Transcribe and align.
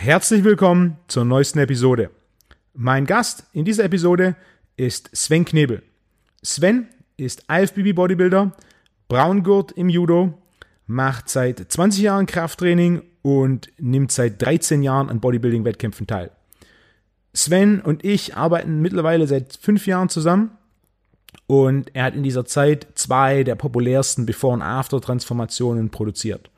Herzlich 0.00 0.44
willkommen 0.44 0.96
zur 1.08 1.24
neuesten 1.24 1.58
Episode. 1.58 2.10
Mein 2.72 3.04
Gast 3.04 3.42
in 3.52 3.64
dieser 3.64 3.82
Episode 3.82 4.36
ist 4.76 5.10
Sven 5.12 5.44
Knebel. 5.44 5.82
Sven 6.40 6.86
ist 7.16 7.42
IFBB 7.50 7.96
Bodybuilder, 7.96 8.52
Braungurt 9.08 9.72
im 9.72 9.88
Judo, 9.88 10.40
macht 10.86 11.28
seit 11.28 11.72
20 11.72 12.00
Jahren 12.00 12.26
Krafttraining 12.26 13.02
und 13.22 13.72
nimmt 13.76 14.12
seit 14.12 14.40
13 14.40 14.84
Jahren 14.84 15.10
an 15.10 15.18
Bodybuilding-Wettkämpfen 15.18 16.06
teil. 16.06 16.30
Sven 17.34 17.80
und 17.80 18.04
ich 18.04 18.36
arbeiten 18.36 18.80
mittlerweile 18.80 19.26
seit 19.26 19.58
fünf 19.60 19.88
Jahren 19.88 20.10
zusammen 20.10 20.52
und 21.48 21.90
er 21.96 22.04
hat 22.04 22.14
in 22.14 22.22
dieser 22.22 22.44
Zeit 22.44 22.86
zwei 22.94 23.42
der 23.42 23.56
populärsten 23.56 24.26
Before- 24.26 24.54
und 24.54 24.62
After-Transformationen 24.62 25.90
produziert. 25.90 26.52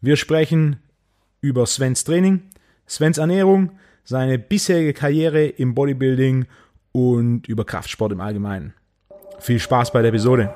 Wir 0.00 0.14
sprechen 0.14 0.76
über 1.40 1.66
Svens 1.66 2.04
Training, 2.04 2.42
Svens 2.90 3.18
Ernährung, 3.18 3.70
seine 4.02 4.36
bisherige 4.36 4.92
Karriere 4.92 5.46
im 5.46 5.76
Bodybuilding 5.76 6.46
und 6.90 7.46
über 7.46 7.64
Kraftsport 7.64 8.10
im 8.10 8.20
Allgemeinen. 8.20 8.74
Viel 9.38 9.60
Spaß 9.60 9.92
bei 9.92 10.02
der 10.02 10.08
Episode. 10.08 10.52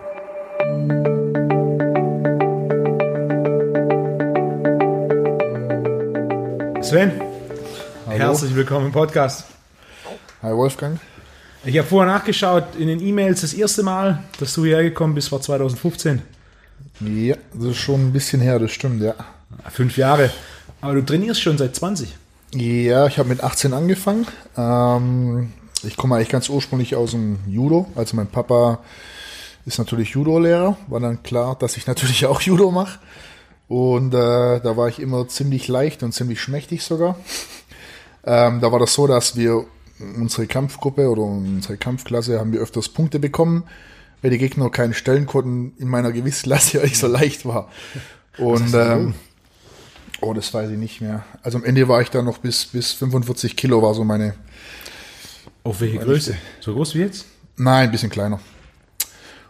Sven, 6.83 7.13
Hallo. 8.09 8.19
herzlich 8.19 8.57
willkommen 8.57 8.87
im 8.87 8.93
Podcast. 8.93 9.45
Hi 10.43 10.57
Wolfgang. 10.57 10.99
Ich 11.65 11.79
habe 11.79 11.87
vorher 11.87 12.13
nachgeschaut 12.13 12.75
in 12.77 12.89
den 12.89 13.01
E-Mails. 13.01 13.43
Das 13.43 13.55
erste 13.55 13.85
Mal, 13.85 14.25
dass 14.41 14.55
du 14.55 14.65
hierher 14.65 14.83
gekommen 14.83 15.15
bist, 15.15 15.31
war 15.31 15.41
2015. 15.41 16.21
Ja, 16.99 17.37
das 17.55 17.65
ist 17.65 17.77
schon 17.77 18.09
ein 18.09 18.13
bisschen 18.13 18.41
her, 18.41 18.59
das 18.59 18.73
stimmt, 18.73 19.01
ja. 19.03 19.15
Fünf 19.71 19.97
Jahre. 19.97 20.33
Aber 20.81 20.95
du 20.95 21.03
trainierst 21.03 21.41
schon 21.41 21.57
seit 21.57 21.77
20. 21.77 22.24
Ja, 22.55 23.09
ich 23.09 23.19
habe 23.19 23.29
mit 23.29 23.43
18 23.43 23.73
angefangen. 23.73 24.27
Ähm, 24.57 25.53
ich 25.83 25.97
komme 25.97 26.15
eigentlich 26.15 26.29
ganz 26.29 26.49
ursprünglich 26.49 26.95
aus 26.95 27.11
dem 27.11 27.39
Judo. 27.49 27.87
Also 27.97 28.15
mein 28.15 28.29
Papa 28.29 28.79
ist 29.67 29.79
natürlich 29.79 30.11
Judo-Lehrer. 30.11 30.77
War 30.87 31.01
dann 31.01 31.23
klar, 31.25 31.57
dass 31.59 31.77
ich 31.77 31.87
natürlich 31.89 32.27
auch 32.27 32.41
Judo 32.41 32.71
mache. 32.71 33.01
Und 33.67 34.15
äh, 34.15 34.61
da 34.61 34.77
war 34.77 34.89
ich 34.89 35.01
immer 35.01 35.27
ziemlich 35.27 35.67
leicht 35.67 36.05
und 36.05 36.13
ziemlich 36.13 36.41
schmächtig 36.41 36.85
sogar. 36.85 37.17
Ähm, 38.25 38.61
da 38.61 38.71
war 38.71 38.79
das 38.79 38.95
so, 38.95 39.09
dass 39.09 39.37
wir 39.37 39.65
unsere 40.17 40.47
Kampfgruppe 40.47 41.11
oder 41.11 41.23
unsere 41.23 41.77
Kampfklasse 41.77 42.39
haben 42.39 42.53
wir 42.53 42.61
öfters 42.61 42.89
Punkte 42.89 43.19
bekommen, 43.19 43.65
weil 44.23 44.31
die 44.31 44.39
Gegner 44.39 44.71
keine 44.71 44.95
stellen 44.95 45.27
konnten 45.27 45.73
in 45.79 45.89
meiner 45.89 46.13
Gewichtsklasse, 46.13 46.79
weil 46.81 46.87
ich 46.87 46.99
so 46.99 47.09
leicht 47.09 47.47
war. 47.47 47.69
Und 48.39 48.75
ähm, 48.75 49.15
oh, 50.25 50.35
das 50.35 50.53
weiß 50.53 50.71
ich 50.71 50.79
nicht 50.79 51.01
mehr. 51.01 51.25
Also 51.43 51.59
am 51.59 51.65
Ende 51.65 51.89
war 51.89 52.01
ich 52.01 52.11
dann 52.11 52.25
noch 52.25 52.39
bis 52.39 52.67
bis 52.67 52.93
45 52.93 53.57
Kilo 53.57 53.83
war 53.83 53.95
so 53.95 54.05
meine. 54.05 54.35
Auf 55.63 55.81
welche 55.81 55.99
Größe? 55.99 56.37
So 56.61 56.75
groß 56.75 56.95
wie 56.95 57.01
jetzt? 57.01 57.25
Nein, 57.57 57.85
ein 57.85 57.91
bisschen 57.91 58.11
kleiner. 58.11 58.41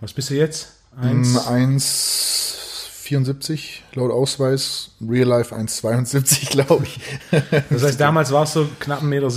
Was 0.01 0.13
bist 0.13 0.31
du 0.31 0.35
jetzt? 0.35 0.69
Mm, 1.01 1.39
Eins. 1.49 2.45
1,74 3.05 3.81
laut 3.95 4.11
Ausweis, 4.11 4.91
Real 5.07 5.29
Life 5.29 5.55
1,72 5.55 6.51
glaube 6.51 6.85
ich. 6.85 7.01
Das 7.71 7.83
heißt, 7.83 8.01
damals 8.01 8.33
warst 8.33 8.57
du 8.57 8.67
knapp 8.81 9.03
1,70 9.03 9.05
Meter, 9.05 9.29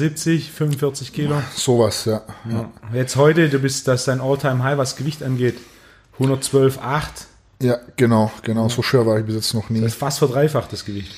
45 0.56 1.14
Kilo. 1.14 1.42
Sowas, 1.56 2.06
ja. 2.06 2.22
Ja. 2.50 2.72
Jetzt 2.94 3.16
heute, 3.16 3.50
du 3.50 3.60
bist, 3.60 3.88
das 3.88 4.02
ist 4.02 4.08
dein 4.08 4.22
All-Time 4.22 4.64
High, 4.64 4.78
was 4.78 4.96
Gewicht 4.96 5.24
angeht. 5.24 5.58
112,8. 6.20 6.80
Ja, 7.62 7.78
genau, 7.96 8.32
genau. 8.44 8.70
So 8.70 8.82
schwer 8.82 9.06
war 9.06 9.20
ich 9.20 9.26
bis 9.26 9.36
jetzt 9.36 9.54
noch 9.54 9.70
nie. 9.70 9.82
Das 9.82 9.94
ist 9.94 10.00
fast 10.00 10.20
verdreifacht 10.20 10.72
das 10.72 10.86
Gewicht. 10.86 11.12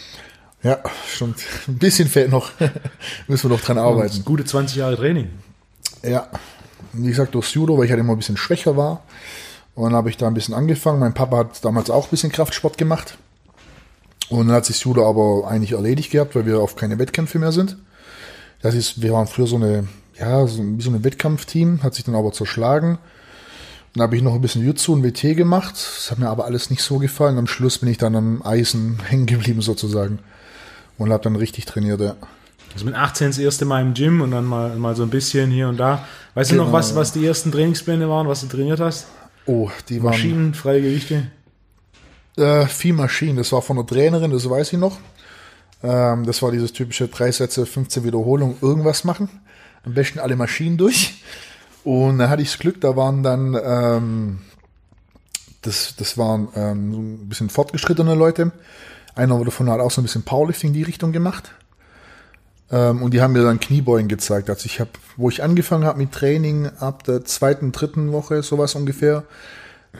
Ja, 0.61 0.79
stimmt. 1.07 1.39
Ein 1.67 1.77
bisschen 1.77 2.09
fehlt 2.09 2.31
noch. 2.31 2.52
Müssen 3.27 3.49
wir 3.49 3.55
noch 3.55 3.63
dran 3.63 3.77
arbeiten. 3.77 4.23
gute 4.25 4.43
20 4.43 4.77
Jahre 4.77 4.97
Training. 4.97 5.29
Ja, 6.03 6.27
wie 6.93 7.07
gesagt, 7.07 7.35
durchs 7.35 7.53
Judo, 7.53 7.77
weil 7.77 7.85
ich 7.85 7.91
halt 7.91 7.99
immer 7.99 8.13
ein 8.13 8.17
bisschen 8.17 8.38
schwächer 8.38 8.75
war. 8.75 9.03
Und 9.75 9.86
dann 9.86 9.95
habe 9.95 10.09
ich 10.09 10.17
da 10.17 10.27
ein 10.27 10.33
bisschen 10.33 10.53
angefangen. 10.53 10.99
Mein 10.99 11.14
Papa 11.14 11.37
hat 11.37 11.64
damals 11.64 11.89
auch 11.89 12.08
ein 12.08 12.09
bisschen 12.09 12.31
Kraftsport 12.31 12.77
gemacht. 12.77 13.17
Und 14.30 14.47
dann 14.47 14.55
hat 14.55 14.65
sich 14.65 14.80
Judo 14.81 15.08
aber 15.09 15.49
eigentlich 15.49 15.71
erledigt 15.71 16.11
gehabt, 16.11 16.36
weil 16.36 16.45
wir 16.45 16.59
auf 16.59 16.76
keine 16.76 16.99
Wettkämpfe 16.99 17.39
mehr 17.39 17.52
sind. 17.52 17.77
Das 18.61 18.76
ist, 18.76 19.02
wir 19.02 19.14
waren 19.14 19.27
früher 19.27 19.47
so 19.47 19.55
eine, 19.55 19.87
ja, 20.20 20.45
so, 20.45 20.61
wie 20.61 20.81
so 20.81 20.91
ein 20.91 21.03
Wettkampfteam, 21.03 21.81
hat 21.81 21.95
sich 21.95 22.03
dann 22.03 22.15
aber 22.15 22.33
zerschlagen. 22.33 22.99
Dann 23.93 24.03
habe 24.03 24.15
ich 24.15 24.21
noch 24.21 24.36
ein 24.36 24.41
bisschen 24.41 24.64
Jutsu 24.64 24.93
und 24.93 25.03
WT 25.03 25.36
gemacht. 25.36 25.73
Das 25.73 26.11
hat 26.11 26.20
mir 26.20 26.30
aber 26.30 26.45
alles 26.45 26.70
nicht 26.70 26.83
so 26.83 26.99
gefallen. 26.99 27.37
Am 27.37 27.47
Schluss 27.47 27.80
bin 27.80 27.89
ich 27.89 27.97
dann 27.97 28.15
am 28.15 28.41
Eisen 28.43 28.99
hängen 29.08 29.26
geblieben 29.26 29.61
sozusagen. 29.61 30.20
Und 30.99 31.11
habe 31.11 31.23
dann 31.23 31.36
richtig 31.36 31.65
trainiert, 31.65 31.99
ja. 32.02 32.15
Also 32.73 32.86
mit 32.86 32.93
18 32.93 33.27
das 33.27 33.39
erste 33.39 33.65
Mal 33.65 33.82
im 33.82 33.95
Gym 33.95 34.21
und 34.21 34.30
dann 34.32 34.45
mal, 34.45 34.76
mal 34.76 34.95
so 34.95 35.02
ein 35.02 35.10
bisschen 35.10 35.49
hier 35.49 35.67
und 35.70 35.77
da. 35.77 36.05
Weißt 36.36 36.52
du 36.52 36.55
noch, 36.55 36.65
Genau. 36.65 36.77
was, 36.77 36.95
was 36.95 37.11
die 37.14 37.26
ersten 37.26 37.52
Trainingspläne 37.52 38.08
waren, 38.08 38.27
was 38.27 38.42
du 38.42 38.48
trainiert 38.48 38.80
hast? 38.80 39.08
Oh, 39.48 39.71
die 39.89 40.04
waren... 40.04 40.11
Maschinen, 40.11 40.54
freie 40.54 40.82
Gewichte? 40.82 41.32
Äh, 42.38 42.67
viel 42.67 42.93
Maschinen, 42.93 43.38
das 43.38 43.52
war 43.52 43.64
von 43.64 43.77
der 43.77 43.88
Trainerin, 43.88 44.30
das 44.30 44.48
weiß 44.48 44.73
ich 44.73 44.80
noch. 44.80 44.98
Ähm, 45.82 46.26
das 46.26 46.42
war 46.42 46.52
dieses 46.52 46.71
typische 46.71 47.08
drei 47.08 47.32
Sätze, 47.32 47.65
15 47.65 48.04
Wiederholungen, 48.04 48.58
irgendwas 48.61 49.04
machen. 49.04 49.30
Am 49.86 49.93
besten 49.93 50.20
alle 50.20 50.36
Maschinen 50.36 50.77
durch. 50.77 51.23
Und 51.83 52.20
da 52.20 52.30
hatte 52.30 52.42
ich 52.42 52.49
das 52.52 52.59
Glück, 52.59 52.80
da 52.82 52.95
waren 52.95 53.23
dann, 53.23 53.58
ähm, 53.64 54.39
das, 55.61 55.95
das 55.98 56.17
waren 56.17 56.49
ähm, 56.55 56.92
so 56.92 56.99
ein 56.99 57.30
bisschen 57.30 57.49
fortgeschrittene 57.49 58.14
Leute. 58.14 58.52
Einer 59.19 59.43
davon 59.43 59.69
hat 59.69 59.81
auch 59.81 59.91
so 59.91 59.99
ein 59.99 60.05
bisschen 60.05 60.23
Powerlifting 60.23 60.69
in 60.69 60.73
die 60.73 60.83
Richtung 60.83 61.11
gemacht. 61.11 61.52
Ähm, 62.71 63.02
und 63.02 63.13
die 63.13 63.21
haben 63.21 63.33
mir 63.33 63.43
dann 63.43 63.59
Kniebeugen 63.59 64.07
gezeigt. 64.07 64.49
Also 64.49 64.65
ich 64.65 64.80
habe, 64.80 64.91
wo 65.17 65.30
ich 65.30 65.43
angefangen 65.43 65.83
habe 65.83 65.97
mit 65.97 66.13
Training, 66.13 66.67
ab 66.80 67.03
der 67.03 67.25
zweiten, 67.25 67.73
dritten 67.73 68.13
Woche, 68.13 68.43
sowas 68.43 68.75
ungefähr, 68.75 69.23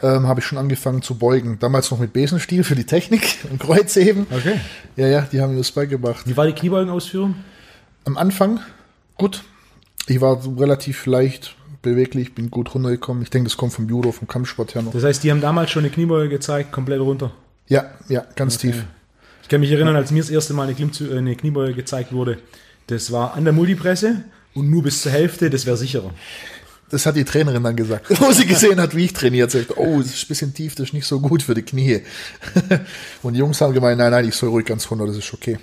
ähm, 0.02 0.26
habe 0.26 0.40
ich 0.40 0.46
schon 0.46 0.56
angefangen 0.56 1.02
zu 1.02 1.16
beugen. 1.16 1.58
Damals 1.58 1.90
noch 1.90 1.98
mit 1.98 2.14
Besenstiel 2.14 2.64
für 2.64 2.74
die 2.74 2.84
Technik 2.84 3.38
und 3.50 3.60
Kreuzheben. 3.60 4.26
Okay. 4.30 4.58
Ja, 4.96 5.06
ja, 5.06 5.20
die 5.30 5.42
haben 5.42 5.52
mir 5.52 5.58
das 5.58 5.72
beigebracht. 5.72 6.26
Wie 6.26 6.36
war 6.36 6.46
die 6.46 6.54
Kniebeugenausführung? 6.54 7.34
Am 8.06 8.16
Anfang 8.16 8.60
gut. 9.18 9.44
Ich 10.06 10.22
war 10.22 10.40
relativ 10.58 11.04
leicht 11.04 11.56
beweglich, 11.82 12.34
bin 12.34 12.50
gut 12.50 12.74
runtergekommen. 12.74 13.22
Ich 13.22 13.28
denke, 13.28 13.50
das 13.50 13.58
kommt 13.58 13.74
vom 13.74 13.86
Judo, 13.86 14.12
vom 14.12 14.26
Kampfsport 14.26 14.74
her 14.74 14.80
noch. 14.80 14.92
Das 14.92 15.04
heißt, 15.04 15.22
die 15.22 15.30
haben 15.30 15.42
damals 15.42 15.70
schon 15.70 15.84
eine 15.84 15.92
Kniebeuge 15.92 16.30
gezeigt, 16.30 16.72
komplett 16.72 17.00
runter. 17.00 17.32
Ja, 17.68 17.90
ja, 18.08 18.24
ganz 18.34 18.56
tief. 18.56 18.86
Ich 19.50 19.52
kann 19.52 19.62
mich 19.62 19.72
erinnern, 19.72 19.96
als 19.96 20.12
mir 20.12 20.22
das 20.22 20.30
erste 20.30 20.54
Mal 20.54 20.68
eine, 20.68 20.74
Klimmzü- 20.74 21.12
äh, 21.12 21.18
eine 21.18 21.34
Kniebeuge 21.34 21.74
gezeigt 21.74 22.12
wurde, 22.12 22.38
das 22.86 23.10
war 23.10 23.34
an 23.34 23.42
der 23.42 23.52
Multipresse 23.52 24.22
und 24.54 24.70
nur 24.70 24.84
bis 24.84 25.02
zur 25.02 25.10
Hälfte, 25.10 25.50
das 25.50 25.66
wäre 25.66 25.76
sicherer. 25.76 26.12
Das 26.88 27.04
hat 27.04 27.16
die 27.16 27.24
Trainerin 27.24 27.64
dann 27.64 27.74
gesagt, 27.74 28.06
wo 28.20 28.30
sie 28.30 28.46
gesehen 28.46 28.80
hat, 28.80 28.94
wie 28.94 29.06
ich 29.06 29.12
trainiert. 29.12 29.50
Sagt, 29.50 29.76
oh, 29.76 29.98
das 29.98 30.14
ist 30.14 30.22
ein 30.22 30.28
bisschen 30.28 30.54
tief, 30.54 30.76
das 30.76 30.86
ist 30.86 30.92
nicht 30.92 31.04
so 31.04 31.18
gut 31.18 31.42
für 31.42 31.54
die 31.54 31.62
Knie. 31.62 32.02
Und 33.24 33.32
die 33.32 33.40
Jungs 33.40 33.60
haben 33.60 33.74
gemeint, 33.74 33.98
nein, 33.98 34.12
nein, 34.12 34.28
ich 34.28 34.36
soll 34.36 34.50
ruhig 34.50 34.66
ganz 34.66 34.88
runter, 34.88 35.08
das 35.08 35.16
ist 35.16 35.34
okay. 35.34 35.58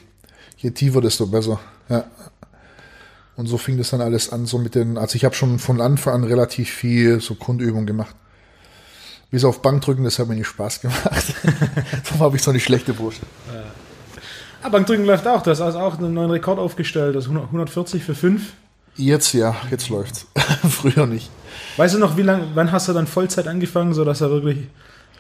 Je 0.58 0.72
tiefer, 0.72 1.00
desto 1.00 1.26
besser. 1.26 1.58
Ja. 1.88 2.04
Und 3.38 3.48
so 3.48 3.58
fing 3.58 3.78
das 3.78 3.92
dann 3.92 4.02
alles 4.02 4.34
an, 4.34 4.48
so 4.48 4.58
mit 4.58 4.76
den, 4.76 4.98
also 4.98 5.16
ich 5.16 5.24
habe 5.24 5.34
schon 5.34 5.60
von 5.60 5.80
Anfang 5.80 6.14
an 6.14 6.24
relativ 6.26 6.70
viel 6.72 7.22
so 7.22 7.36
Grundübungen 7.36 7.86
gemacht. 7.86 8.18
Bis 9.32 9.46
auf 9.46 9.62
Bankdrücken, 9.62 10.04
das 10.04 10.20
hat 10.20 10.28
mir 10.28 10.36
nicht 10.36 10.48
Spaß 10.48 10.82
gemacht. 10.82 11.04
Darum 12.06 12.20
habe 12.20 12.36
ich 12.36 12.44
so 12.44 12.52
eine 12.52 12.60
schlechte 12.60 12.94
Brust. 12.94 13.22
Aber 14.68 14.80
Bankdrücken 14.80 15.06
läuft 15.06 15.26
auch, 15.26 15.42
das 15.42 15.62
hast 15.62 15.76
auch 15.76 15.98
einen 15.98 16.14
neuen 16.14 16.30
Rekord 16.30 16.60
aufgestellt, 16.60 17.16
das 17.16 17.24
100 17.24 17.46
140 17.46 18.04
für 18.04 18.16
5. 18.16 18.52
Jetzt 18.98 19.32
ja, 19.32 19.56
jetzt 19.72 19.88
läuft's. 19.88 20.28
Früher 20.70 21.06
nicht. 21.06 21.30
Weißt 21.78 21.96
du 21.96 22.00
noch, 22.00 22.18
wie 22.18 22.24
lang, 22.24 22.50
wann 22.54 22.74
hast 22.74 22.90
du 22.90 22.94
dann 22.94 23.08
Vollzeit 23.08 23.48
angefangen, 23.48 23.94
sodass 23.94 24.20
du 24.20 24.30
wirklich 24.30 24.68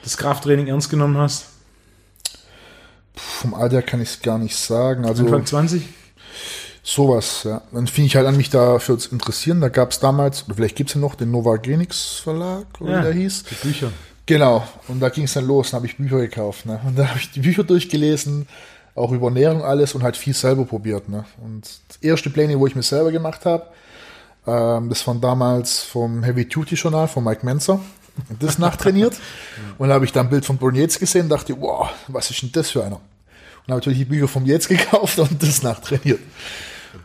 das 0.03 0.17
Krafttraining 0.17 0.67
ernst 0.67 0.89
genommen 0.89 1.17
hast? 1.17 1.45
Vom 3.15 3.53
Alter 3.53 3.81
kann 3.81 4.01
ich 4.01 4.09
es 4.09 4.21
gar 4.21 4.37
nicht 4.37 4.57
sagen. 4.57 5.05
Also 5.05 5.23
Anfang 5.23 5.45
20? 5.45 5.83
sowas, 6.83 7.43
ja. 7.45 7.61
Dann 7.71 7.87
fing 7.87 8.03
ich 8.03 8.17
halt 8.17 8.27
an, 8.27 8.35
mich 8.35 8.49
dafür 8.49 8.99
zu 8.99 9.11
interessieren. 9.11 9.61
Da 9.61 9.69
gab 9.69 9.91
es 9.91 9.99
damals, 9.99 10.43
oder 10.45 10.55
vielleicht 10.55 10.75
gibt's 10.75 10.93
ja 10.93 10.99
noch, 10.99 11.15
den 11.15 11.31
Novagenix 11.31 12.19
Verlag, 12.19 12.65
oder 12.81 12.91
Ja, 12.91 12.99
wie 12.99 13.03
der 13.03 13.13
hieß. 13.13 13.43
Die 13.45 13.67
Bücher. 13.67 13.91
Genau. 14.25 14.67
Und 14.89 14.99
da 14.99 15.07
ging 15.07 15.23
es 15.23 15.33
dann 15.33 15.47
los. 15.47 15.71
Dann 15.71 15.77
habe 15.77 15.87
ich 15.87 15.95
Bücher 15.95 16.17
gekauft. 16.17 16.65
Ne? 16.65 16.81
Und 16.85 16.99
da 16.99 17.07
habe 17.07 17.19
ich 17.19 17.31
die 17.31 17.39
Bücher 17.39 17.63
durchgelesen, 17.63 18.45
auch 18.97 19.11
über 19.11 19.27
Ernährung 19.27 19.63
alles 19.63 19.95
und 19.95 20.03
halt 20.03 20.17
viel 20.17 20.33
selber 20.33 20.65
probiert. 20.65 21.07
Ne? 21.09 21.25
Und 21.43 21.69
das 21.87 21.97
erste 22.01 22.29
Pläne, 22.29 22.59
wo 22.59 22.67
ich 22.67 22.75
mir 22.75 22.83
selber 22.83 23.11
gemacht 23.11 23.45
habe, 23.45 23.67
ähm, 24.45 24.89
das 24.89 25.05
waren 25.05 25.21
damals 25.21 25.79
vom 25.79 26.23
Heavy 26.23 26.45
Duty 26.45 26.75
Journal 26.75 27.07
von 27.07 27.23
Mike 27.23 27.45
Menzer. 27.45 27.79
Und 28.29 28.41
das 28.41 28.57
nachtrainiert. 28.57 29.13
und 29.77 29.89
da 29.89 29.93
habe 29.93 30.05
ich 30.05 30.11
dann 30.11 30.25
ein 30.25 30.29
Bild 30.29 30.45
von 30.45 30.57
Bruno 30.57 30.77
Yates 30.77 30.97
gesehen 30.97 31.23
und 31.23 31.29
dachte, 31.29 31.55
wow, 31.59 31.89
was 32.07 32.31
ist 32.31 32.41
denn 32.41 32.51
das 32.51 32.71
für 32.71 32.83
einer? 32.83 32.95
Und 32.95 33.73
habe 33.73 33.79
natürlich 33.79 33.99
die 33.99 34.05
Bücher 34.05 34.27
vom 34.27 34.45
Yates 34.45 34.67
gekauft 34.67 35.19
und 35.19 35.41
das 35.43 35.61
nachtrainiert. 35.61 36.19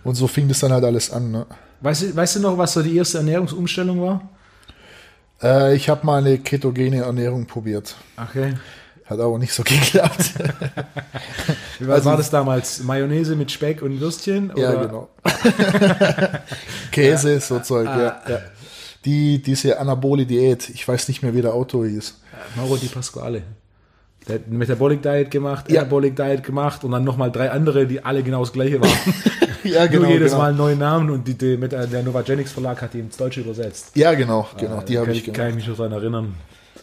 Und 0.05 0.15
so 0.15 0.27
fing 0.27 0.49
das 0.49 0.61
dann 0.61 0.73
halt 0.73 0.85
alles 0.85 1.11
an. 1.11 1.31
Ne? 1.31 1.47
Weißt 1.83 2.03
du, 2.03 2.17
weißt 2.17 2.37
du 2.37 2.41
noch, 2.41 2.57
was 2.57 2.73
so 2.73 2.83
die 2.83 2.97
erste 2.97 3.19
Ernährungsumstellung 3.19 4.01
war? 4.01 4.29
Äh, 5.43 5.75
ich 5.77 5.91
habe 5.91 6.07
mal 6.07 6.25
eine 6.25 6.39
ketogene 6.39 7.03
Ernährung 7.03 7.47
probiert. 7.47 7.97
Okay. 8.17 8.55
Hat 9.13 9.21
aber 9.21 9.39
nicht 9.39 9.53
so 9.53 9.63
geklappt. 9.65 10.33
Was 11.81 11.89
Also- 11.89 12.05
war 12.11 12.17
das 12.17 12.31
damals? 12.31 12.83
Mayonnaise 12.83 13.37
mit 13.37 13.51
Speck 13.51 13.83
und 13.83 14.01
Würstchen? 14.01 14.53
Ja, 14.57 14.71
oder? 14.71 14.87
genau. 14.87 15.09
Käse, 16.91 17.41
so 17.41 17.59
Zeug, 17.61 17.89
Ah. 17.89 17.99
ja, 18.01 18.23
ja. 18.35 18.39
Die, 19.05 19.43
diese 19.43 19.79
anabole 19.81 20.27
Diät, 20.27 20.69
ich 20.69 20.87
weiß 20.87 21.09
nicht 21.09 21.23
mehr, 21.23 21.35
wie 21.35 21.43
der 21.43 21.53
Autor 21.55 21.87
hieß. 21.87 22.21
Mauro 22.57 22.77
Di 22.77 22.87
Pasquale. 22.87 23.43
Der 24.29 24.37
hat 24.37 24.47
Metabolic 24.49 25.03
Diet 25.03 25.31
gemacht, 25.33 25.71
Ja. 25.71 25.81
Anabolic 25.81 26.15
Diet 26.15 26.45
gemacht 26.45 26.85
und 26.85 26.93
dann 26.93 27.03
nochmal 27.03 27.33
drei 27.33 27.51
andere, 27.51 27.87
die 27.89 28.05
alle 28.05 28.23
genau 28.23 28.41
das 28.41 28.53
gleiche 28.53 28.81
waren. 28.81 28.91
Ja, 29.65 29.87
Nur 29.89 30.09
jedes 30.09 30.33
Mal 30.33 30.49
einen 30.49 30.59
neuen 30.59 30.81
Namen 30.81 31.09
und 31.11 31.29
die, 31.29 31.35
die, 31.35 31.57
mit, 31.57 31.71
der 31.71 32.03
Novagenics 32.03 32.51
Verlag 32.51 32.83
hat 32.83 32.95
die 32.95 32.99
ins 32.99 33.17
Deutsche 33.17 33.43
übersetzt. 33.43 33.93
Ja, 33.95 34.13
genau, 34.13 34.49
genau, 34.59 34.81
die 34.83 34.95
Äh, 34.95 34.97
habe 34.99 35.07
kann, 35.07 35.15
ich 35.15 35.25
kann 35.27 35.35
gemacht. 35.35 35.49
ich 35.51 35.55
mich 35.55 35.69
noch 35.69 35.77
daran 35.77 35.93
erinnern. 35.93 36.35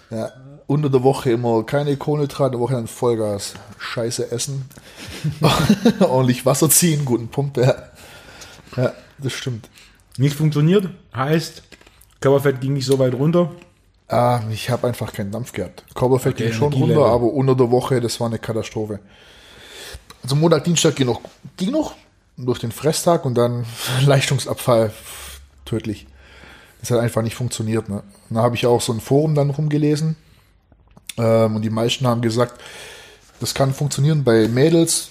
Ja. 0.09 0.31
Unter 0.69 0.91
der 0.91 1.01
Woche 1.01 1.31
immer 1.31 1.63
keine 1.63 1.97
Kohlenhydrate, 1.97 2.59
Woche 2.59 2.75
dann 2.75 2.85
Vollgas. 2.85 3.55
Scheiße 3.79 4.31
essen. 4.31 4.69
Ordentlich 5.99 6.45
Wasser 6.45 6.69
ziehen, 6.69 7.05
guten 7.05 7.27
Pump, 7.27 7.57
ja. 7.57 7.73
Ja, 8.77 8.93
das 9.17 9.33
stimmt. 9.33 9.67
Nicht 10.19 10.35
funktioniert, 10.35 10.87
heißt, 11.15 11.63
Körperfett 12.21 12.61
ging 12.61 12.73
nicht 12.73 12.85
so 12.85 12.99
weit 12.99 13.15
runter. 13.15 13.49
Ah, 14.09 14.41
ich 14.51 14.69
habe 14.69 14.87
einfach 14.87 15.11
keinen 15.11 15.31
Dampf 15.31 15.53
gehabt. 15.53 15.83
Körperfett 15.95 16.35
Okay, 16.35 16.43
ging 16.43 16.53
schon 16.53 16.71
runter, 16.71 17.03
aber 17.03 17.33
unter 17.33 17.55
der 17.55 17.71
Woche, 17.71 17.99
das 17.99 18.19
war 18.19 18.27
eine 18.27 18.37
Katastrophe. 18.37 18.99
Also 20.21 20.35
Montag, 20.35 20.65
Dienstag 20.65 20.95
ging 20.95 21.07
noch, 21.07 21.21
ging 21.57 21.71
noch 21.71 21.95
durch 22.37 22.59
den 22.59 22.71
Fresstag 22.71 23.25
und 23.25 23.33
dann 23.33 23.65
Leistungsabfall 24.05 24.93
tödlich. 25.65 26.05
Das 26.79 26.91
hat 26.91 26.99
einfach 26.99 27.23
nicht 27.23 27.35
funktioniert. 27.35 27.89
Ne? 27.89 28.03
Da 28.29 28.43
habe 28.43 28.55
ich 28.55 28.67
auch 28.67 28.81
so 28.81 28.93
ein 28.93 29.01
Forum 29.01 29.33
dann 29.33 29.49
rumgelesen 29.49 30.15
ähm, 31.19 31.55
und 31.55 31.61
die 31.61 31.69
meisten 31.69 32.07
haben 32.07 32.21
gesagt, 32.21 32.59
das 33.39 33.53
kann 33.53 33.73
funktionieren 33.73 34.23
bei 34.23 34.47
Mädels, 34.47 35.09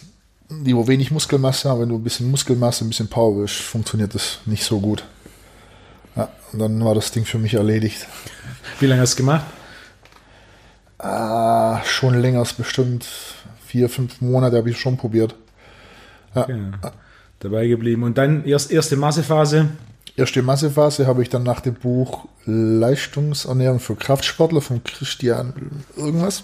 die 0.51 0.75
wo 0.75 0.87
wenig 0.87 1.11
Muskelmasse 1.11 1.69
haben. 1.69 1.83
Wenn 1.83 1.89
du 1.91 1.97
ein 1.97 2.05
bisschen 2.05 2.31
Muskelmasse, 2.31 2.85
ein 2.85 2.89
bisschen 2.89 3.09
Power 3.09 3.37
willst, 3.37 3.57
funktioniert 3.57 4.15
das 4.15 4.39
nicht 4.47 4.65
so 4.65 4.81
gut. 4.81 5.05
Ja, 6.17 6.29
und 6.53 6.59
dann 6.59 6.85
war 6.85 6.95
das 6.95 7.11
Ding 7.11 7.25
für 7.25 7.39
mich 7.39 7.55
erledigt. 7.55 8.07
Wie 8.81 8.87
lange 8.87 9.03
hast 9.03 9.15
du 9.15 9.19
gemacht? 9.19 9.45
Ah, 10.99 11.81
schon 11.85 12.21
länger, 12.21 12.43
ist 12.43 12.57
bestimmt 12.57 13.07
vier, 13.67 13.89
fünf 13.89 14.21
Monate 14.21 14.57
habe 14.57 14.71
ich 14.71 14.81
schon 14.81 14.97
probiert. 14.97 15.35
Ja. 16.35 16.47
Dabei 17.41 17.69
geblieben. 17.69 18.03
Und 18.03 18.19
dann 18.19 18.45
erst 18.45 18.71
erste 18.71 18.97
Massephase. 18.97 19.69
Erste 20.19 20.43
Massephase 20.43 21.07
habe 21.07 21.23
ich 21.23 21.29
dann 21.29 21.45
nach 21.45 21.61
dem 21.61 21.75
Buch 21.75 22.25
Leistungsernährung 22.45 23.79
für 23.79 23.95
Kraftsportler 23.95 24.61
von 24.61 24.83
Christian 24.83 25.85
irgendwas. 25.97 26.43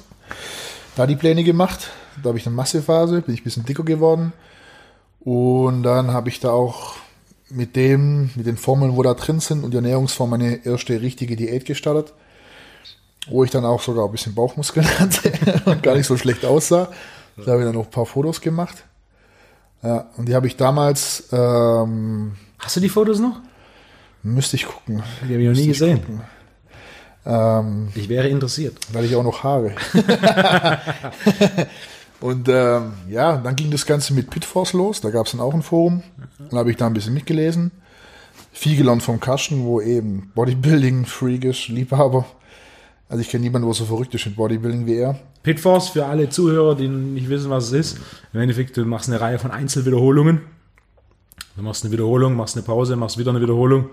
Da 0.95 1.09
die 1.09 1.17
Pläne 1.17 1.43
gemacht. 1.43 1.91
Da 2.23 2.29
habe 2.29 2.39
ich 2.39 2.47
eine 2.47 2.55
Massephase, 2.55 3.23
bin 3.23 3.35
ich 3.35 3.41
ein 3.41 3.45
bisschen 3.45 3.65
dicker 3.65 3.83
geworden. 3.83 4.33
Und 5.25 5.83
dann 5.83 6.13
habe 6.13 6.29
ich 6.29 6.39
da 6.39 6.51
auch 6.51 6.95
mit 7.51 7.75
dem, 7.75 8.31
mit 8.37 8.47
den 8.47 8.59
Formeln, 8.59 8.95
wo 8.95 9.03
da 9.03 9.15
drin 9.15 9.41
sind 9.41 9.65
und 9.65 9.73
die 9.73 9.79
Ernährungsform 9.79 10.31
meine 10.31 10.65
erste 10.65 11.01
richtige 11.01 11.35
Diät 11.35 11.65
gestartet. 11.65 12.13
Wo 13.27 13.43
ich 13.43 13.51
dann 13.51 13.65
auch 13.65 13.83
sogar 13.83 14.05
ein 14.05 14.13
bisschen 14.13 14.37
Bauchmuskeln 14.37 14.87
hatte 15.01 15.33
und 15.65 15.83
gar 15.83 15.97
nicht 15.97 16.07
so 16.07 16.17
schlecht 16.17 16.45
aussah. 16.45 16.93
Da 17.37 17.51
habe 17.51 17.63
ich 17.63 17.67
dann 17.67 17.75
noch 17.75 17.87
ein 17.87 17.91
paar 17.91 18.07
Fotos 18.07 18.41
gemacht. 18.41 18.85
Ja, 19.83 20.07
und 20.17 20.29
die 20.29 20.37
habe 20.37 20.47
ich 20.47 20.57
damals, 20.57 21.25
ähm, 21.33 22.37
Hast 22.61 22.77
du 22.77 22.81
die 22.81 22.89
Fotos 22.89 23.19
noch? 23.19 23.41
Müsste 24.25 24.57
ich 24.57 24.67
gucken. 24.67 25.03
Die 25.29 25.33
habe 25.33 25.43
ich 25.43 25.49
noch 25.49 25.57
nie 25.57 25.67
gesehen. 25.69 26.01
Ähm, 27.27 27.89
Ich 27.95 28.09
wäre 28.09 28.29
interessiert. 28.29 28.77
weil 28.93 29.05
ich 29.05 29.15
auch 29.17 29.23
noch 29.23 29.45
Haare. 29.45 29.73
und 32.21 32.49
ähm, 32.49 32.93
ja, 33.09 33.37
dann 33.37 33.57
ging 33.57 33.71
das 33.71 33.87
Ganze 33.87 34.13
mit 34.15 34.31
Pitforce 34.31 34.73
los. 34.73 35.01
Da 35.01 35.11
gab 35.11 35.27
es 35.27 35.33
dann 35.33 35.41
auch 35.41 35.55
ein 35.55 35.63
Forum. 35.63 36.03
Dann 36.51 36.59
habe 36.59 36.71
ich 36.71 36.77
da 36.77 36.87
ein 36.87 36.95
bisschen 36.95 37.15
mitgelesen. 37.15 37.71
Viel 38.53 38.77
gelernt 38.77 39.03
vom 39.03 39.21
Karsten, 39.21 39.65
wo 39.65 39.81
eben 39.81 40.31
Bodybuilding, 40.35 41.07
Freak 41.07 41.45
ist, 41.45 41.69
Liebhaber. 41.69 42.25
Also 43.09 43.21
ich 43.21 43.29
kenne 43.29 43.43
niemanden, 43.45 43.69
der 43.69 43.75
so 43.75 43.85
verrückt 43.85 44.15
ist 44.15 44.27
mit 44.27 44.37
Bodybuilding 44.37 44.87
wie 44.87 44.97
er. 44.97 45.19
Pitforce 45.43 45.91
für 45.91 46.07
alle 46.07 46.31
Zuhörer, 46.31 46.75
die 46.75 46.89
nicht 46.89 47.29
wissen, 47.29 47.51
was 47.51 47.65
es 47.67 47.73
ist. 47.73 47.99
Im 48.33 48.41
Endeffekt, 48.41 48.77
du 48.77 48.85
machst 48.85 49.09
eine 49.09 49.21
Reihe 49.21 49.39
von 49.39 49.51
Einzelwiederholungen. 49.51 50.41
Du 51.57 51.63
machst 51.63 51.85
eine 51.85 51.93
Wiederholung, 51.93 52.35
machst 52.35 52.57
eine 52.57 52.65
Pause, 52.65 52.97
machst 52.97 53.19
wieder 53.19 53.31
eine 53.31 53.41
Wiederholung. 53.41 53.87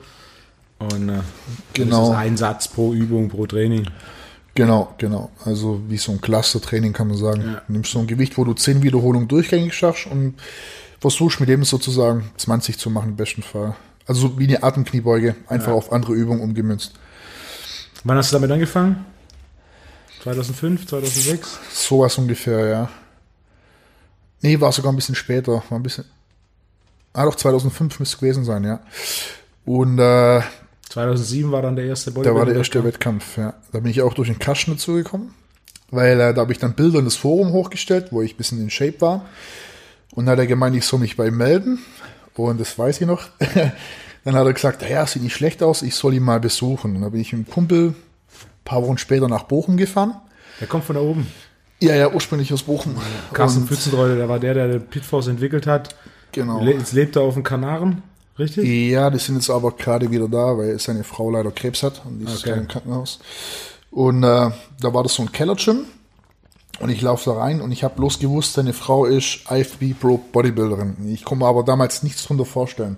Und 0.81 1.09
äh, 1.09 1.19
Genau. 1.73 1.99
das 1.99 2.09
ist 2.09 2.15
ein 2.15 2.37
Satz 2.37 2.67
pro 2.67 2.93
Übung, 2.93 3.29
pro 3.29 3.45
Training. 3.45 3.87
Genau, 4.55 4.93
genau. 4.97 5.31
Also 5.45 5.81
wie 5.87 5.97
so 5.97 6.11
ein 6.11 6.19
Cluster-Training 6.19 6.91
kann 6.93 7.07
man 7.07 7.17
sagen. 7.17 7.41
Ja. 7.41 7.61
Du 7.67 7.73
nimmst 7.73 7.91
so 7.91 7.99
ein 7.99 8.07
Gewicht, 8.07 8.37
wo 8.37 8.43
du 8.43 8.53
10 8.53 8.83
Wiederholungen 8.83 9.27
durchgängig 9.27 9.73
schaffst 9.73 10.07
und 10.07 10.35
versuchst 10.99 11.39
mit 11.39 11.47
dem 11.49 11.63
sozusagen 11.63 12.29
20 12.37 12.77
zu 12.77 12.89
machen 12.89 13.11
im 13.11 13.15
besten 13.15 13.43
Fall. 13.43 13.75
Also 14.07 14.21
so 14.27 14.39
wie 14.39 14.47
eine 14.47 14.61
Atemkniebeuge, 14.63 15.35
einfach 15.47 15.69
Ja. 15.69 15.73
auf 15.73 15.91
andere 15.93 16.13
Übungen 16.13 16.41
umgemünzt. 16.41 16.93
Wann 18.03 18.17
hast 18.17 18.31
du 18.31 18.35
damit 18.35 18.51
angefangen? 18.51 19.05
2005, 20.23 20.87
2006? 20.87 21.59
Sowas 21.73 22.17
ungefähr, 22.17 22.65
ja. 22.67 22.89
Nee, 24.41 24.59
war 24.59 24.71
sogar 24.71 24.91
ein 24.91 24.95
bisschen 24.95 25.15
später. 25.15 25.63
War 25.69 25.79
ein 25.79 25.83
bisschen. 25.83 26.05
Ah, 27.13 27.25
doch, 27.25 27.35
2005 27.35 27.99
müsste 27.99 28.15
es 28.15 28.19
gewesen 28.19 28.43
sein, 28.43 28.63
ja. 28.63 28.79
Und 29.65 29.99
äh, 29.99 30.41
2007 30.91 31.51
war 31.51 31.61
dann 31.61 31.77
der 31.77 31.85
erste 31.85 32.11
da 32.11 32.35
war 32.35 32.45
der 32.45 32.55
erste. 32.55 32.83
Wettkampf, 32.83 33.37
ja. 33.37 33.53
Da 33.71 33.79
bin 33.79 33.91
ich 33.91 34.01
auch 34.01 34.13
durch 34.13 34.27
den 34.27 34.39
Kasten 34.39 34.71
dazu 34.71 34.93
gekommen. 34.93 35.33
Weil 35.89 36.19
äh, 36.19 36.33
da 36.33 36.41
habe 36.41 36.51
ich 36.51 36.59
dann 36.59 36.73
Bilder 36.73 36.99
in 36.99 37.05
das 37.05 37.15
Forum 37.15 37.53
hochgestellt, 37.53 38.07
wo 38.11 38.21
ich 38.21 38.33
ein 38.33 38.37
bisschen 38.37 38.61
in 38.61 38.69
Shape 38.69 38.99
war. 38.99 39.25
Und 40.13 40.25
dann 40.25 40.33
hat 40.33 40.39
er 40.39 40.47
gemeint, 40.47 40.75
ich 40.75 40.85
soll 40.85 40.99
mich 40.99 41.15
bei 41.15 41.27
ihm 41.27 41.37
melden. 41.37 41.79
Und 42.35 42.59
das 42.59 42.77
weiß 42.77 42.99
ich 42.99 43.07
noch. 43.07 43.23
dann 44.23 44.35
hat 44.35 44.45
er 44.45 44.53
gesagt, 44.53 44.87
ja, 44.89 45.05
sieht 45.05 45.23
nicht 45.23 45.33
schlecht 45.33 45.63
aus, 45.63 45.81
ich 45.81 45.95
soll 45.95 46.13
ihn 46.13 46.23
mal 46.23 46.41
besuchen. 46.41 46.95
Und 46.95 47.01
dann 47.03 47.11
bin 47.11 47.21
ich 47.21 47.31
mit 47.31 47.47
dem 47.47 47.51
Kumpel 47.51 47.87
ein 47.87 47.95
paar 48.65 48.83
Wochen 48.83 48.97
später 48.97 49.29
nach 49.29 49.43
Bochum 49.43 49.77
gefahren. 49.77 50.15
Der 50.59 50.67
kommt 50.67 50.83
von 50.83 50.95
da 50.95 51.01
oben. 51.01 51.27
Ja, 51.79 51.95
ja, 51.95 52.11
ursprünglich 52.11 52.51
aus 52.51 52.63
Bochum. 52.63 52.95
Carsten 53.33 53.65
Pfützenreuter, 53.65 54.15
der 54.15 54.29
war 54.29 54.39
der, 54.39 54.53
der 54.53 54.67
den 54.67 54.81
Pitforce 54.85 55.27
entwickelt 55.27 55.67
hat. 55.67 55.95
Genau. 56.33 56.61
Jetzt 56.61 56.93
lebt 56.93 57.15
er 57.15 57.23
auf 57.23 57.33
den 57.33 57.43
Kanaren, 57.43 58.03
richtig? 58.41 58.65
Ja, 58.91 59.09
die 59.09 59.19
sind 59.19 59.35
jetzt 59.35 59.49
aber 59.49 59.71
gerade 59.71 60.11
wieder 60.11 60.27
da, 60.27 60.57
weil 60.57 60.77
seine 60.79 61.03
Frau 61.03 61.29
leider 61.31 61.51
Krebs 61.51 61.83
hat 61.83 62.01
und 62.05 62.19
die 62.19 62.25
ist 62.25 62.39
Okay. 62.39 62.49
gerade 62.49 62.61
im 62.61 62.67
Krankenhaus. 62.67 63.19
Und 63.91 64.23
äh, 64.23 64.27
da 64.27 64.93
war 64.93 65.03
das 65.03 65.13
so 65.15 65.21
ein 65.23 65.31
Kellergym 65.31 65.85
und 66.79 66.89
ich 66.89 67.01
laufe 67.01 67.29
da 67.29 67.37
rein 67.37 67.61
und 67.61 67.71
ich 67.71 67.83
habe 67.83 67.95
bloß 67.95 68.19
gewusst, 68.19 68.53
seine 68.53 68.73
Frau 68.73 69.05
ist 69.05 69.41
IFB 69.49 69.93
Pro 69.99 70.17
Bodybuilderin. 70.17 70.95
Ich 71.13 71.23
komme 71.23 71.45
aber 71.45 71.63
damals 71.63 72.01
nichts 72.03 72.23
drunter 72.25 72.45
vorstellen. 72.45 72.97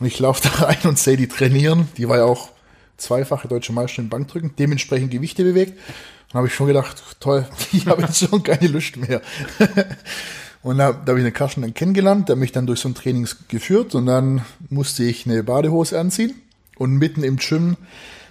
Und 0.00 0.06
ich 0.06 0.18
laufe 0.18 0.42
da 0.48 0.66
rein 0.66 0.78
und 0.84 0.98
sehe 0.98 1.16
die 1.16 1.28
trainieren. 1.28 1.88
Die 1.96 2.08
war 2.08 2.18
ja 2.18 2.24
auch 2.24 2.48
zweifache 2.96 3.48
deutsche 3.48 3.72
Meisterin 3.72 4.06
im 4.06 4.10
Bankdrücken, 4.10 4.54
dementsprechend 4.58 5.10
Gewichte 5.10 5.42
bewegt. 5.44 5.78
Und 6.32 6.38
habe 6.38 6.48
ich 6.48 6.54
schon 6.54 6.66
gedacht, 6.66 7.02
toll, 7.20 7.46
ich 7.72 7.86
habe 7.86 8.02
jetzt 8.02 8.18
schon 8.18 8.42
keine 8.42 8.66
Lust 8.68 8.96
mehr. 8.96 9.20
Und 10.64 10.78
da, 10.78 10.92
da 10.92 11.10
habe 11.10 11.20
ich 11.20 11.24
den 11.24 11.34
Karsten 11.34 11.62
dann 11.62 11.74
kennengelernt, 11.74 12.28
der 12.28 12.36
mich 12.36 12.50
dann 12.50 12.66
durch 12.66 12.80
so 12.80 12.88
ein 12.88 12.94
Training 12.94 13.28
geführt 13.48 13.94
und 13.94 14.06
dann 14.06 14.42
musste 14.70 15.04
ich 15.04 15.26
eine 15.26 15.44
Badehose 15.44 16.00
anziehen 16.00 16.34
und 16.76 16.96
mitten 16.96 17.22
im 17.22 17.36
Gym, 17.36 17.76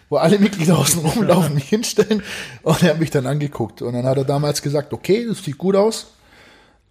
wo 0.09 0.17
alle 0.17 0.39
Mitglieder 0.39 0.77
außen 0.79 0.99
rumlaufen, 1.05 1.53
mich 1.53 1.69
hinstellen 1.69 2.23
und 2.63 2.81
er 2.81 2.89
hat 2.89 2.99
mich 2.99 3.11
dann 3.11 3.27
angeguckt 3.27 3.83
und 3.83 3.93
dann 3.93 4.05
hat 4.05 4.17
er 4.17 4.25
damals 4.25 4.61
gesagt, 4.63 4.93
okay, 4.93 5.25
das 5.27 5.43
sieht 5.43 5.59
gut 5.59 5.75
aus, 5.75 6.07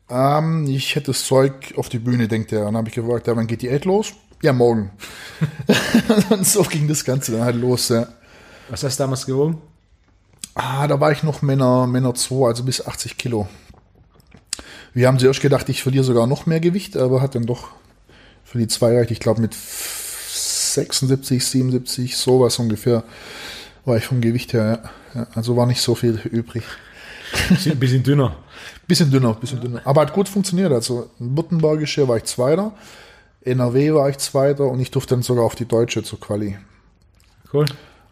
ähm, 0.08 0.66
ich 0.68 0.94
hätte 0.94 1.06
das 1.06 1.24
Zeug 1.24 1.74
auf 1.76 1.88
die 1.88 1.98
Bühne, 1.98 2.28
denkt 2.28 2.52
er. 2.52 2.60
Und 2.60 2.66
dann 2.66 2.76
habe 2.76 2.88
ich 2.88 2.94
gefragt, 2.94 3.26
ja, 3.26 3.34
wann 3.34 3.46
geht 3.46 3.62
die 3.62 3.68
Diät 3.68 3.84
los? 3.84 4.12
Ja, 4.42 4.52
morgen. 4.52 4.90
und 6.30 6.46
so 6.46 6.62
ging 6.62 6.86
das 6.86 7.04
Ganze 7.04 7.32
dann 7.32 7.42
halt 7.42 7.56
los, 7.56 7.88
ja. 7.88 8.06
Was 8.68 8.84
hast 8.84 8.98
du 8.98 9.04
damals 9.04 9.26
gewogen? 9.26 9.60
Ah, 10.54 10.86
da 10.86 11.00
war 11.00 11.12
ich 11.12 11.22
noch 11.22 11.42
Männer, 11.42 11.86
Männer 11.86 12.14
2, 12.14 12.46
also 12.46 12.62
bis 12.62 12.86
80 12.86 13.16
Kilo. 13.16 13.48
Wir 14.94 15.08
haben 15.08 15.18
zuerst 15.18 15.40
gedacht, 15.40 15.68
ich 15.68 15.82
verliere 15.82 16.04
sogar 16.04 16.26
noch 16.26 16.46
mehr 16.46 16.60
Gewicht, 16.60 16.96
aber 16.96 17.22
hat 17.22 17.34
dann 17.34 17.46
doch 17.46 17.68
für 18.44 18.58
die 18.58 18.68
zwei 18.68 18.96
reicht. 18.96 19.10
Ich 19.10 19.20
glaube 19.20 19.40
mit 19.40 19.54
76, 19.54 21.44
77, 21.44 22.16
sowas 22.16 22.58
ungefähr 22.58 23.04
war 23.84 23.96
ich 23.96 24.04
vom 24.04 24.20
Gewicht 24.20 24.52
her. 24.52 24.82
Ja. 25.14 25.26
Also 25.34 25.56
war 25.56 25.66
nicht 25.66 25.80
so 25.80 25.94
viel 25.94 26.20
übrig. 26.30 26.64
Ein 27.50 27.78
bisschen 27.78 28.02
dünner. 28.02 28.36
Bisschen 28.86 29.10
dünner, 29.10 29.34
bisschen 29.34 29.60
dünner. 29.60 29.80
Aber 29.84 30.02
hat 30.02 30.12
gut 30.12 30.28
funktioniert. 30.28 30.72
Also 30.72 31.08
in 31.18 31.36
Württembergische 31.36 32.06
war 32.06 32.18
ich 32.18 32.24
Zweiter, 32.24 32.72
NRW 33.44 33.94
war 33.94 34.10
ich 34.10 34.18
Zweiter 34.18 34.66
und 34.66 34.80
ich 34.80 34.90
durfte 34.90 35.14
dann 35.14 35.22
sogar 35.22 35.44
auf 35.44 35.54
die 35.54 35.66
Deutsche 35.66 36.02
zur 36.02 36.20
Quali. 36.20 36.58
Cool. 37.52 37.66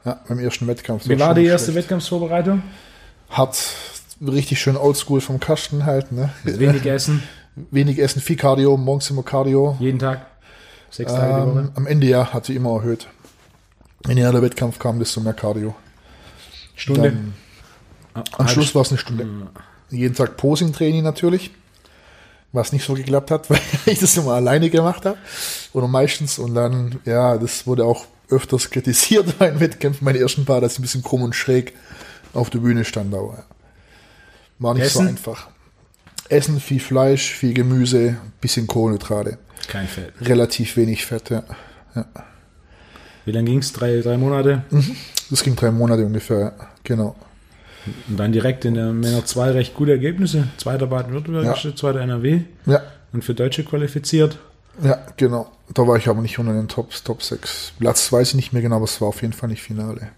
Ja, 0.05 0.21
beim 0.27 0.39
ersten 0.39 0.67
Wettkampf. 0.67 1.09
Wie 1.09 1.19
war 1.19 1.35
die 1.35 1.45
erste 1.45 1.73
schlecht. 1.73 1.85
Wettkampfsvorbereitung? 1.85 2.63
Hat 3.29 3.59
richtig 4.21 4.61
schön 4.61 4.77
oldschool 4.77 5.21
vom 5.21 5.41
Kasten 5.41 5.87
halt. 5.87 6.13
Ne? 6.13 6.31
Wenig 6.45 6.85
essen, 6.87 7.23
Wenig 7.71 7.99
essen, 7.99 8.21
viel 8.21 8.37
Cardio, 8.37 8.77
morgens 8.77 9.11
immer 9.11 9.23
Cardio. 9.23 9.77
jeden 9.81 9.99
Tag, 9.99 10.27
sechs 10.91 11.13
Tage 11.13 11.35
die 11.35 11.41
Ähm, 11.51 11.55
Woche. 11.57 11.73
am 11.75 11.87
Ende 11.87 12.07
ja 12.07 12.33
hat 12.33 12.47
sie 12.47 12.55
immer 12.57 12.71
erhöht. 12.77 13.07
Je 14.07 14.15
näher 14.15 14.33
der 14.33 14.43
Wettkampf 14.43 14.79
kam, 14.79 14.99
desto 14.99 15.21
mehr 15.21 15.35
Cardio. 15.35 15.75
Stunde. 16.77 17.11
Dann, 17.13 17.35
Ah, 18.13 18.25
am 18.39 18.49
Schluss 18.49 18.75
war 18.75 18.83
es 18.83 18.89
eine 18.91 18.99
Stunde. 18.99 19.25
Jeden 19.91 20.15
Tag 20.17 20.37
Posing-Training 20.37 21.05
natürlich. 21.05 21.53
was 22.53 22.73
nicht 22.73 22.85
so 22.85 22.95
geklappt 22.95 23.31
hat, 23.31 23.49
weil 23.51 23.61
ich 23.87 24.01
das 24.01 24.17
immer 24.17 24.33
alleine 24.33 24.69
gemacht 24.71 25.07
habe. 25.07 25.17
Oder 25.73 25.87
meistens. 25.87 26.41
Und 26.41 26.55
dann, 26.57 26.99
ja, 27.05 27.39
das 27.39 27.69
wurde 27.69 27.85
auch 27.85 28.07
öfters 28.29 28.71
kritisiert 28.71 29.39
bei 29.39 29.49
den 29.51 29.61
Wettkämpfen, 29.61 30.05
meine 30.05 30.19
ersten 30.19 30.45
paar, 30.45 30.61
dass 30.61 30.73
ich 30.73 30.79
ein 30.81 30.83
bisschen 30.83 31.05
krumm 31.05 31.23
und 31.23 31.37
schräg 31.37 31.75
auf 32.35 32.51
der 32.51 32.59
Bühne 32.59 32.85
stand. 32.85 33.15
Aber 33.15 33.35
ja. 33.35 33.45
War 34.61 34.75
nicht 34.75 34.85
Essen? 34.85 35.03
so 35.05 35.09
einfach. 35.09 35.49
Essen, 36.29 36.61
viel 36.61 36.79
Fleisch, 36.81 37.35
viel 37.35 37.53
Gemüse, 37.55 38.17
bisschen 38.41 38.67
Kohlenhydrate. 38.69 39.39
Kein 39.67 39.89
Fett. 39.89 40.13
Relativ 40.21 40.77
wenig 40.77 41.05
Fett, 41.05 41.31
ja. 41.31 41.43
ja. 41.97 42.05
Wie 43.25 43.33
lange 43.33 43.47
ging 43.51 43.59
es? 43.59 43.73
Drei, 43.73 44.01
drei 44.01 44.17
Monate? 44.17 44.63
Das 45.29 45.43
ging 45.43 45.57
drei 45.57 45.71
Monate 45.73 46.05
ungefähr, 46.07 46.39
ja. 46.39 46.53
genau. 46.85 47.17
Und 48.09 48.17
dann 48.19 48.31
direkt 48.33 48.65
in 48.65 48.75
der 48.75 48.93
Männer 48.93 49.25
2 49.25 49.51
recht 49.53 49.75
gute 49.75 49.91
Ergebnisse. 49.93 50.47
Zweiter 50.59 50.87
Baden-Württembergische, 50.87 51.75
zweiter 51.75 52.01
NRW 52.01 52.43
Ja, 52.67 52.83
und 53.13 53.25
für 53.25 53.35
Deutsche 53.35 53.65
qualifiziert. 53.65 54.39
ja, 54.83 54.99
genau. 55.17 55.51
Da 55.73 55.87
war 55.87 55.97
ich 55.97 56.09
aber 56.09 56.21
nicht 56.21 56.39
unter 56.39 56.53
den 56.53 56.69
Top, 56.69 56.91
Top 57.05 57.23
6. 57.23 57.73
Platz 57.79 58.13
weiß 58.13 58.29
ich 58.31 58.35
nicht 58.35 58.53
mehr 58.53 58.61
genau, 58.63 58.77
aber 58.77 58.85
es 58.87 59.01
war 59.01 59.09
auf 59.09 59.23
jeden 59.23 59.33
Fall 59.33 59.49
nicht 59.49 59.63
Finale. 59.63 60.09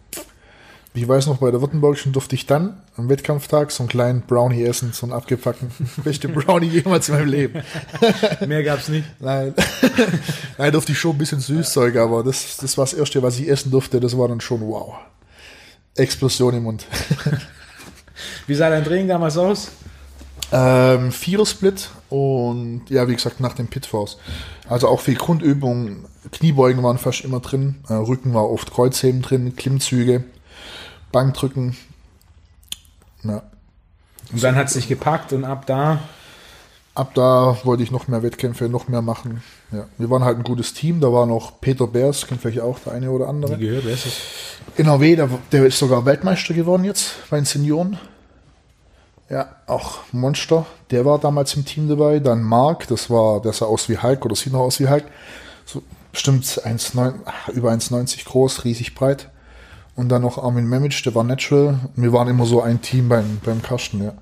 Ich 0.94 1.08
weiß 1.08 1.26
noch, 1.26 1.38
bei 1.38 1.50
der 1.50 1.62
Württembergischen 1.62 2.12
durfte 2.12 2.34
ich 2.34 2.44
dann 2.44 2.76
am 2.98 3.08
Wettkampftag 3.08 3.70
so 3.70 3.82
einen 3.82 3.88
kleinen 3.88 4.20
Brownie 4.22 4.62
essen, 4.62 4.92
so 4.92 5.06
einen 5.06 5.14
abgepackten. 5.14 5.70
Beste 6.04 6.28
Brownie 6.28 6.66
jemals 6.66 7.08
in 7.08 7.14
meinem 7.14 7.28
Leben. 7.28 7.62
Mehr 8.46 8.62
gab's 8.62 8.88
nicht. 8.88 9.06
Nein. 9.18 9.54
Nein, 10.58 10.72
durfte 10.72 10.92
ich 10.92 10.98
schon 10.98 11.12
ein 11.12 11.18
bisschen 11.18 11.40
Süßzeug, 11.40 11.96
aber 11.96 12.22
das, 12.22 12.58
das 12.58 12.76
war 12.76 12.84
das 12.84 12.92
Erste, 12.92 13.22
was 13.22 13.38
ich 13.38 13.48
essen 13.48 13.70
durfte. 13.70 14.00
Das 14.00 14.18
war 14.18 14.28
dann 14.28 14.42
schon 14.42 14.60
wow. 14.60 14.96
Explosion 15.96 16.54
im 16.54 16.64
Mund. 16.64 16.86
Wie 18.46 18.54
sah 18.54 18.68
dein 18.68 18.84
Training 18.84 19.08
damals 19.08 19.38
aus? 19.38 19.72
Ähm, 20.52 21.10
Vierer-Split 21.10 21.88
und 22.10 22.82
ja, 22.90 23.08
wie 23.08 23.14
gesagt, 23.14 23.40
nach 23.40 23.54
dem 23.54 23.68
Pitfalls. 23.68 24.18
Also 24.68 24.88
auch 24.88 25.00
viel 25.00 25.14
Grundübungen, 25.14 26.04
Kniebeugen 26.30 26.82
waren 26.82 26.98
fast 26.98 27.24
immer 27.24 27.40
drin, 27.40 27.76
äh, 27.88 27.94
Rücken 27.94 28.34
war 28.34 28.50
oft 28.50 28.70
Kreuzheben 28.70 29.22
drin, 29.22 29.56
Klimmzüge, 29.56 30.24
Bankdrücken. 31.12 31.76
Ja. 33.22 33.42
Und 34.32 34.42
dann 34.42 34.56
hat's 34.56 34.72
dich 34.72 34.88
gepackt 34.88 35.32
und 35.32 35.44
ab 35.44 35.66
da 35.66 36.00
Ab 36.94 37.14
da 37.14 37.56
wollte 37.64 37.82
ich 37.82 37.90
noch 37.90 38.06
mehr 38.06 38.22
Wettkämpfe, 38.22 38.68
noch 38.68 38.86
mehr 38.86 39.00
machen. 39.00 39.42
Ja. 39.70 39.86
Wir 39.96 40.10
waren 40.10 40.24
halt 40.24 40.36
ein 40.36 40.42
gutes 40.42 40.74
Team, 40.74 41.00
da 41.00 41.10
war 41.10 41.24
noch 41.24 41.58
Peter 41.58 41.86
Beers, 41.86 42.26
kennt 42.26 42.42
vielleicht 42.42 42.60
auch 42.60 42.78
der 42.80 42.92
eine 42.92 43.10
oder 43.10 43.28
andere. 43.28 43.56
nie 43.56 43.64
gehört, 43.64 43.86
wer 43.86 43.94
ist 43.94 44.04
das? 44.04 44.12
NRW, 44.76 45.16
der, 45.16 45.30
der 45.50 45.66
ist 45.66 45.78
sogar 45.78 46.04
Weltmeister 46.04 46.52
geworden 46.52 46.84
jetzt 46.84 47.14
bei 47.30 47.36
den 47.36 47.46
Senioren. 47.46 47.98
Ja, 49.30 49.56
auch 49.66 50.00
Monster. 50.12 50.66
Der 50.90 51.06
war 51.06 51.18
damals 51.18 51.54
im 51.54 51.64
Team 51.64 51.88
dabei. 51.88 52.18
Dann 52.18 52.42
Mark, 52.42 52.86
das 52.88 53.08
war, 53.08 53.40
der 53.40 53.54
sah 53.54 53.64
aus 53.64 53.88
wie 53.88 53.96
Hulk 53.96 54.26
oder 54.26 54.36
sieht 54.36 54.52
noch 54.52 54.60
aus 54.60 54.78
wie 54.78 54.88
Hulk. 54.88 55.04
So 55.64 55.82
bestimmt 56.12 56.44
1,9 56.44 57.14
über 57.54 57.70
1,90 57.70 58.26
groß, 58.26 58.64
riesig 58.64 58.94
breit. 58.94 59.30
Und 59.94 60.08
dann 60.08 60.22
noch 60.22 60.42
Armin 60.42 60.66
Memic, 60.66 61.02
der 61.04 61.14
war 61.14 61.24
natural. 61.24 61.78
Wir 61.96 62.12
waren 62.12 62.28
immer 62.28 62.46
so 62.46 62.62
ein 62.62 62.80
Team 62.80 63.08
beim, 63.08 63.40
beim 63.44 63.62
Karsten, 63.62 64.02
ja. 64.02 64.14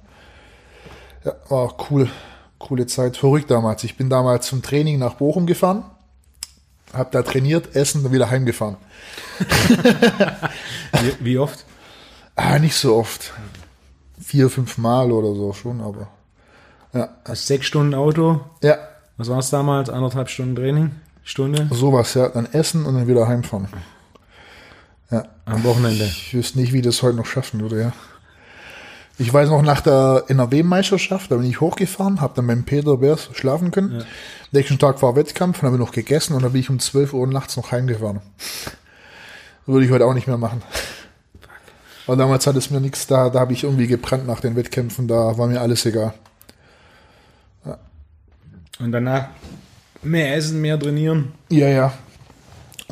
Ja, 1.24 1.34
war 1.48 1.74
cool. 1.90 2.08
Coole 2.58 2.86
Zeit. 2.86 3.16
Verrückt 3.16 3.50
damals. 3.50 3.84
Ich 3.84 3.96
bin 3.96 4.10
damals 4.10 4.46
zum 4.46 4.62
Training 4.62 4.98
nach 4.98 5.14
Bochum 5.14 5.46
gefahren. 5.46 5.84
Hab 6.92 7.12
da 7.12 7.22
trainiert, 7.22 7.76
essen 7.76 8.04
und 8.04 8.12
wieder 8.12 8.30
heimgefahren. 8.30 8.76
Wie, 10.92 11.24
wie 11.24 11.38
oft? 11.38 11.64
Ah, 12.34 12.58
nicht 12.58 12.74
so 12.74 12.96
oft. 12.96 13.32
Vier, 14.20 14.50
fünf 14.50 14.76
Mal 14.76 15.12
oder 15.12 15.34
so 15.34 15.52
schon, 15.52 15.80
aber. 15.80 16.08
Ja. 16.92 17.10
Also 17.24 17.42
sechs 17.46 17.66
Stunden 17.66 17.94
Auto. 17.94 18.40
Ja, 18.62 18.76
Was 19.16 19.28
war 19.28 19.38
es 19.38 19.50
damals? 19.50 19.88
Anderthalb 19.88 20.28
Stunden 20.28 20.56
Training? 20.56 20.90
Stunde? 21.22 21.68
sowas, 21.70 22.14
ja. 22.14 22.28
Dann 22.28 22.46
essen 22.46 22.84
und 22.86 22.94
dann 22.96 23.06
wieder 23.06 23.28
heimfahren. 23.28 23.68
Ja. 25.10 25.24
Am 25.44 25.64
Wochenende. 25.64 26.04
Ich 26.04 26.34
wüsste 26.34 26.58
nicht, 26.58 26.72
wie 26.72 26.82
das 26.82 27.02
heute 27.02 27.16
noch 27.16 27.26
schaffen 27.26 27.60
würde, 27.60 27.80
ja. 27.80 27.92
Ich 29.18 29.32
weiß 29.32 29.50
noch, 29.50 29.60
nach 29.60 29.82
der 29.82 30.24
NRW-Meisterschaft, 30.28 31.30
da 31.30 31.36
bin 31.36 31.44
ich 31.44 31.60
hochgefahren, 31.60 32.22
habe 32.22 32.32
dann 32.36 32.46
beim 32.46 32.64
Peter 32.64 32.96
Beers 32.96 33.28
schlafen 33.34 33.70
können. 33.70 34.02
Nächsten 34.50 34.78
Tag 34.78 35.02
war 35.02 35.14
Wettkampf, 35.14 35.60
dann 35.60 35.66
habe 35.66 35.76
ich 35.76 35.80
noch 35.80 35.92
gegessen 35.92 36.34
und 36.34 36.42
dann 36.42 36.52
bin 36.52 36.60
ich 36.62 36.70
um 36.70 36.78
12 36.78 37.12
Uhr 37.12 37.26
nachts 37.26 37.56
noch 37.56 37.70
heimgefahren. 37.70 38.20
Würde 39.66 39.84
ich 39.84 39.92
heute 39.92 40.06
auch 40.06 40.14
nicht 40.14 40.26
mehr 40.26 40.38
machen. 40.38 40.62
Aber 42.06 42.16
damals 42.16 42.46
hat 42.46 42.56
es 42.56 42.70
mir 42.70 42.80
nichts 42.80 43.06
da, 43.06 43.28
da 43.28 43.40
habe 43.40 43.52
ich 43.52 43.64
irgendwie 43.64 43.86
gebrannt 43.86 44.26
nach 44.26 44.40
den 44.40 44.56
Wettkämpfen, 44.56 45.06
da 45.06 45.36
war 45.36 45.48
mir 45.48 45.60
alles 45.60 45.84
egal. 45.84 46.14
Und 48.80 48.92
danach 48.92 49.28
mehr 50.02 50.34
essen, 50.34 50.60
mehr 50.62 50.80
trainieren. 50.80 51.32
Ja, 51.50 51.68
ja. 51.68 51.92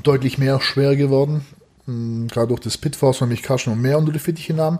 Deutlich 0.02 0.36
mehr 0.36 0.60
schwer 0.60 0.94
geworden. 0.94 1.46
Gerade 1.88 2.48
durch 2.48 2.60
das 2.60 2.76
weil 3.20 3.28
mich 3.28 3.42
Karsten 3.42 3.70
noch 3.70 3.76
mehr 3.76 3.96
unter 3.96 4.12
die 4.12 4.18
Fittiche 4.18 4.52
nahm. 4.52 4.78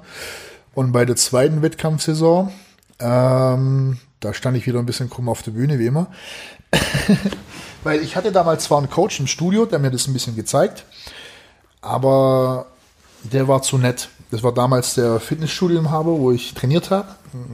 Und 0.75 0.93
bei 0.93 1.05
der 1.05 1.17
zweiten 1.17 1.62
Wettkampfsaison, 1.62 2.53
ähm, 3.00 3.99
da 4.21 4.35
stand 4.35 4.57
ich 4.57 4.67
wieder 4.67 4.79
ein 4.79 4.87
bisschen 4.87 5.09
krumm 5.09 5.29
auf 5.29 5.43
der 5.43 5.53
Bühne, 5.53 5.79
wie 5.79 5.87
immer. 5.87 6.09
weil 7.83 8.03
ich 8.03 8.15
hatte 8.15 8.31
damals 8.31 8.65
zwar 8.65 8.79
einen 8.79 8.91
Coach 8.91 9.21
im 9.21 9.27
Studio, 9.27 9.65
der 9.65 9.79
mir 9.79 9.91
das 9.91 10.07
ein 10.07 10.12
bisschen 10.12 10.37
gezeigt, 10.37 10.85
aber 11.81 12.67
der 13.23 13.49
war 13.49 13.62
zu 13.62 13.79
nett. 13.79 14.11
Das 14.31 14.43
war 14.43 14.53
damals 14.53 14.95
der 14.95 15.19
Fitnessstudio 15.19 15.79
im 15.79 15.91
Haber, 15.91 16.19
wo 16.19 16.31
ich 16.31 16.53
trainiert 16.53 16.91
habe. 16.91 17.09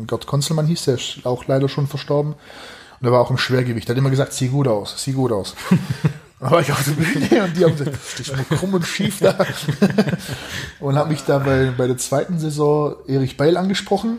Gott 0.09 0.27
Konzelmann 0.27 0.67
hieß, 0.67 0.87
der 0.87 0.95
ist 0.95 1.21
auch 1.25 1.47
leider 1.47 1.69
schon 1.69 1.87
verstorben. 1.87 2.33
Und 2.33 3.03
der 3.03 3.13
war 3.13 3.21
auch 3.21 3.31
im 3.31 3.39
Schwergewicht. 3.39 3.87
Der 3.87 3.95
hat 3.95 3.99
immer 3.99 4.11
gesagt, 4.11 4.33
sieh 4.33 4.49
gut 4.49 4.67
aus, 4.67 4.95
sieh 5.01 5.13
gut 5.13 5.31
aus. 5.31 5.55
Dann 6.45 6.53
war 6.53 6.61
ich 6.61 6.71
auf 6.71 6.85
der 6.85 6.93
Bühne 6.93 7.45
und 7.45 7.57
die 7.57 7.65
haben 7.65 7.75
gesagt, 7.75 8.29
immer 8.29 8.45
krumm 8.59 8.75
und 8.75 8.87
schief 8.87 9.21
da. 9.21 9.35
Und 10.81 10.97
habe 10.97 11.09
mich 11.09 11.25
da 11.25 11.39
bei, 11.39 11.73
bei 11.75 11.87
der 11.87 11.97
zweiten 11.97 12.39
Saison 12.39 12.97
Erich 13.07 13.39
Beil 13.39 13.57
angesprochen. 13.57 14.19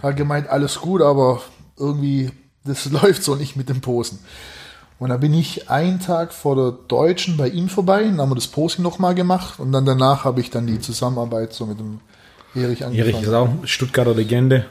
Hat 0.00 0.16
gemeint, 0.16 0.48
alles 0.48 0.80
gut, 0.80 1.02
aber 1.02 1.42
irgendwie, 1.76 2.30
das 2.64 2.84
läuft 2.92 3.24
so 3.24 3.34
nicht 3.34 3.56
mit 3.56 3.68
dem 3.68 3.80
Posen. 3.80 4.20
Und 5.00 5.08
da 5.08 5.16
bin 5.16 5.34
ich 5.34 5.68
einen 5.68 5.98
Tag 5.98 6.32
vor 6.32 6.54
der 6.54 6.70
Deutschen 6.86 7.36
bei 7.36 7.48
ihm 7.48 7.68
vorbei, 7.68 8.04
dann 8.04 8.20
haben 8.20 8.30
wir 8.30 8.36
das 8.36 8.46
Posing 8.46 8.84
nochmal 8.84 9.16
gemacht 9.16 9.58
und 9.58 9.72
dann 9.72 9.84
danach 9.84 10.22
habe 10.22 10.40
ich 10.40 10.50
dann 10.50 10.68
die 10.68 10.78
Zusammenarbeit 10.78 11.52
so 11.52 11.66
mit 11.66 11.80
dem 11.80 11.98
Erich 12.54 12.84
angefangen. 12.84 13.14
Erich 13.14 13.22
ist 13.26 13.34
auch 13.34 13.48
Stuttgarter 13.64 14.14
Legende. 14.14 14.66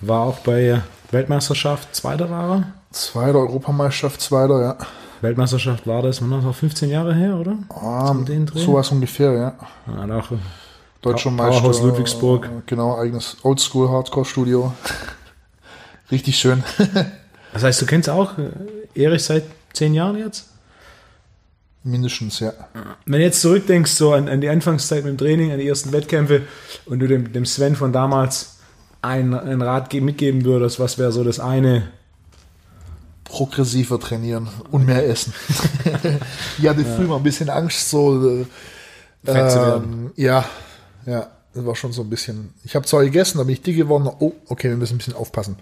War 0.00 0.20
auch 0.20 0.38
bei 0.38 0.80
Weltmeisterschaft, 1.10 1.92
zweiter 1.96 2.30
war 2.30 2.56
er. 2.56 2.72
Zweiter 2.92 3.38
Europameisterschaft, 3.38 4.20
zweiter, 4.20 4.62
ja. 4.62 4.76
Weltmeisterschaft 5.22 5.86
war 5.86 6.02
das, 6.02 6.20
wann 6.20 6.30
war 6.30 6.38
das 6.38 6.46
auch 6.46 6.54
15 6.54 6.90
Jahre 6.90 7.14
her, 7.14 7.36
oder? 7.36 7.56
Dreh? 8.46 8.58
sowas 8.64 8.90
ungefähr, 8.90 9.32
ja. 9.32 9.54
Ja, 9.86 10.02
hat 10.02 10.10
auch, 10.10 10.28
Deutscher 11.00 11.30
Pa- 11.30 11.36
Meister. 11.36 11.60
Powerhouse 11.60 11.82
Ludwigsburg. 11.82 12.46
äh, 12.46 12.48
Genau, 12.66 12.96
eigenes 12.98 13.36
Oldschool 13.42 13.88
Hardcore 13.88 14.24
Studio. 14.26 14.72
Richtig 16.10 16.36
schön. 16.38 16.62
das 17.52 17.62
heißt, 17.62 17.80
du 17.82 17.86
kennst 17.86 18.08
auch 18.10 18.36
äh, 18.38 18.50
Erich 19.02 19.24
seit 19.24 19.44
10 19.72 19.94
Jahren 19.94 20.18
jetzt? 20.18 20.48
Mindestens, 21.84 22.38
ja. 22.38 22.52
Wenn 23.06 23.18
du 23.20 23.24
jetzt 23.24 23.40
zurückdenkst, 23.40 23.90
so 23.90 24.12
an, 24.12 24.28
an 24.28 24.40
die 24.40 24.48
Anfangszeit 24.48 25.02
mit 25.04 25.14
dem 25.14 25.18
Training, 25.18 25.50
an 25.50 25.58
die 25.58 25.66
ersten 25.66 25.90
Wettkämpfe 25.92 26.42
und 26.86 27.00
du 27.00 27.08
dem, 27.08 27.32
dem 27.32 27.44
Sven 27.44 27.74
von 27.74 27.92
damals 27.92 28.58
einen, 29.00 29.34
einen 29.34 29.62
Rat 29.62 29.90
ge- 29.90 30.00
mitgeben 30.00 30.44
würdest, 30.44 30.78
was 30.78 30.98
wäre 30.98 31.10
so 31.10 31.24
das 31.24 31.40
eine? 31.40 31.88
Progressiver 33.32 33.98
trainieren 33.98 34.46
und 34.70 34.84
mehr 34.84 35.08
essen. 35.08 35.32
ich 36.58 36.68
hatte 36.68 36.84
früher 36.84 37.08
mal 37.08 37.16
ein 37.16 37.22
bisschen 37.22 37.48
Angst, 37.48 37.88
so. 37.88 38.28
Äh, 38.28 38.46
ähm, 39.26 40.12
ja, 40.16 40.44
ja, 41.06 41.30
das 41.54 41.64
war 41.64 41.74
schon 41.74 41.94
so 41.94 42.02
ein 42.02 42.10
bisschen. 42.10 42.52
Ich 42.62 42.76
habe 42.76 42.84
zwar 42.84 43.02
gegessen, 43.02 43.38
da 43.38 43.44
bin 43.44 43.54
ich 43.54 43.62
dick 43.62 43.74
geworden. 43.74 44.06
Oh, 44.18 44.34
okay, 44.48 44.68
wir 44.68 44.76
müssen 44.76 44.96
ein 44.96 44.98
bisschen 44.98 45.14
aufpassen. 45.14 45.56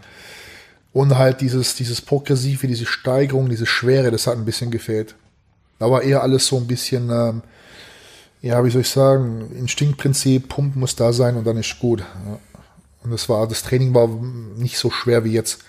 Und 0.93 1.17
halt 1.17 1.43
dieses, 1.43 1.77
dieses 1.77 2.01
Progressive, 2.01 2.67
diese 2.67 2.87
Steigerung, 2.87 3.49
diese 3.49 3.67
Schwere, 3.67 4.11
das 4.11 4.27
hat 4.27 4.37
ein 4.37 4.45
bisschen 4.45 4.73
gefehlt. 4.73 5.15
Da 5.79 5.89
war 5.89 6.03
eher 6.03 6.25
alles 6.25 6.49
so 6.49 6.57
ein 6.57 6.67
bisschen, 6.67 7.09
ähm, 7.11 7.43
ja, 8.43 8.65
wie 8.65 8.71
soll 8.71 8.81
ich 8.81 8.91
sagen, 8.91 9.49
Instinktprinzip, 9.57 10.49
Pump 10.49 10.75
muss 10.75 10.97
da 10.97 11.13
sein 11.13 11.37
und 11.37 11.47
dann 11.47 11.57
ist 11.57 11.79
gut. 11.79 12.01
Ja. 12.01 12.41
Und 13.05 13.13
das 13.13 13.29
war, 13.29 13.47
das 13.47 13.63
Training 13.63 13.95
war 13.95 14.09
nicht 14.57 14.77
so 14.77 14.91
schwer 14.91 15.23
wie 15.23 15.33
jetzt. 15.33 15.61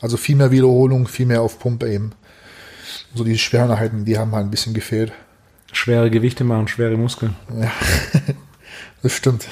Also 0.00 0.16
viel 0.16 0.36
mehr 0.36 0.50
Wiederholung, 0.50 1.08
viel 1.08 1.26
mehr 1.26 1.42
auf 1.42 1.58
Pump 1.58 1.82
eben. 1.84 2.12
So 3.14 3.24
diese 3.24 3.38
Schwereinheiten, 3.38 4.04
die 4.04 4.18
haben 4.18 4.32
halt 4.32 4.46
ein 4.46 4.50
bisschen 4.50 4.74
gefehlt. 4.74 5.12
Schwere 5.72 6.10
Gewichte 6.10 6.44
machen, 6.44 6.68
schwere 6.68 6.96
Muskeln. 6.96 7.34
Ja, 7.60 7.70
das 9.02 9.12
stimmt. 9.12 9.46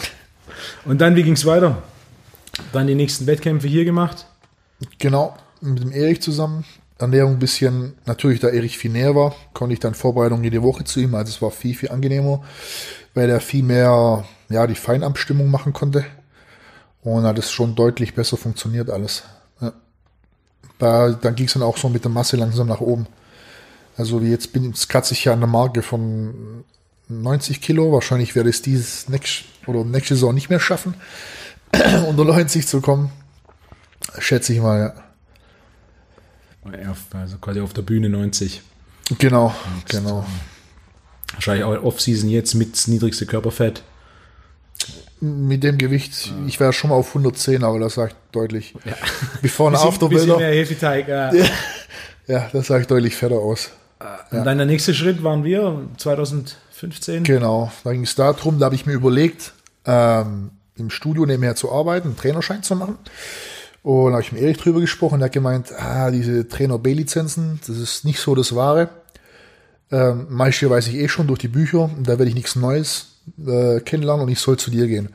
Und 0.84 1.00
dann, 1.00 1.16
wie 1.16 1.22
ging 1.22 1.34
es 1.34 1.46
weiter? 1.46 1.82
Dann 2.72 2.86
die 2.86 2.94
nächsten 2.94 3.26
Wettkämpfe 3.26 3.68
hier 3.68 3.84
gemacht. 3.84 4.26
Genau, 4.98 5.36
mit 5.60 5.82
dem 5.82 5.92
Erich 5.92 6.22
zusammen. 6.22 6.64
Ernährung 6.98 7.32
ein 7.32 7.38
bisschen, 7.38 7.94
natürlich 8.06 8.40
da 8.40 8.48
Erich 8.48 8.78
viel 8.78 8.92
näher 8.92 9.16
war, 9.16 9.34
konnte 9.52 9.72
ich 9.74 9.80
dann 9.80 9.94
Vorbereitung 9.94 10.44
jede 10.44 10.62
Woche 10.62 10.84
zu 10.84 11.00
ihm, 11.00 11.14
also 11.14 11.28
es 11.28 11.42
war 11.42 11.50
viel, 11.50 11.74
viel 11.74 11.90
angenehmer, 11.90 12.44
weil 13.14 13.28
er 13.28 13.40
viel 13.40 13.64
mehr, 13.64 14.24
ja, 14.48 14.66
die 14.66 14.76
Feinabstimmung 14.76 15.50
machen 15.50 15.72
konnte. 15.72 16.04
Und 17.02 17.24
hat 17.24 17.38
es 17.38 17.50
schon 17.50 17.74
deutlich 17.74 18.14
besser 18.14 18.36
funktioniert 18.36 18.88
alles. 18.88 19.24
Da, 20.84 21.12
dann 21.12 21.34
ging 21.34 21.46
es 21.46 21.54
dann 21.54 21.62
auch 21.62 21.78
so 21.78 21.88
mit 21.88 22.04
der 22.04 22.10
Masse 22.10 22.36
langsam 22.36 22.68
nach 22.68 22.82
oben. 22.82 23.06
Also 23.96 24.20
wie 24.20 24.30
jetzt 24.30 24.52
bin 24.52 24.64
jetzt 24.64 24.90
kratze 24.90 25.14
ich 25.14 25.24
ja 25.24 25.32
an 25.32 25.40
der 25.40 25.48
Marke 25.48 25.80
von 25.80 26.62
90 27.08 27.62
Kilo. 27.62 27.90
Wahrscheinlich 27.90 28.36
werde 28.36 28.50
ich 28.50 28.56
es 28.56 28.62
dieses 28.62 29.08
nächste 29.08 29.46
oder 29.66 29.82
nächste 29.82 30.14
Saison 30.14 30.34
nicht 30.34 30.50
mehr 30.50 30.60
schaffen, 30.60 30.92
unter 32.06 32.26
90 32.26 32.66
zu 32.66 32.82
kommen. 32.82 33.10
Schätze 34.18 34.52
ich 34.52 34.60
mal, 34.60 34.78
ja. 34.78 34.94
Also 37.14 37.38
quasi 37.38 37.60
auf 37.60 37.72
der 37.72 37.80
Bühne 37.80 38.10
90. 38.10 38.60
Genau, 39.18 39.54
genau. 39.88 40.26
Wahrscheinlich 41.32 41.64
auch 41.64 41.82
Off-Season 41.82 42.28
jetzt 42.28 42.52
mit 42.52 42.74
das 42.74 42.88
niedrigste 42.88 43.24
Körperfett. 43.24 43.82
Mit 45.24 45.64
dem 45.64 45.78
Gewicht, 45.78 46.32
ich 46.46 46.60
wäre 46.60 46.72
schon 46.72 46.90
mal 46.90 46.96
auf 46.96 47.08
110, 47.08 47.64
aber 47.64 47.78
das 47.78 47.94
sagt 47.94 48.16
deutlich. 48.32 48.74
Ja. 48.84 48.92
Bevor 49.40 49.68
ein 49.68 49.72
Bisschen, 49.72 49.88
Afterbilder. 49.88 50.24
bisschen 50.24 50.38
mehr 50.38 50.52
Hefeteig. 50.52 51.08
Ja, 51.08 51.32
ja, 52.26 52.50
das 52.52 52.68
ich 52.68 52.86
deutlich 52.86 53.16
fetter 53.16 53.36
aus. 53.36 53.70
Und 54.30 54.44
dann 54.44 54.58
der 54.58 54.66
nächste 54.66 54.92
Schritt 54.92 55.22
waren 55.22 55.44
wir 55.44 55.88
2015. 55.96 57.24
Genau, 57.24 57.72
da 57.84 57.92
ging 57.92 58.02
es 58.02 58.14
darum, 58.14 58.58
da 58.58 58.66
habe 58.66 58.74
ich 58.74 58.84
mir 58.84 58.92
überlegt, 58.92 59.54
ähm, 59.86 60.50
im 60.76 60.90
Studio 60.90 61.24
nebenher 61.24 61.56
zu 61.56 61.72
arbeiten, 61.72 62.08
einen 62.08 62.16
Trainerschein 62.16 62.62
zu 62.62 62.76
machen. 62.76 62.98
Und 63.82 64.06
da 64.06 64.12
habe 64.12 64.22
ich 64.22 64.32
mit 64.32 64.42
Erik 64.42 64.58
drüber 64.58 64.80
gesprochen, 64.80 65.20
der 65.20 65.26
hat 65.26 65.32
gemeint, 65.32 65.72
ah, 65.78 66.10
diese 66.10 66.48
Trainer-B-Lizenzen, 66.48 67.60
das 67.66 67.78
ist 67.78 68.04
nicht 68.04 68.18
so 68.18 68.34
das 68.34 68.54
Wahre. 68.54 68.88
Ähm, 69.90 70.26
meiste 70.30 70.68
weiß 70.68 70.88
ich 70.88 70.96
eh 70.96 71.08
schon 71.08 71.26
durch 71.26 71.38
die 71.38 71.48
Bücher, 71.48 71.90
da 72.02 72.18
werde 72.18 72.28
ich 72.28 72.34
nichts 72.34 72.56
Neues 72.56 73.13
äh, 73.38 73.80
kennenlernen 73.80 74.24
und 74.24 74.32
ich 74.32 74.40
soll 74.40 74.56
zu 74.56 74.70
dir 74.70 74.86
gehen. 74.86 75.10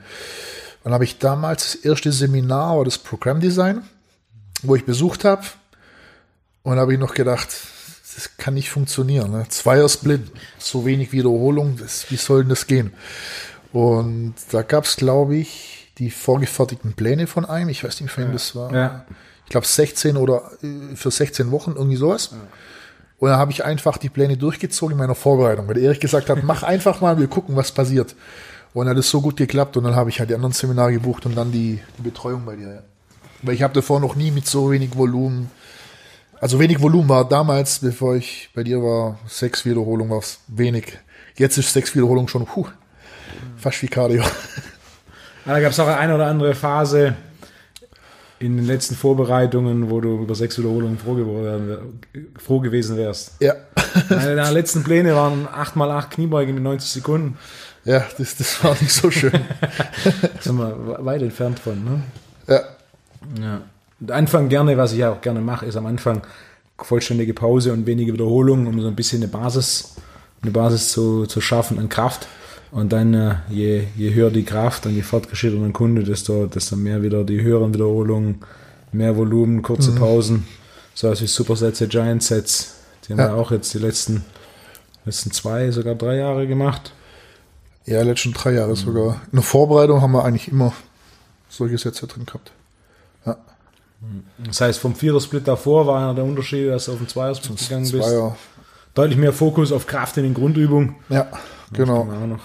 Dann 0.84 0.94
habe 0.94 1.04
ich 1.04 1.20
damals 1.20 1.74
das 1.74 1.76
erste 1.76 2.12
Seminar, 2.12 2.78
war 2.78 2.86
das 2.86 2.98
Programmdesign, 2.98 3.84
wo 4.64 4.76
ich 4.76 4.86
besucht 4.86 5.26
habe. 5.26 5.44
Und 6.64 6.78
habe 6.78 6.94
ich 6.94 7.00
noch 7.00 7.14
gedacht, 7.14 7.48
das 8.16 8.38
kann 8.38 8.54
nicht 8.54 8.70
funktionieren. 8.70 9.32
Ne? 9.32 9.46
Zweier-Split, 9.48 10.22
so 10.58 10.86
wenig 10.86 11.12
Wiederholung, 11.12 11.78
das, 11.78 12.12
wie 12.12 12.18
soll 12.18 12.42
denn 12.42 12.50
das 12.50 12.68
gehen? 12.68 12.94
Und 13.72 14.36
da 14.52 14.62
gab 14.62 14.86
es, 14.86 14.96
glaube 14.96 15.38
ich, 15.38 15.92
die 15.98 16.12
vorgefertigten 16.12 16.94
Pläne 16.94 17.28
von 17.28 17.46
einem. 17.46 17.70
Ich 17.70 17.84
weiß 17.84 18.02
nicht, 18.02 18.12
für 18.12 18.22
wen 18.22 18.34
das 18.34 18.56
war. 18.56 18.74
Ja. 18.74 19.06
Ich 19.46 19.52
glaube 19.52 19.68
16 19.68 20.18
oder 20.18 20.52
äh, 20.64 20.96
für 20.96 21.12
16 21.12 21.52
Wochen, 21.52 21.74
irgendwie 21.76 21.98
sowas. 21.98 22.32
Und 23.20 23.30
dann 23.30 23.38
habe 23.38 23.52
ich 23.52 23.66
einfach 23.66 23.98
die 23.98 24.10
Pläne 24.10 24.38
durchgezogen 24.38 24.94
in 24.94 24.98
meiner 24.98 25.16
Vorbereitung, 25.16 25.68
weil 25.68 25.78
Erich 25.78 26.00
gesagt 26.00 26.30
hat, 26.30 26.44
mach 26.44 26.64
einfach 26.64 27.02
mal, 27.02 27.18
wir 27.20 27.28
gucken, 27.28 27.56
was 27.56 27.72
passiert. 27.72 28.16
Und 28.74 28.86
dann 28.86 28.96
hat 28.96 29.00
es 29.00 29.10
so 29.10 29.20
gut 29.20 29.36
geklappt 29.36 29.76
und 29.78 29.84
dann 29.84 29.96
habe 29.96 30.10
ich 30.10 30.20
halt 30.20 30.30
die 30.30 30.36
anderen 30.36 30.54
Seminare 30.54 30.94
gebucht 30.94 31.26
und 31.26 31.36
dann 31.36 31.52
die, 31.52 31.80
die 31.98 32.02
Betreuung 32.02 32.46
bei 32.46 32.56
dir. 32.56 32.74
Ja. 32.76 32.82
Weil 33.42 33.56
ich 33.56 33.64
habe 33.64 33.74
davor 33.74 34.00
noch 34.00 34.16
nie 34.16 34.32
mit 34.32 34.46
so 34.46 34.72
wenig 34.72 34.96
Volumen, 34.96 35.52
also 36.40 36.60
wenig 36.60 36.82
Volumen 36.82 37.10
war 37.10 37.28
damals, 37.28 37.80
bevor 37.80 38.16
ich 38.16 38.50
bei 38.54 38.64
dir 38.64 38.82
war, 38.82 39.20
sechs 39.28 39.66
Wiederholungen 39.66 40.12
war 40.12 40.20
es 40.20 40.40
wenig. 40.48 40.98
Jetzt 41.36 41.58
ist 41.58 41.74
sechs 41.74 41.96
Wiederholungen 41.96 42.30
schon, 42.30 42.46
puh, 42.46 42.68
fast 43.58 43.82
wie 43.82 43.88
Cardio. 43.88 44.24
Ja, 45.46 45.54
da 45.54 45.60
gab 45.60 45.72
es 45.72 45.80
auch 45.80 45.88
eine 45.88 46.16
oder 46.16 46.28
andere 46.28 46.54
Phase 46.54 47.16
in 48.40 48.56
den 48.56 48.66
letzten 48.66 48.96
Vorbereitungen, 48.96 49.90
wo 49.90 50.00
du 50.02 50.24
über 50.24 50.34
sechs 50.36 50.58
Wiederholungen 50.58 50.98
froh, 50.98 51.16
geworden, 51.16 52.00
froh 52.38 52.60
gewesen 52.60 52.98
wärst. 52.98 53.34
Ja, 53.40 53.56
Meine 54.10 54.36
der 54.36 54.52
letzten 54.52 54.84
Pläne 54.84 55.16
waren 55.16 55.48
8x8 55.48 56.10
Kniebeugen 56.10 56.58
in 56.58 56.64
90 56.64 56.90
Sekunden. 56.90 57.38
ja, 57.86 58.06
das, 58.18 58.38
das 58.38 58.64
war 58.64 58.76
nicht 58.80 58.92
so 58.92 59.12
schön. 59.12 59.32
Da 59.32 59.42
sind 60.42 60.58
wir 60.58 61.06
weit 61.06 61.22
entfernt 61.22 61.60
von. 61.60 61.84
Ne? 61.84 62.02
ja, 62.48 62.62
Ja. 63.40 63.62
Anfang 64.08 64.48
gerne, 64.48 64.78
was 64.78 64.94
ich 64.94 65.00
ja 65.00 65.12
auch 65.12 65.20
gerne 65.20 65.42
mache, 65.42 65.66
ist 65.66 65.76
am 65.76 65.86
Anfang 65.86 66.22
vollständige 66.78 67.34
Pause 67.34 67.74
und 67.74 67.86
wenige 67.86 68.14
Wiederholungen, 68.14 68.68
um 68.68 68.80
so 68.80 68.88
ein 68.88 68.96
bisschen 68.96 69.22
eine 69.22 69.30
Basis, 69.30 69.96
eine 70.42 70.52
Basis 70.52 70.92
zu, 70.92 71.26
zu 71.26 71.42
schaffen 71.42 71.78
an 71.80 71.90
Kraft. 71.90 72.28
Und 72.72 72.92
dann, 72.94 73.14
äh, 73.16 73.36
je, 73.50 73.84
je 73.96 74.14
höher 74.14 74.30
die 74.30 74.44
Kraft 74.44 74.86
und 74.86 74.94
je 74.94 75.02
fortgeschrittener 75.02 75.66
ein 75.66 75.74
Kunde, 75.74 76.04
desto, 76.04 76.46
desto 76.46 76.76
mehr 76.76 77.02
wieder 77.02 77.24
die 77.24 77.42
höheren 77.42 77.74
Wiederholungen, 77.74 78.42
mehr 78.92 79.16
Volumen, 79.18 79.62
kurze 79.64 79.92
Pausen. 79.94 80.48
So 80.94 81.10
als 81.10 81.22
wie 81.22 81.28
Supersätze, 81.28 81.88
Giant 81.88 82.22
Sets. 82.24 82.76
Die 83.08 83.14
haben 83.14 83.20
Ja. 83.20 83.30
wir 83.30 83.36
auch 83.36 83.52
jetzt 83.52 83.74
die 83.74 83.80
letzten, 83.80 84.24
letzten 85.06 85.32
zwei, 85.32 85.72
sogar 85.72 85.96
drei 85.96 86.18
Jahre 86.18 86.46
gemacht. 86.48 86.94
ja, 87.86 88.04
letzten 88.04 88.34
drei 88.34 88.52
Jahre 88.54 88.76
sogar. 88.76 89.16
In 89.32 89.38
der 89.38 89.42
Vorbereitung 89.42 90.02
haben 90.02 90.12
wir 90.12 90.24
eigentlich 90.24 90.50
immer 90.52 90.74
solche 91.50 91.78
Sätze 91.80 92.06
drin 92.06 92.26
gehabt. 92.28 92.52
Ja, 93.26 93.36
Das 94.46 94.62
heißt, 94.62 94.78
vom 94.80 94.94
Vierer-Split 94.94 95.48
davor 95.48 95.88
war 95.88 96.02
ja 96.02 96.14
der 96.14 96.24
Unterschied, 96.24 96.70
dass 96.70 96.86
du 96.86 96.92
auf 96.92 96.98
den 97.00 97.08
Zweier-Split 97.08 97.58
gegangen 97.58 97.90
bist. 97.92 98.04
Zweier. 98.04 98.38
Deutlich 98.94 99.18
mehr 99.18 99.34
Fokus 99.34 99.72
auf 99.72 99.88
Kraft 99.88 100.18
in 100.18 100.24
den 100.24 100.34
Grundübungen. 100.36 100.96
Ja, 101.10 101.28
genau. 101.74 102.04
Noch. 102.04 102.40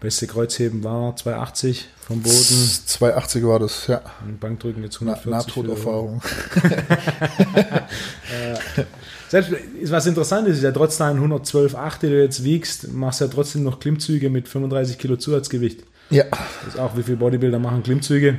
Beste 0.00 0.28
Kreuzheben 0.28 0.84
war 0.84 1.16
280 1.16 1.88
vom 2.06 2.22
Boden. 2.22 2.70
280 2.86 3.44
war 3.44 3.58
das, 3.58 3.88
ja. 3.88 4.00
Und 4.24 4.38
Bankdrücken 4.38 4.84
jetzt 4.84 4.98
Na, 5.00 5.14
140. 5.14 5.56
Nahtoderfahrung. 5.56 6.22
Selbst 9.28 9.52
was 9.84 10.06
interessant 10.06 10.48
ist, 10.48 10.58
ist 10.58 10.62
ja 10.62 10.72
trotz 10.72 10.96
deinen 10.98 11.20
112,8, 11.20 12.00
die 12.00 12.06
du 12.08 12.22
jetzt 12.22 12.44
wiegst, 12.44 12.92
machst 12.92 13.20
du 13.20 13.24
ja 13.26 13.30
trotzdem 13.30 13.62
noch 13.64 13.80
Klimmzüge 13.80 14.30
mit 14.30 14.48
35 14.48 14.98
Kilo 14.98 15.16
Zusatzgewicht. 15.16 15.82
Ja, 16.10 16.24
Das 16.30 16.74
ist 16.74 16.80
auch, 16.80 16.96
wie 16.96 17.02
viele 17.02 17.18
Bodybuilder 17.18 17.58
machen 17.58 17.82
Klimmzüge. 17.82 18.38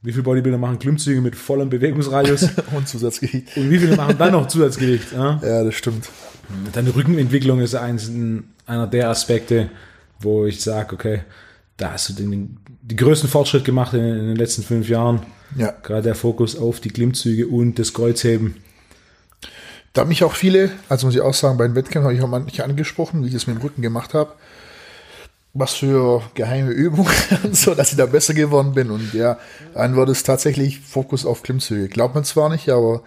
Wie 0.00 0.12
viele 0.12 0.22
Bodybuilder 0.22 0.58
machen 0.58 0.78
Klimmzüge 0.78 1.20
mit 1.20 1.34
vollem 1.34 1.68
Bewegungsradius 1.68 2.48
und 2.74 2.88
Zusatzgewicht. 2.88 3.56
und 3.56 3.68
wie 3.68 3.78
viele 3.78 3.96
machen 3.96 4.16
dann 4.16 4.32
noch 4.32 4.46
Zusatzgewicht? 4.46 5.12
Ja? 5.12 5.40
Ja, 5.42 5.64
das 5.64 5.74
stimmt. 5.74 6.08
Deine 6.72 6.94
Rückenentwicklung 6.94 7.60
ist 7.60 7.74
eins, 7.74 8.10
einer 8.64 8.86
der 8.86 9.10
Aspekte, 9.10 9.68
wo 10.20 10.46
ich 10.46 10.60
sage, 10.60 10.94
okay, 10.94 11.20
da 11.76 11.92
hast 11.92 12.08
du 12.08 12.12
den, 12.12 12.58
den 12.82 12.96
größten 12.96 13.28
Fortschritt 13.28 13.64
gemacht 13.64 13.94
in, 13.94 14.00
in 14.00 14.26
den 14.26 14.36
letzten 14.36 14.62
fünf 14.62 14.88
Jahren. 14.88 15.22
Ja. 15.56 15.72
Gerade 15.82 16.02
der 16.02 16.14
Fokus 16.14 16.56
auf 16.56 16.80
die 16.80 16.90
Klimmzüge 16.90 17.46
und 17.46 17.78
das 17.78 17.94
Kreuzheben. 17.94 18.56
Da 19.92 20.02
haben 20.02 20.08
mich 20.08 20.24
auch 20.24 20.34
viele, 20.34 20.70
also 20.88 21.06
muss 21.06 21.14
ich 21.14 21.20
auch 21.20 21.34
sagen, 21.34 21.56
bei 21.56 21.66
den 21.66 21.74
Wettkämpfen 21.74 22.04
habe 22.04 22.14
ich 22.14 22.22
auch 22.22 22.28
manche 22.28 22.64
angesprochen, 22.64 23.22
wie 23.22 23.28
ich 23.28 23.34
das 23.34 23.46
mit 23.46 23.56
dem 23.56 23.62
Rücken 23.62 23.82
gemacht 23.82 24.14
habe. 24.14 24.32
Was 25.54 25.74
für 25.74 26.22
geheime 26.34 26.70
Übungen 26.70 27.10
und 27.42 27.56
so, 27.56 27.74
dass 27.74 27.90
ich 27.90 27.96
da 27.96 28.06
besser 28.06 28.34
geworden 28.34 28.74
bin. 28.74 28.90
Und 28.90 29.14
ja, 29.14 29.38
dann 29.74 29.96
war 29.96 30.04
das 30.04 30.22
tatsächlich 30.22 30.80
Fokus 30.80 31.24
auf 31.24 31.42
Klimmzüge. 31.42 31.88
Glaubt 31.88 32.14
man 32.14 32.24
zwar 32.24 32.50
nicht, 32.50 32.68
aber 32.68 33.02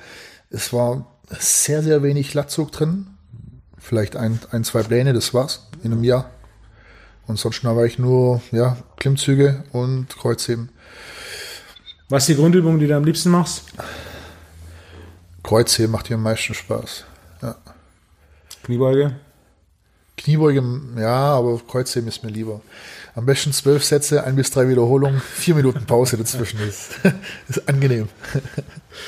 es 0.50 0.74
war 0.74 1.06
sehr, 1.30 1.84
sehr 1.84 2.04
wenig 2.04 2.34
Latzug 2.34 2.72
drin. 2.72 3.08
Vielleicht 3.78 4.16
ein, 4.16 4.40
ein, 4.52 4.64
zwei 4.64 4.84
Pläne, 4.84 5.14
das 5.14 5.34
war's 5.34 5.68
in 5.84 5.94
einem 5.94 6.04
Jahr. 6.04 6.30
Und 7.28 7.38
sonst 7.38 7.64
war 7.64 7.86
ich 7.86 8.00
nur, 8.00 8.42
ja, 8.52 8.78
Klimmzüge 8.98 9.64
und 9.72 10.08
Kreuzheben. 10.18 10.70
Was 12.10 12.24
ist 12.24 12.30
die 12.30 12.42
Grundübung, 12.42 12.80
die 12.80 12.88
du 12.88 12.96
am 12.96 13.06
liebsten 13.06 13.30
machst? 13.30 13.64
Kreuzheben 15.44 15.92
macht 15.92 16.10
dir 16.10 16.16
am 16.16 16.24
meisten 16.24 16.54
Spaß. 16.54 17.06
Ja. 17.42 17.56
Kniebeuge? 18.64 19.16
Kniebeuge, 20.18 20.64
ja, 20.98 21.36
aber 21.36 21.60
Kreuzheben 21.68 22.08
ist 22.10 22.24
mir 22.24 22.30
lieber. 22.30 22.62
Am 23.16 23.26
besten 23.26 23.52
zwölf 23.54 23.84
Sätze, 23.84 24.24
ein 24.24 24.36
bis 24.36 24.52
drei 24.52 24.68
Wiederholungen, 24.70 25.20
vier 25.20 25.56
Minuten 25.56 25.86
Pause 25.86 26.18
dazwischen. 26.18 26.60
ist, 26.60 26.92
ist 27.50 27.68
angenehm. 27.68 28.08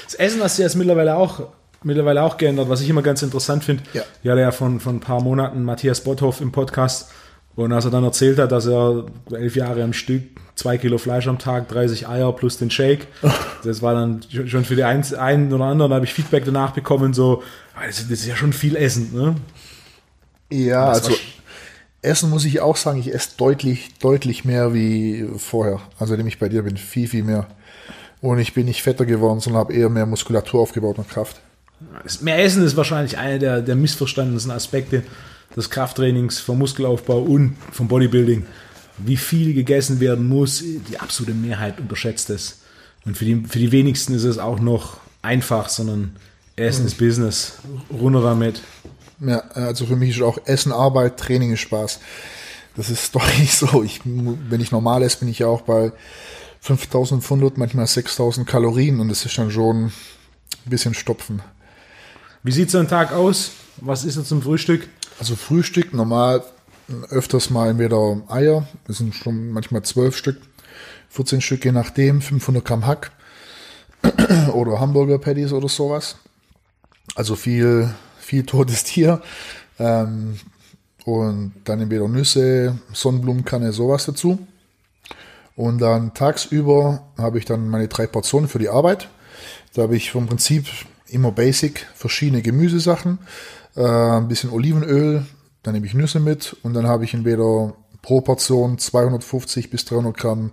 Das 0.05 0.15
Essen 0.15 0.41
hast 0.41 0.57
du 0.57 0.63
jetzt 0.63 0.75
mittlerweile 0.75 1.15
auch, 1.15 1.49
mittlerweile 1.83 2.23
auch 2.23 2.37
geändert, 2.37 2.69
was 2.69 2.81
ich 2.81 2.89
immer 2.89 3.03
ganz 3.03 3.21
interessant 3.21 3.63
finde. 3.63 3.83
Ja. 3.93 4.03
Ich 4.23 4.29
hatte 4.29 4.41
ja 4.41 4.51
von, 4.51 4.79
von 4.79 4.95
ein 4.95 4.99
paar 4.99 5.21
Monaten 5.21 5.63
Matthias 5.63 6.01
Botthoff 6.01 6.41
im 6.41 6.51
Podcast 6.51 7.11
und 7.55 7.71
als 7.71 7.85
er 7.85 7.91
dann 7.91 8.03
erzählt 8.03 8.39
hat, 8.39 8.51
dass 8.51 8.65
er 8.65 9.05
elf 9.31 9.55
Jahre 9.55 9.83
am 9.83 9.93
Stück, 9.93 10.23
zwei 10.55 10.77
Kilo 10.77 10.97
Fleisch 10.97 11.27
am 11.27 11.37
Tag, 11.37 11.67
30 11.69 12.07
Eier 12.07 12.31
plus 12.33 12.57
den 12.57 12.71
Shake, 12.71 13.07
das 13.63 13.81
war 13.81 13.93
dann 13.93 14.21
schon 14.47 14.65
für 14.65 14.75
die 14.75 14.83
einen, 14.83 15.53
oder 15.53 15.65
anderen, 15.65 15.89
da 15.91 15.95
habe 15.95 16.05
ich 16.05 16.13
Feedback 16.13 16.45
danach 16.45 16.71
bekommen, 16.71 17.13
so, 17.13 17.43
ah, 17.75 17.85
das, 17.85 17.99
ist 17.99 18.25
ja 18.25 18.35
schon 18.35 18.53
viel 18.53 18.75
Essen, 18.75 19.13
ne? 19.13 19.35
Ja, 20.51 20.89
also 20.89 21.13
Essen 22.03 22.29
muss 22.29 22.45
ich 22.45 22.59
auch 22.59 22.75
sagen, 22.75 22.99
ich 22.99 23.13
esse 23.13 23.29
deutlich, 23.37 23.89
deutlich 23.99 24.45
mehr 24.45 24.73
wie 24.73 25.27
vorher. 25.37 25.79
Also 25.97 26.11
seitdem 26.11 26.27
ich 26.27 26.37
bei 26.37 26.49
dir 26.49 26.63
bin, 26.63 26.77
viel, 26.77 27.07
viel 27.07 27.23
mehr. 27.23 27.47
Und 28.21 28.39
ich 28.39 28.53
bin 28.53 28.65
nicht 28.65 28.83
fetter 28.83 29.05
geworden, 29.05 29.39
sondern 29.39 29.61
habe 29.61 29.73
eher 29.73 29.89
mehr 29.89 30.05
Muskulatur 30.05 30.61
aufgebaut 30.61 30.97
und 30.97 31.09
Kraft. 31.09 31.39
Mehr 32.21 32.43
Essen 32.43 32.63
ist 32.63 32.77
wahrscheinlich 32.77 33.17
einer 33.17 33.39
der, 33.39 33.61
der 33.61 33.75
missverstandensten 33.75 34.51
Aspekte 34.51 35.03
des 35.55 35.69
Krafttrainings, 35.69 36.39
vom 36.39 36.59
Muskelaufbau 36.59 37.19
und 37.19 37.55
vom 37.71 37.87
Bodybuilding. 37.87 38.45
Wie 38.97 39.17
viel 39.17 39.53
gegessen 39.53 39.99
werden 39.99 40.27
muss, 40.27 40.59
die 40.61 40.99
absolute 40.99 41.33
Mehrheit 41.33 41.79
unterschätzt 41.79 42.29
es. 42.29 42.59
Und 43.05 43.17
für 43.17 43.25
die, 43.25 43.43
für 43.47 43.59
die 43.59 43.71
wenigsten 43.71 44.13
ist 44.13 44.23
es 44.23 44.37
auch 44.37 44.59
noch 44.59 44.97
einfach, 45.21 45.69
sondern 45.69 46.15
Essen 46.55 46.85
ist 46.85 46.97
Business. 46.97 47.53
Runter 47.91 48.21
damit. 48.21 48.61
Ja, 49.19 49.39
also 49.53 49.85
für 49.85 49.95
mich 49.95 50.11
ist 50.11 50.21
auch 50.21 50.37
Essen, 50.45 50.71
Arbeit, 50.71 51.17
Training 51.17 51.53
ist 51.53 51.61
Spaß. 51.61 51.99
Das 52.75 52.89
ist 52.89 53.15
doch 53.15 53.25
nicht 53.39 53.53
so. 53.53 53.83
Ich, 53.83 54.01
wenn 54.05 54.61
ich 54.61 54.71
normal 54.71 55.03
esse, 55.03 55.19
bin 55.19 55.27
ich 55.27 55.39
ja 55.39 55.47
auch 55.47 55.61
bei 55.61 55.91
5500, 56.61 57.57
manchmal 57.57 57.87
6000 57.87 58.47
Kalorien 58.47 58.99
und 58.99 59.09
das 59.09 59.25
ist 59.25 59.37
dann 59.37 59.51
schon 59.51 59.85
ein 59.85 59.91
bisschen 60.65 60.93
stopfen. 60.93 61.41
Wie 62.45 62.51
sieht 62.51 62.69
so 62.69 62.77
ein 62.77 62.89
Tag 62.89 63.13
aus? 63.13 63.51
Was 63.77 64.03
ist 64.03 64.17
da 64.17 64.23
zum 64.25 64.41
Frühstück? 64.41 64.89
Also 65.17 65.37
Frühstück 65.37 65.93
normal 65.93 66.43
öfters 67.09 67.49
mal 67.49 67.69
entweder 67.69 68.21
Eier, 68.27 68.67
das 68.85 68.97
sind 68.97 69.15
schon 69.15 69.51
manchmal 69.51 69.83
zwölf 69.83 70.17
Stück, 70.17 70.41
14 71.07 71.39
Stück 71.39 71.63
je 71.63 71.71
nachdem, 71.71 72.21
500 72.21 72.65
Gramm 72.65 72.85
Hack 72.85 73.13
oder 74.53 74.81
Hamburger 74.81 75.19
Patties 75.19 75.53
oder 75.53 75.69
sowas. 75.69 76.17
Also 77.15 77.37
viel, 77.37 77.93
viel 78.19 78.45
totes 78.45 78.83
Tier. 78.83 79.21
Ähm, 79.79 80.37
und 81.05 81.53
dann 81.63 81.79
entweder 81.79 82.09
Nüsse, 82.09 82.77
Sonnenblumenkanne, 82.91 83.71
sowas 83.71 84.05
dazu. 84.05 84.45
Und 85.55 85.79
dann 85.79 86.13
tagsüber 86.13 87.03
habe 87.17 87.37
ich 87.37 87.45
dann 87.45 87.69
meine 87.69 87.87
drei 87.87 88.05
Portionen 88.05 88.49
für 88.49 88.59
die 88.59 88.69
Arbeit. 88.69 89.07
Da 89.75 89.83
habe 89.83 89.95
ich 89.95 90.11
vom 90.11 90.27
Prinzip 90.27 90.67
immer 91.13 91.31
basic 91.31 91.87
verschiedene 91.95 92.41
Gemüsesachen, 92.41 93.19
äh, 93.75 93.81
ein 93.81 94.27
bisschen 94.27 94.51
Olivenöl, 94.51 95.25
dann 95.63 95.73
nehme 95.73 95.85
ich 95.85 95.93
Nüsse 95.93 96.19
mit 96.19 96.55
und 96.63 96.73
dann 96.73 96.87
habe 96.87 97.05
ich 97.05 97.13
entweder 97.13 97.73
pro 98.01 98.21
Portion 98.21 98.77
250 98.77 99.69
bis 99.69 99.85
300 99.85 100.15
Gramm 100.15 100.51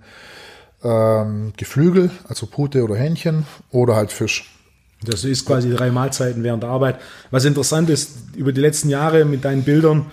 ähm, 0.83 1.53
Geflügel, 1.57 2.11
also 2.29 2.47
Pute 2.47 2.83
oder 2.83 2.97
Hähnchen 2.97 3.45
oder 3.71 3.97
halt 3.97 4.13
Fisch. 4.13 4.57
Das 5.03 5.25
ist 5.25 5.47
quasi 5.47 5.71
drei 5.75 5.91
Mahlzeiten 5.91 6.43
während 6.43 6.63
der 6.63 6.71
Arbeit. 6.71 7.01
Was 7.31 7.45
interessant 7.45 7.89
ist, 7.89 8.37
über 8.37 8.53
die 8.53 8.61
letzten 8.61 8.91
Jahre 8.91 9.25
mit 9.25 9.45
deinen 9.45 9.63
Bildern, 9.63 10.07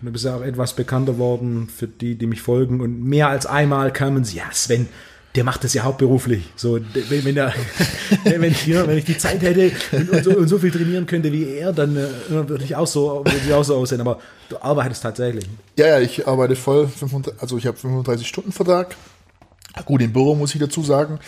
du 0.00 0.10
bist 0.10 0.24
ja 0.24 0.36
auch 0.36 0.42
etwas 0.42 0.74
bekannter 0.74 1.18
worden 1.18 1.68
für 1.68 1.86
die, 1.86 2.16
die 2.16 2.26
mich 2.26 2.40
folgen 2.40 2.80
und 2.80 3.04
mehr 3.04 3.28
als 3.28 3.44
einmal 3.46 3.92
kamen 3.92 4.24
sie, 4.24 4.38
ja 4.38 4.50
Sven, 4.50 4.88
der 5.34 5.44
macht 5.44 5.62
das 5.62 5.74
ja 5.74 5.84
hauptberuflich. 5.84 6.52
So, 6.56 6.78
wenn, 7.08 7.24
wenn, 7.24 7.36
er, 7.36 7.54
wenn, 8.24 8.44
ich, 8.44 8.66
ja, 8.66 8.86
wenn 8.86 8.98
ich 8.98 9.04
die 9.04 9.16
Zeit 9.16 9.40
hätte 9.42 9.72
und, 9.92 10.24
so, 10.24 10.30
und, 10.30 10.48
so, 10.48 10.58
viel 10.58 10.70
trainieren 10.70 11.06
könnte 11.06 11.32
wie 11.32 11.44
er, 11.44 11.72
dann 11.72 11.96
äh, 11.96 12.08
würde 12.28 12.64
ich 12.64 12.74
auch 12.74 12.86
so, 12.86 13.24
würde 13.24 13.40
ich 13.44 13.52
auch 13.52 13.62
so 13.62 13.76
aussehen. 13.76 14.00
Aber 14.00 14.18
du 14.48 14.60
arbeitest 14.60 15.02
tatsächlich. 15.02 15.48
Ja, 15.76 15.86
ja, 15.86 16.00
ich 16.00 16.26
arbeite 16.26 16.56
voll, 16.56 16.88
35, 16.88 17.40
also 17.40 17.58
ich 17.58 17.66
habe 17.66 17.76
35 17.76 18.26
Stunden 18.26 18.52
Vertrag. 18.52 18.96
Gut, 19.84 20.02
im 20.02 20.12
Büro 20.12 20.34
muss 20.34 20.52
ich 20.54 20.60
dazu 20.60 20.82
sagen. 20.82 21.20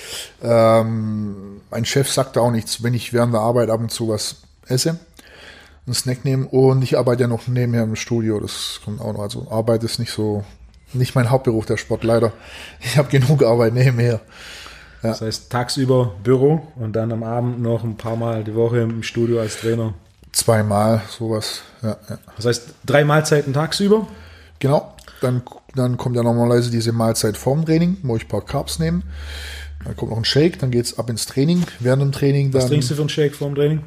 Ähm, 0.43 1.61
mein 1.71 1.85
Chef 1.85 2.11
sagt 2.11 2.37
auch 2.37 2.51
nichts, 2.51 2.83
wenn 2.83 2.93
ich 2.93 3.13
während 3.13 3.33
der 3.33 3.41
Arbeit 3.41 3.71
ab 3.71 3.81
und 3.81 3.93
zu 3.93 4.09
was 4.09 4.43
esse, 4.67 4.99
einen 5.87 5.95
Snack 5.95 6.25
nehme. 6.25 6.49
Und 6.49 6.83
ich 6.83 6.99
arbeite 6.99 7.23
ja 7.23 7.29
noch 7.29 7.47
nebenher 7.47 7.85
im 7.85 7.95
Studio. 7.95 8.41
Das 8.41 8.81
kommt 8.85 9.01
auch 9.01 9.13
noch. 9.13 9.21
Also 9.21 9.47
Arbeit 9.49 9.85
ist 9.85 10.01
nicht 10.01 10.11
so 10.11 10.45
nicht 10.95 11.15
mein 11.15 11.31
Hauptberuf, 11.31 11.67
der 11.67 11.77
Sport, 11.77 12.05
leider. 12.05 12.33
Ich 12.81 12.97
habe 12.97 13.09
genug 13.09 13.43
Arbeit 13.43 13.75
nebenher. 13.75 14.21
Ja. 15.03 15.11
Das 15.11 15.21
heißt, 15.21 15.51
tagsüber 15.51 16.15
Büro 16.23 16.69
und 16.77 16.95
dann 16.95 17.11
am 17.11 17.25
Abend 17.25 17.61
noch 17.61 17.83
ein 17.83 17.97
paar 17.97 18.17
Mal 18.17 18.45
die 18.45 18.55
Woche 18.55 18.79
im 18.79 19.03
Studio 19.03 19.41
als 19.41 19.59
Trainer. 19.59 19.95
Zweimal, 20.31 21.03
sowas. 21.11 21.63
Ja, 21.83 21.97
ja. 22.09 22.19
Das 22.37 22.47
heißt, 22.47 22.75
drei 22.87 23.05
Mahlzeiten 23.05 23.53
tagsüber? 23.53 24.07
Genau. 24.61 24.95
Dann, 25.21 25.43
dann 25.75 25.97
kommt 25.97 26.17
ja 26.17 26.23
normalerweise 26.23 26.71
diese 26.71 26.93
Mahlzeit 26.93 27.37
vorm 27.37 27.65
Training, 27.67 27.99
wo 28.03 28.17
ich 28.17 28.25
ein 28.25 28.29
paar 28.29 28.45
Carbs 28.45 28.79
nehme. 28.79 29.03
Dann 29.85 29.97
kommt 29.97 30.13
noch 30.13 30.19
ein 30.19 30.25
Shake, 30.25 30.59
dann 30.61 30.71
geht 30.71 30.87
es 30.87 30.99
ab 30.99 31.11
ins 31.11 31.27
Training. 31.27 31.65
Während 31.81 32.03
dem 32.03 32.13
Training 32.13 32.53
dann. 32.53 32.63
Was 32.63 32.69
trinkst 32.69 32.91
du 32.91 32.95
für 32.95 33.03
einen 33.03 33.09
Shake 33.09 33.35
vorm 33.35 33.55
Training? 33.55 33.83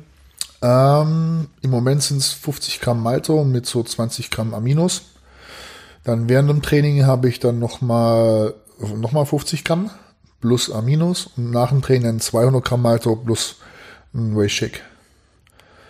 Ähm, 0.62 1.48
Im 1.62 1.70
Moment 1.70 2.04
sind 2.04 2.18
es 2.18 2.32
50 2.34 2.82
Gramm 2.82 3.02
Malto 3.02 3.44
mit 3.44 3.66
so 3.66 3.84
20 3.84 4.32
Gramm 4.32 4.54
Aminos. 4.54 5.04
Dann 6.06 6.30
während 6.30 6.50
dem 6.50 6.62
Training 6.62 7.06
habe 7.06 7.28
ich 7.28 7.40
dann 7.40 7.60
nochmal 7.60 8.54
noch 8.80 9.12
mal 9.12 9.26
50 9.26 9.64
Gramm 9.64 9.90
plus 10.40 10.72
Aminos 10.72 11.30
und 11.36 11.52
nach 11.52 11.70
dem 11.70 11.82
Training 11.82 12.04
dann 12.04 12.20
200 12.20 12.64
Gramm 12.64 12.84
Malto 12.84 13.16
plus 13.16 13.58
ein 14.14 14.38
Whey 14.38 14.48
Shake. 14.48 14.82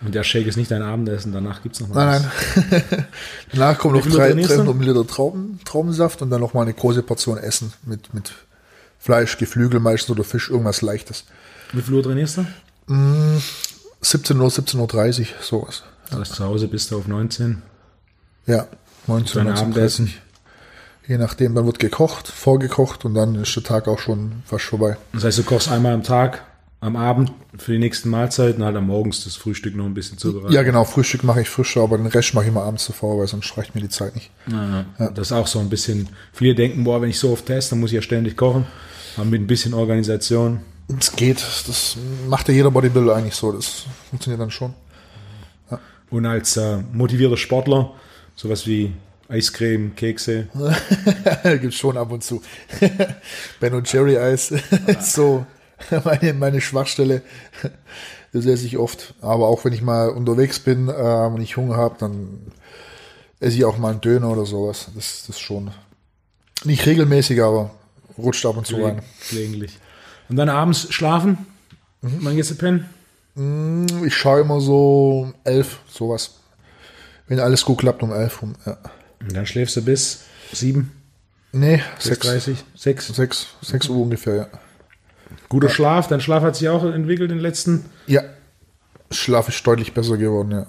Und 0.02 0.14
der 0.14 0.24
Shake 0.24 0.46
ist 0.46 0.56
nicht 0.56 0.70
dein 0.70 0.82
Abendessen, 0.82 1.32
danach 1.32 1.62
gibt 1.62 1.74
es 1.74 1.80
noch 1.80 1.88
mal 1.88 2.20
Nein, 2.20 2.30
nein. 2.70 3.06
danach 3.52 3.78
kommt 3.78 3.94
noch 3.94 4.06
300 4.06 4.74
Milliliter 4.74 5.06
Trauben, 5.06 5.60
Traubensaft 5.64 6.22
und 6.22 6.30
dann 6.30 6.40
nochmal 6.40 6.64
eine 6.64 6.74
große 6.74 7.02
Portion 7.02 7.38
Essen 7.38 7.72
mit, 7.84 8.12
mit 8.12 8.32
Fleisch, 8.98 9.38
Geflügel 9.38 9.80
meistens 9.80 10.10
oder 10.10 10.24
Fisch, 10.24 10.50
irgendwas 10.50 10.82
Leichtes. 10.82 11.24
Wie 11.72 11.82
viel 11.82 11.94
Uhr 11.94 12.02
trainierst 12.02 12.38
du? 12.38 12.46
17 14.00 14.36
mm, 14.36 14.40
Uhr, 14.40 14.48
17.30 14.48 15.20
Uhr, 15.20 15.26
sowas. 15.42 15.82
Das 16.10 16.20
heißt, 16.20 16.34
zu 16.34 16.44
Hause 16.44 16.68
bist 16.68 16.90
du 16.90 16.98
auf 16.98 17.08
19? 17.08 17.62
Ja, 18.46 18.66
19, 19.06 19.44
19 19.44 20.14
Je 21.08 21.18
nachdem, 21.18 21.54
dann 21.54 21.66
wird 21.66 21.78
gekocht, 21.78 22.26
vorgekocht 22.26 23.04
und 23.04 23.14
dann 23.14 23.36
ist 23.36 23.54
der 23.54 23.62
Tag 23.62 23.86
auch 23.86 24.00
schon 24.00 24.42
fast 24.44 24.64
vorbei. 24.64 24.96
Das 25.12 25.22
heißt, 25.22 25.38
du 25.38 25.44
kochst 25.44 25.68
einmal 25.70 25.94
am 25.94 26.02
Tag, 26.02 26.42
am 26.80 26.96
Abend 26.96 27.32
für 27.56 27.72
die 27.72 27.78
nächsten 27.78 28.10
Mahlzeiten, 28.10 28.64
halt 28.64 28.76
am 28.76 28.86
Morgens 28.86 29.22
das 29.22 29.36
Frühstück 29.36 29.76
noch 29.76 29.84
ein 29.84 29.94
bisschen 29.94 30.18
zubereiten. 30.18 30.52
Ja, 30.52 30.64
genau, 30.64 30.84
Frühstück 30.84 31.22
mache 31.22 31.42
ich 31.42 31.48
frischer, 31.48 31.82
aber 31.82 31.96
den 31.96 32.06
Rest 32.06 32.34
mache 32.34 32.46
ich 32.46 32.50
immer 32.50 32.64
abends 32.64 32.84
zuvor, 32.84 33.18
weil 33.18 33.28
sonst 33.28 33.56
reicht 33.56 33.74
mir 33.76 33.80
die 33.80 33.88
Zeit 33.88 34.16
nicht. 34.16 34.30
Ja, 34.50 34.84
ja. 34.98 35.10
Das 35.10 35.28
ist 35.28 35.32
auch 35.32 35.46
so 35.46 35.60
ein 35.60 35.68
bisschen, 35.68 36.08
viele 36.32 36.56
denken, 36.56 36.82
boah, 36.82 37.00
wenn 37.00 37.10
ich 37.10 37.18
so 37.20 37.30
oft 37.30 37.46
teste, 37.46 37.70
dann 37.70 37.80
muss 37.80 37.90
ich 37.90 37.96
ja 37.96 38.02
ständig 38.02 38.36
kochen. 38.36 38.66
Aber 39.16 39.26
mit 39.26 39.40
ein 39.40 39.46
bisschen 39.46 39.74
Organisation. 39.74 40.60
Es 40.98 41.14
geht, 41.14 41.38
das 41.38 41.96
macht 42.28 42.48
ja 42.48 42.54
jeder 42.54 42.70
Bodybuilder 42.70 43.14
eigentlich 43.14 43.34
so, 43.34 43.52
das 43.52 43.84
funktioniert 44.10 44.40
dann 44.40 44.50
schon. 44.50 44.74
Ja. 45.70 45.78
Und 46.10 46.26
als 46.26 46.56
äh, 46.56 46.78
motivierter 46.92 47.36
Sportler, 47.36 47.92
sowas 48.36 48.66
wie 48.66 48.92
Eiscreme, 49.28 49.94
Kekse. 49.96 50.46
Gibt 51.60 51.74
schon 51.74 51.96
ab 51.96 52.12
und 52.12 52.22
zu. 52.22 52.42
ben 53.60 53.74
und 53.74 53.88
Cherry 53.88 54.18
Eis 54.18 54.54
so 55.00 55.44
meine, 56.04 56.34
meine 56.34 56.60
Schwachstelle. 56.60 57.22
Das 58.32 58.46
esse 58.46 58.66
ich 58.66 58.78
oft. 58.78 59.14
Aber 59.20 59.48
auch 59.48 59.64
wenn 59.64 59.72
ich 59.72 59.82
mal 59.82 60.10
unterwegs 60.10 60.60
bin 60.60 60.88
äh, 60.88 60.92
und 60.92 61.40
ich 61.40 61.56
Hunger 61.56 61.76
habe, 61.76 61.96
dann 61.98 62.52
esse 63.40 63.56
ich 63.56 63.64
auch 63.64 63.78
mal 63.78 63.90
einen 63.90 64.00
Döner 64.00 64.30
oder 64.30 64.46
sowas. 64.46 64.88
Das, 64.94 65.24
das 65.26 65.40
schon. 65.40 65.70
Nicht 66.64 66.86
regelmäßig, 66.86 67.42
aber 67.42 67.70
rutscht 68.16 68.46
ab 68.46 68.56
und 68.56 68.66
zu 68.66 68.76
rein. 68.76 69.02
Gelegentlich. 69.30 69.78
Und 70.28 70.36
dann 70.36 70.48
abends 70.48 70.92
schlafen? 70.92 71.46
Mhm. 72.02 72.18
Wann 72.20 72.36
gehst 72.36 72.50
du 72.50 72.54
pennen? 72.54 72.88
Mm, 73.34 74.04
ich 74.04 74.14
schaue 74.14 74.40
immer 74.40 74.60
so 74.60 75.32
elf, 75.44 75.80
sowas. 75.88 76.36
Wenn 77.28 77.40
alles 77.40 77.64
gut 77.64 77.78
klappt, 77.78 78.02
um 78.02 78.12
elf 78.12 78.42
rum, 78.42 78.54
ja. 78.64 78.78
Und 79.20 79.34
dann 79.34 79.46
schläfst 79.46 79.76
du 79.76 79.82
bis 79.82 80.24
sieben? 80.52 80.92
Nee, 81.52 81.82
sechs. 81.98 82.20
30, 82.20 82.64
sechs. 82.74 83.08
Sechs, 83.08 83.46
sechs 83.62 83.88
Uhr 83.88 84.02
ungefähr, 84.02 84.34
ja. 84.34 84.46
Guter 85.48 85.68
ja. 85.68 85.74
Schlaf, 85.74 86.08
dein 86.08 86.20
Schlaf 86.20 86.42
hat 86.42 86.56
sich 86.56 86.68
auch 86.68 86.84
entwickelt 86.84 87.30
in 87.30 87.38
den 87.38 87.42
letzten? 87.42 87.86
Ja, 88.06 88.22
Schlaf 89.10 89.48
ist 89.48 89.66
deutlich 89.66 89.94
besser 89.94 90.16
geworden, 90.16 90.52
ja. 90.52 90.66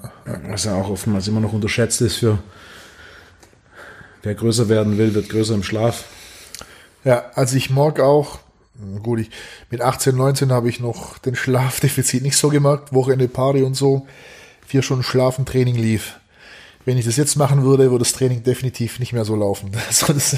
Was 0.50 0.66
ja 0.66 0.76
auch 0.76 0.90
oftmals 0.90 1.28
immer 1.28 1.40
noch 1.42 1.54
unterschätzt 1.54 2.02
ist 2.02 2.18
für 2.18 2.40
wer 4.24 4.36
größer 4.36 4.70
werden 4.70 4.98
will, 4.98 5.14
wird 5.14 5.30
größer 5.30 5.54
im 5.54 5.64
Schlaf. 5.64 6.06
Ja, 7.04 7.32
also 7.34 7.56
ich 7.56 7.70
mag 7.70 8.00
auch, 8.00 8.40
gut, 9.02 9.20
ich, 9.20 9.30
mit 9.70 9.82
18, 9.82 10.16
19 10.16 10.52
habe 10.52 10.70
ich 10.70 10.80
noch 10.80 11.18
den 11.20 11.36
Schlafdefizit 11.36 12.24
nicht 12.24 12.38
so 12.38 12.50
gemerkt, 12.50 12.94
Wochenende 12.94 13.28
Party 13.28 13.64
und 13.64 13.76
so, 13.76 14.08
vier 14.66 14.82
Stunden 14.82 15.04
Schlafen, 15.04 15.46
Training 15.46 15.76
lief 15.76 16.20
wenn 16.88 16.98
ich 16.98 17.04
das 17.04 17.18
jetzt 17.18 17.36
machen 17.36 17.64
würde, 17.64 17.92
würde 17.92 18.06
das 18.06 18.14
Training 18.14 18.44
definitiv 18.44 19.00
nicht 19.00 19.12
mehr 19.12 19.26
so 19.26 19.36
laufen. 19.36 19.72
Also, 19.88 20.14
das, 20.14 20.38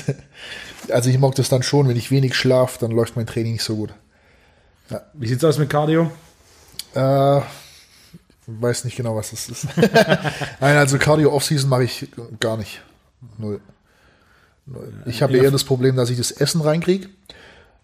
also 0.89 1.09
ich 1.11 1.19
mag 1.19 1.35
das 1.35 1.47
dann 1.47 1.61
schon, 1.61 1.87
wenn 1.87 1.95
ich 1.95 2.09
wenig 2.09 2.33
schlafe, 2.33 2.79
dann 2.79 2.89
läuft 2.89 3.15
mein 3.15 3.27
Training 3.27 3.53
nicht 3.53 3.63
so 3.63 3.75
gut. 3.75 3.93
Ja. 4.89 5.03
Wie 5.13 5.27
sieht's 5.27 5.43
aus 5.43 5.59
mit 5.59 5.69
Cardio? 5.69 6.09
Äh, 6.95 7.41
weiß 8.47 8.83
nicht 8.85 8.97
genau, 8.97 9.15
was 9.15 9.29
das 9.29 9.47
ist. 9.47 9.67
Nein, 10.59 10.75
also 10.77 10.97
Cardio 10.97 11.31
Off-Season 11.31 11.69
mache 11.69 11.83
ich 11.83 12.07
gar 12.39 12.57
nicht. 12.57 12.81
Null. 13.37 13.61
Null. 14.65 14.91
Ich 15.05 15.21
habe 15.21 15.37
eher 15.37 15.51
das 15.51 15.63
Problem, 15.63 15.97
dass 15.97 16.09
ich 16.09 16.17
das 16.17 16.31
Essen 16.31 16.61
reinkriege 16.61 17.09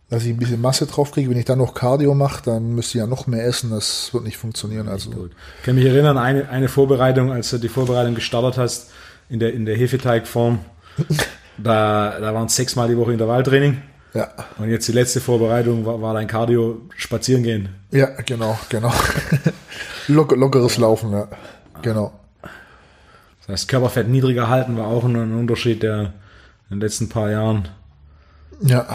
dass 0.10 0.24
ich 0.24 0.30
ein 0.30 0.38
bisschen 0.38 0.62
Masse 0.62 0.86
drauf 0.86 1.12
kriege. 1.12 1.30
Wenn 1.30 1.38
ich 1.38 1.46
dann 1.46 1.58
noch 1.58 1.74
Cardio 1.74 2.14
mache, 2.14 2.44
dann 2.44 2.76
müsste 2.76 2.98
ich 2.98 3.02
ja 3.02 3.08
noch 3.08 3.28
mehr 3.28 3.46
essen. 3.46 3.72
Das 3.72 4.14
wird 4.14 4.24
nicht 4.24 4.38
funktionieren. 4.38 4.88
Also. 4.88 5.30
Ich 5.60 5.66
kann 5.66 5.76
mich 5.76 5.86
erinnern, 5.86 6.18
eine, 6.18 6.50
eine 6.50 6.68
Vorbereitung, 6.68 7.32
als 7.32 7.50
du 7.50 7.58
die 7.58 7.70
Vorbereitung 7.70 8.16
gestartet 8.16 8.58
hast, 8.58 8.92
in 9.30 9.40
der, 9.40 9.54
in 9.54 9.66
der 9.66 9.76
Hefeteigform, 9.76 10.60
da, 11.58 12.20
da 12.20 12.34
waren 12.34 12.46
es 12.46 12.56
sechsmal 12.56 12.88
die 12.88 12.98
Woche 12.98 13.14
Intervalltraining. 13.14 13.82
Ja. 14.14 14.30
Und 14.58 14.70
jetzt 14.70 14.88
die 14.88 14.94
letzte 14.94 15.20
Vorbereitung 15.20 15.86
war, 15.86 16.02
war 16.02 16.14
dein 16.14 16.28
Cardio 16.28 16.82
spazieren 16.96 17.44
gehen. 17.44 17.70
Ja, 17.92 18.08
genau, 18.26 18.58
genau. 18.70 18.94
Locker, 20.08 20.38
lockeres 20.38 20.78
Laufen, 20.78 21.12
ja. 21.12 21.28
Genau. 21.82 22.14
Das 23.40 23.50
heißt, 23.50 23.68
Körperfett 23.68 24.08
niedriger 24.08 24.48
halten 24.48 24.78
war 24.78 24.88
auch 24.88 25.04
ein, 25.04 25.16
ein 25.16 25.38
Unterschied, 25.38 25.84
der 25.84 26.14
in 26.70 26.78
den 26.78 26.82
letzten 26.82 27.10
paar 27.10 27.30
Jahren 27.30 27.68
ja 28.62 28.88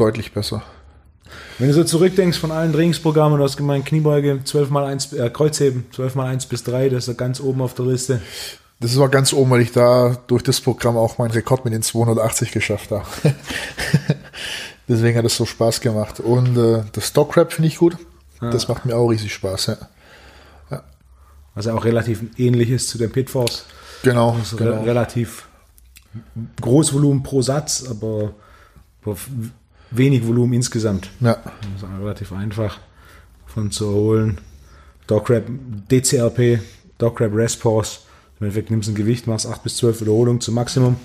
deutlich 0.00 0.32
besser. 0.32 0.62
Wenn 1.58 1.68
du 1.68 1.74
so 1.74 1.84
zurückdenkst 1.84 2.38
von 2.38 2.52
allen 2.52 2.72
Trainingsprogrammen, 2.72 3.38
du 3.38 3.44
hast 3.44 3.56
gemeint 3.56 3.84
Kniebeuge 3.84 4.40
12 4.44 4.70
mal 4.70 4.84
1, 4.84 5.12
äh, 5.12 5.28
Kreuzheben 5.30 5.86
12 5.92 6.14
mal 6.14 6.26
1 6.26 6.46
bis 6.46 6.64
3, 6.64 6.88
das 6.88 7.04
ist 7.04 7.08
ja 7.08 7.14
ganz 7.14 7.40
oben 7.40 7.60
auf 7.60 7.74
der 7.74 7.86
Liste. 7.86 8.20
Das 8.80 8.96
war 8.96 9.08
ganz 9.08 9.32
oben, 9.32 9.50
weil 9.50 9.62
ich 9.62 9.72
da 9.72 10.16
durch 10.28 10.44
das 10.44 10.60
Programm 10.60 10.96
auch 10.96 11.18
meinen 11.18 11.32
Rekord 11.32 11.64
mit 11.64 11.74
den 11.74 11.82
280 11.82 12.52
geschafft 12.52 12.92
habe. 12.92 13.04
Deswegen 14.88 15.18
hat 15.18 15.24
es 15.24 15.36
so 15.36 15.46
Spaß 15.46 15.80
gemacht. 15.80 16.20
Und 16.20 16.56
äh, 16.56 16.84
das 16.92 17.08
Stock 17.08 17.32
Crab 17.32 17.52
finde 17.52 17.68
ich 17.68 17.78
gut. 17.78 17.96
Ah. 18.40 18.50
Das 18.50 18.68
macht 18.68 18.86
mir 18.86 18.96
auch 18.96 19.08
riesig 19.08 19.34
Spaß. 19.34 19.76
Ja. 20.70 20.82
was 21.54 21.66
ja 21.66 21.74
auch 21.74 21.84
relativ 21.84 22.22
ähnlich 22.38 22.70
ist 22.70 22.88
zu 22.88 22.98
den 22.98 23.10
Pitforce. 23.10 23.64
Genau, 24.04 24.36
Also 24.38 24.56
genau. 24.56 24.80
re 24.80 24.86
relativ 24.86 25.48
Großvolumen 26.60 27.24
pro 27.24 27.42
Satz, 27.42 27.84
aber 27.90 28.32
wenig 29.90 30.26
Volumen 30.26 30.52
insgesamt. 30.52 31.10
Ja, 31.20 31.34
Das 31.44 31.82
ist 31.82 32.00
relativ 32.00 32.32
einfach 32.32 32.78
von 33.46 33.70
zu 33.70 33.86
erholen. 33.86 34.38
Dograp, 35.06 35.44
DCRP, 35.90 36.60
Dograp 36.98 37.34
Rest 37.34 37.60
Pause. 37.60 38.00
Im 38.40 38.46
Endeffekt 38.46 38.70
nimmst 38.70 38.88
du 38.88 38.92
ein 38.92 38.94
Gewicht, 38.94 39.26
machst 39.26 39.46
8 39.46 39.62
bis 39.62 39.76
12 39.78 40.02
Wiederholungen 40.02 40.40
zum 40.40 40.54
Maximum. 40.54 40.96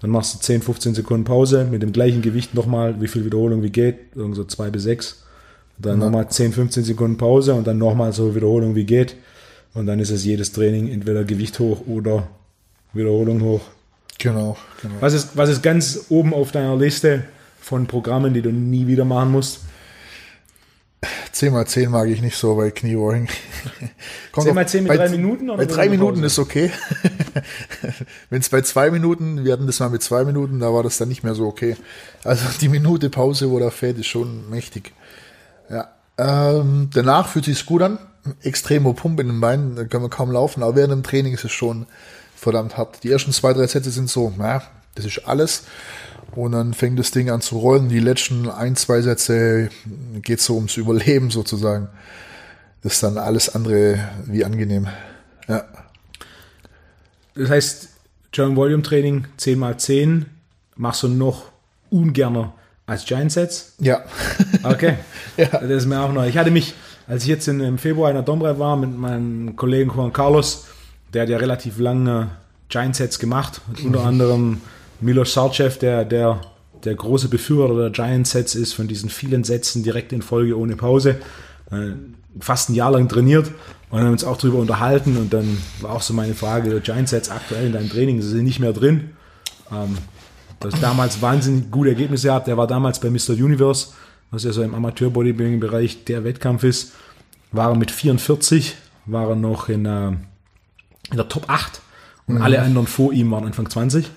Dann 0.00 0.10
machst 0.10 0.34
du 0.34 0.38
10, 0.38 0.62
15 0.62 0.94
Sekunden 0.94 1.24
Pause 1.24 1.66
mit 1.70 1.82
dem 1.82 1.92
gleichen 1.92 2.22
Gewicht 2.22 2.54
nochmal, 2.54 3.00
wie 3.00 3.08
viel 3.08 3.24
Wiederholung 3.24 3.62
wie 3.62 3.70
geht, 3.70 3.96
irgend 4.14 4.36
so 4.36 4.44
2 4.44 4.70
bis 4.70 4.84
6. 4.84 5.24
Dann 5.78 5.98
nochmal 5.98 6.28
10, 6.28 6.52
15 6.52 6.84
Sekunden 6.84 7.18
Pause 7.18 7.54
und 7.54 7.66
dann 7.66 7.78
nochmal 7.78 8.12
so 8.12 8.34
Wiederholung 8.34 8.74
wie 8.74 8.84
geht. 8.84 9.16
Und 9.74 9.86
dann 9.86 10.00
ist 10.00 10.10
es 10.10 10.24
jedes 10.24 10.52
Training 10.52 10.88
entweder 10.88 11.24
Gewicht 11.24 11.58
hoch 11.58 11.86
oder 11.86 12.28
Wiederholung 12.92 13.42
hoch. 13.42 13.60
genau, 14.18 14.56
genau. 14.82 14.94
Was 15.00 15.12
ist, 15.14 15.36
was 15.36 15.50
ist 15.50 15.62
ganz 15.62 16.06
oben 16.08 16.32
auf 16.32 16.52
deiner 16.52 16.76
Liste 16.76 17.24
von 17.60 17.86
Programmen, 17.86 18.34
die 18.34 18.42
du 18.42 18.50
nie 18.50 18.86
wieder 18.86 19.04
machen 19.04 19.32
musst? 19.32 19.60
10 21.32 21.52
mal 21.52 21.66
10 21.66 21.90
mag 21.90 22.08
ich 22.08 22.20
nicht 22.20 22.36
so 22.36 22.54
bei 22.56 22.70
Kniewalking. 22.70 23.28
10 24.36 24.54
mal 24.54 24.66
10 24.66 24.84
mit 24.84 24.98
drei 24.98 25.08
Minuten 25.08 25.48
oder 25.50 25.58
Bei 25.58 25.64
mit 25.64 25.76
drei 25.76 25.82
einer 25.82 25.90
Minuten 25.92 26.14
Pause? 26.14 26.26
ist 26.26 26.38
okay. 26.38 26.72
Wenn 28.30 28.40
es 28.40 28.48
bei 28.48 28.62
zwei 28.62 28.90
Minuten, 28.90 29.44
wir 29.44 29.52
hatten 29.52 29.66
das 29.66 29.78
mal 29.78 29.90
mit 29.90 30.02
zwei 30.02 30.24
Minuten, 30.24 30.58
da 30.58 30.72
war 30.72 30.82
das 30.82 30.98
dann 30.98 31.08
nicht 31.08 31.22
mehr 31.22 31.34
so 31.34 31.46
okay. 31.46 31.76
Also 32.24 32.44
die 32.60 32.68
Minute 32.68 33.10
Pause, 33.10 33.50
wo 33.50 33.58
der 33.58 33.70
fährt, 33.70 33.98
ist 33.98 34.06
schon 34.06 34.50
mächtig. 34.50 34.92
Ja. 35.70 35.88
Ähm, 36.18 36.90
danach 36.92 37.28
fühlt 37.28 37.44
sich 37.44 37.64
gut 37.64 37.82
an. 37.82 37.98
Extremo 38.42 38.92
Pump 38.92 39.20
in 39.20 39.28
den 39.28 39.40
Beinen, 39.40 39.76
da 39.76 39.84
können 39.84 40.02
wir 40.04 40.10
kaum 40.10 40.32
laufen, 40.32 40.62
aber 40.62 40.74
während 40.74 40.92
dem 40.92 41.02
Training 41.04 41.32
ist 41.34 41.44
es 41.44 41.52
schon 41.52 41.86
verdammt 42.34 42.76
hart. 42.76 43.02
Die 43.04 43.10
ersten 43.12 43.32
zwei, 43.32 43.52
drei 43.52 43.66
Sätze 43.68 43.90
sind 43.90 44.10
so, 44.10 44.32
na, 44.36 44.62
das 44.96 45.04
ist 45.04 45.26
alles. 45.26 45.64
Und 46.32 46.52
dann 46.52 46.74
fängt 46.74 46.98
das 46.98 47.10
Ding 47.10 47.30
an 47.30 47.40
zu 47.40 47.58
rollen. 47.58 47.88
Die 47.88 48.00
letzten 48.00 48.48
ein, 48.48 48.76
zwei 48.76 49.00
Sätze 49.00 49.70
geht 50.22 50.40
so 50.40 50.56
ums 50.56 50.76
Überleben 50.76 51.30
sozusagen. 51.30 51.88
Das 52.82 52.94
ist 52.94 53.02
dann 53.02 53.18
alles 53.18 53.54
andere 53.54 53.98
wie 54.26 54.44
angenehm. 54.44 54.86
Ja. 55.48 55.64
Das 57.34 57.50
heißt, 57.50 57.88
German 58.32 58.56
Volume 58.56 58.82
Training 58.82 59.26
10 59.36 59.58
mal 59.58 59.78
10 59.78 60.26
machst 60.76 61.02
du 61.02 61.08
noch 61.08 61.44
ungerner 61.90 62.52
als 62.86 63.04
Giant 63.04 63.32
Sets. 63.32 63.74
Ja. 63.78 64.04
Okay. 64.62 64.96
Ja. 65.36 65.46
Das 65.46 65.70
ist 65.70 65.86
mir 65.86 66.00
auch 66.00 66.12
neu. 66.12 66.26
Ich 66.26 66.36
hatte 66.36 66.50
mich, 66.50 66.74
als 67.06 67.22
ich 67.22 67.28
jetzt 67.28 67.46
in, 67.46 67.60
im 67.60 67.78
Februar 67.78 68.10
in 68.10 68.16
der 68.16 68.24
Domrep 68.24 68.58
war 68.58 68.76
mit 68.76 68.98
meinem 68.98 69.54
Kollegen 69.54 69.92
Juan 69.94 70.12
Carlos, 70.12 70.66
der 71.14 71.22
hat 71.22 71.28
ja 71.28 71.38
relativ 71.38 71.78
lange 71.78 72.30
Giant 72.68 72.96
Sets 72.96 73.20
gemacht. 73.20 73.60
Unter 73.84 74.04
anderem 74.04 74.60
Milos 75.00 75.32
Sarcev, 75.32 75.78
der, 75.78 76.04
der 76.04 76.40
der 76.84 76.94
große 76.94 77.28
Befürworter 77.28 77.74
der 77.74 77.90
Giant 77.90 78.26
Sets 78.26 78.54
ist, 78.54 78.72
von 78.72 78.88
diesen 78.88 79.10
vielen 79.10 79.44
Sätzen 79.44 79.82
direkt 79.82 80.12
in 80.12 80.22
Folge 80.22 80.58
ohne 80.58 80.76
Pause. 80.76 81.16
Äh, 81.70 81.92
Fast 82.40 82.68
ein 82.68 82.74
Jahr 82.74 82.92
lang 82.92 83.08
trainiert 83.08 83.50
und 83.90 84.00
haben 84.00 84.12
uns 84.12 84.22
auch 84.22 84.36
darüber 84.36 84.58
unterhalten. 84.58 85.16
Und 85.16 85.32
dann 85.32 85.58
war 85.80 85.92
auch 85.92 86.02
so 86.02 86.14
meine 86.14 86.34
Frage: 86.34 86.70
der 86.70 86.80
Giant 86.80 87.08
Sets 87.08 87.30
aktuell 87.30 87.66
in 87.66 87.72
deinem 87.72 87.90
Training, 87.90 88.22
sie 88.22 88.28
sind 88.28 88.44
nicht 88.44 88.60
mehr 88.60 88.72
drin. 88.72 89.10
Ähm, 89.72 89.98
das 90.60 90.78
damals 90.80 91.22
wahnsinnig 91.22 91.70
gute 91.70 91.90
Ergebnisse 91.90 92.28
gehabt. 92.28 92.46
Der 92.46 92.56
war 92.56 92.66
damals 92.66 93.00
bei 93.00 93.10
Mr. 93.10 93.30
Universe, 93.30 93.88
was 94.30 94.44
ja 94.44 94.52
so 94.52 94.62
im 94.62 94.74
Amateur-Bodybuilding-Bereich 94.74 96.04
der 96.04 96.24
Wettkampf 96.24 96.64
ist. 96.64 96.92
War 97.50 97.70
er 97.70 97.76
mit 97.76 97.90
44, 97.90 98.76
war 99.06 99.30
er 99.30 99.36
noch 99.36 99.68
in, 99.68 99.86
äh, 99.86 100.08
in 100.08 101.16
der 101.16 101.28
Top 101.28 101.44
8 101.48 101.80
und 102.26 102.42
alle 102.42 102.60
anderen 102.60 102.86
vor 102.86 103.12
ihm 103.12 103.30
waren 103.30 103.46
Anfang 103.46 103.70
20. 103.70 104.10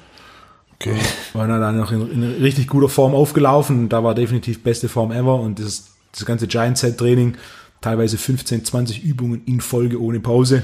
Okay. 0.81 0.97
War 1.33 1.47
er 1.47 1.59
dann 1.59 1.77
noch 1.77 1.91
in, 1.91 2.11
in 2.11 2.23
richtig 2.41 2.67
guter 2.67 2.89
Form 2.89 3.13
aufgelaufen. 3.13 3.87
Da 3.87 4.03
war 4.03 4.15
definitiv 4.15 4.63
beste 4.63 4.89
Form 4.89 5.11
ever 5.11 5.39
und 5.39 5.59
das, 5.59 5.91
das 6.11 6.25
ganze 6.25 6.47
Giant 6.47 6.77
Set 6.77 6.97
Training, 6.97 7.35
teilweise 7.81 8.17
15, 8.17 8.65
20 8.65 9.03
Übungen 9.03 9.43
in 9.45 9.61
Folge 9.61 10.01
ohne 10.01 10.19
Pause. 10.19 10.63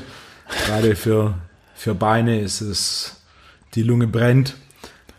Gerade 0.65 0.95
für, 0.95 1.35
für 1.75 1.93
Beine 1.93 2.39
ist 2.39 2.61
es, 2.61 3.21
die 3.75 3.83
Lunge 3.83 4.07
brennt. 4.07 4.55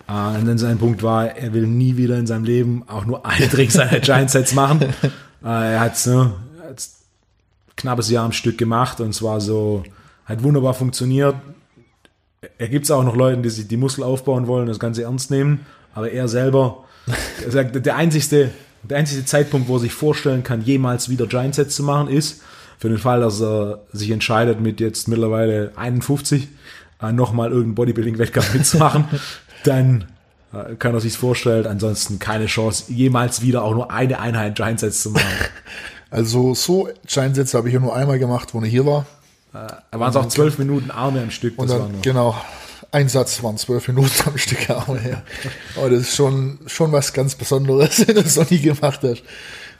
Äh, 0.09 0.39
und 0.39 0.47
dann 0.47 0.59
sein 0.59 0.79
Punkt 0.79 1.03
war, 1.05 1.37
er 1.37 1.53
will 1.53 1.69
nie 1.69 1.97
wieder 1.97 2.19
in 2.19 2.27
seinem 2.27 2.45
Leben 2.45 2.83
auch 2.89 3.05
nur 3.05 3.25
eine 3.25 3.49
Trick 3.51 3.71
seiner 3.71 4.01
Giant 4.01 4.31
Sets 4.31 4.55
machen. 4.55 4.83
Äh, 4.83 5.73
er 5.75 5.81
hat 5.81 5.95
es 5.95 6.07
ne, 6.07 6.33
hat's 6.67 7.05
knappes 7.77 8.11
Jahr 8.11 8.25
am 8.25 8.33
Stück 8.33 8.59
gemacht 8.59 9.01
und 9.01 9.15
zwar 9.15 9.41
so, 9.41 9.85
hat 10.25 10.43
wunderbar 10.43 10.75
funktioniert. 10.75 11.37
Er 12.59 12.69
gibt 12.69 12.85
es 12.85 12.91
auch 12.91 13.03
noch 13.03 13.17
Leuten, 13.17 13.43
die 13.43 13.51
sich 13.51 13.67
die 13.67 13.77
Muskel 13.77 14.05
aufbauen 14.05 14.47
wollen, 14.47 14.67
das 14.67 14.79
Ganze 14.79 15.03
ernst 15.03 15.31
nehmen, 15.31 15.67
aber 15.95 16.11
er 16.11 16.29
selber, 16.29 16.85
er 17.45 17.51
sagt, 17.51 17.85
der 17.85 17.97
einzigste, 17.97 18.51
der 18.83 18.99
einzige 18.99 19.25
Zeitpunkt, 19.25 19.69
wo 19.69 19.77
er 19.77 19.81
sich 19.81 19.93
vorstellen 19.93 20.45
kann, 20.45 20.63
jemals 20.63 21.09
wieder 21.09 21.27
Giant 21.27 21.57
Sets 21.57 21.75
zu 21.75 21.83
machen, 21.83 22.09
ist 22.09 22.43
für 22.79 22.89
den 22.89 22.99
Fall, 22.99 23.21
dass 23.21 23.41
er 23.41 23.81
sich 23.93 24.11
entscheidet, 24.11 24.61
mit 24.61 24.79
jetzt 24.81 25.09
mittlerweile 25.09 25.73
51 25.75 26.49
äh, 27.03 27.13
nochmal 27.13 27.49
irgendeinen 27.49 27.75
Bodybuilding-Wettkampf 27.75 28.55
mitzumachen, 28.55 29.05
dann 29.65 30.05
äh, 30.53 30.77
kann 30.77 30.95
er 30.95 31.01
sich 31.01 31.17
vorstellen, 31.17 31.67
ansonsten 31.67 32.21
keine 32.21 32.47
Chance, 32.47 32.93
jemals 32.93 33.43
wieder 33.43 33.65
auch 33.65 33.75
nur 33.75 33.91
eine 33.91 34.21
Einheit 34.21 34.55
Giant 34.55 34.81
Sets 34.81 35.03
zu 35.03 35.11
machen. 35.11 35.27
Also 36.11 36.55
so 36.55 36.89
Giant-Sätze 37.07 37.59
habe 37.59 37.69
ich 37.69 37.75
ja 37.75 37.81
nur 37.81 37.95
einmal 37.95 38.19
gemacht, 38.19 38.55
wo 38.55 38.61
er 38.61 38.67
hier 38.67 38.87
war. 38.87 39.05
Da 39.53 39.83
waren 39.93 40.11
es 40.11 40.17
auch 40.17 40.29
zwölf 40.29 40.59
Minuten 40.59 40.91
Arme 40.91 41.23
am 41.23 41.31
Stück. 41.31 41.59
Und 41.59 41.71
Das 41.71 41.79
dann, 41.79 42.03
genau, 42.03 42.37
ein 42.91 43.09
Satz 43.09 43.43
waren 43.43 43.57
zwölf 43.57 43.89
Minuten 43.89 44.13
am 44.27 44.39
Stück 44.39 44.69
Arme 44.71 44.99
her. 44.99 45.23
Aber 45.77 45.91
das 45.91 46.01
ist 46.01 46.17
schon, 46.17 46.59
schon 46.67 46.93
was 46.93 47.13
ganz 47.13 47.35
Besonderes, 47.35 47.99
wenn 48.07 48.17
du 48.17 48.23
das 48.23 48.37
noch 48.37 48.51
nie 48.51 48.61
gemacht 48.61 49.01
hast. 49.03 49.23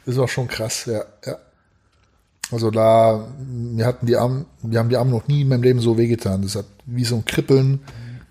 Das 0.05 0.17
war 0.17 0.27
schon 0.27 0.47
krass, 0.47 0.85
ja, 0.85 1.03
ja. 1.25 1.37
Also 2.51 2.71
da, 2.71 3.27
wir 3.37 3.85
hatten 3.85 4.07
die 4.07 4.15
Arme, 4.15 4.45
wir 4.63 4.79
haben 4.79 4.89
die 4.89 4.97
Arme 4.97 5.11
noch 5.11 5.27
nie 5.27 5.41
in 5.41 5.49
meinem 5.49 5.61
Leben 5.61 5.79
so 5.79 5.99
wehgetan. 5.99 6.41
Das 6.41 6.55
hat 6.55 6.65
wie 6.85 7.05
so 7.05 7.15
ein 7.15 7.25
Kribbeln. 7.25 7.81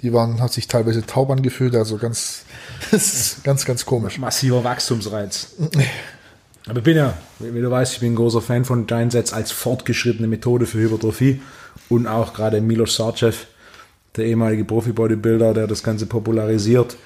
Die 0.02 0.12
waren, 0.12 0.40
hat 0.40 0.52
sich 0.52 0.66
teilweise 0.68 1.04
taub 1.04 1.30
angefühlt, 1.30 1.74
also 1.74 1.98
ganz, 1.98 2.44
das 2.90 3.14
ist 3.14 3.44
ganz, 3.44 3.64
ganz 3.64 3.84
komisch. 3.84 4.18
massiver 4.18 4.62
Wachstumsreiz. 4.64 5.54
Aber 6.68 6.78
ich 6.78 6.84
bin 6.84 6.96
ja, 6.96 7.16
wie 7.38 7.60
du 7.60 7.70
weißt, 7.70 7.94
ich 7.94 8.00
bin 8.00 8.12
ein 8.12 8.16
großer 8.16 8.42
Fan 8.42 8.64
von 8.64 8.86
Giant 8.86 9.12
Sets 9.12 9.32
als 9.32 9.52
fortgeschrittene 9.52 10.28
Methode 10.28 10.66
für 10.66 10.78
Hypertrophie 10.78 11.40
und 11.88 12.06
auch 12.06 12.34
gerade 12.34 12.60
Milos 12.60 12.94
Sarcev, 12.94 13.46
der 14.16 14.26
ehemalige 14.26 14.64
Profi-Bodybuilder, 14.64 15.54
der 15.54 15.66
das 15.66 15.82
Ganze 15.82 16.06
popularisiert, 16.06 16.96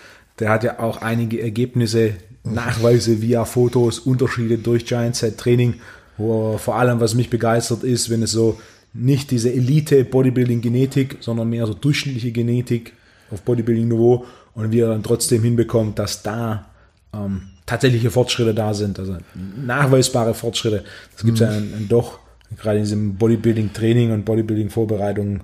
der 0.41 0.51
hat 0.51 0.65
ja 0.65 0.81
auch 0.81 1.03
einige 1.03 1.41
Ergebnisse, 1.41 2.15
Nachweise 2.45 3.23
via 3.23 3.45
Fotos, 3.45 4.01
Unterschiede 4.01 4.59
durch 4.59 4.85
Giant 4.85 5.15
Set 5.15 5.39
Training, 5.39 5.75
wo 6.17 6.59
vor 6.59 6.77
allem, 6.77 6.99
was 6.99 7.15
mich 7.15 7.31
begeistert 7.31 7.85
ist, 7.85 8.11
wenn 8.11 8.23
es 8.23 8.33
so 8.33 8.59
nicht 8.95 9.31
diese 9.31 9.53
Elite-Bodybuilding-Genetik, 9.53 11.19
sondern 11.21 11.49
mehr 11.49 11.67
so 11.67 11.75
durchschnittliche 11.75 12.33
Genetik 12.33 12.95
auf 13.31 13.43
Bodybuilding-Niveau 13.43 14.27
und 14.55 14.73
wie 14.73 14.81
er 14.81 14.89
dann 14.89 15.05
trotzdem 15.05 15.43
hinbekommt, 15.43 15.99
dass 16.01 16.23
da 16.23 16.67
ähm, 17.15 17.52
tatsächliche 17.67 18.11
Fortschritte 18.11 18.55
da 18.55 18.75
sind, 18.75 18.99
also 18.99 19.17
nachweisbare 19.57 20.35
Fortschritte. 20.35 20.85
Das 21.15 21.25
gibt 21.25 21.41
es 21.41 21.41
ja 21.41 21.53
dann, 21.53 21.71
dann 21.73 21.89
doch, 21.89 22.19
gerade 22.57 22.79
in 22.79 22.85
diesem 22.85 23.15
Bodybuilding-Training 23.17 24.13
und 24.13 24.25
Bodybuilding-Vorbereitung 24.25 25.41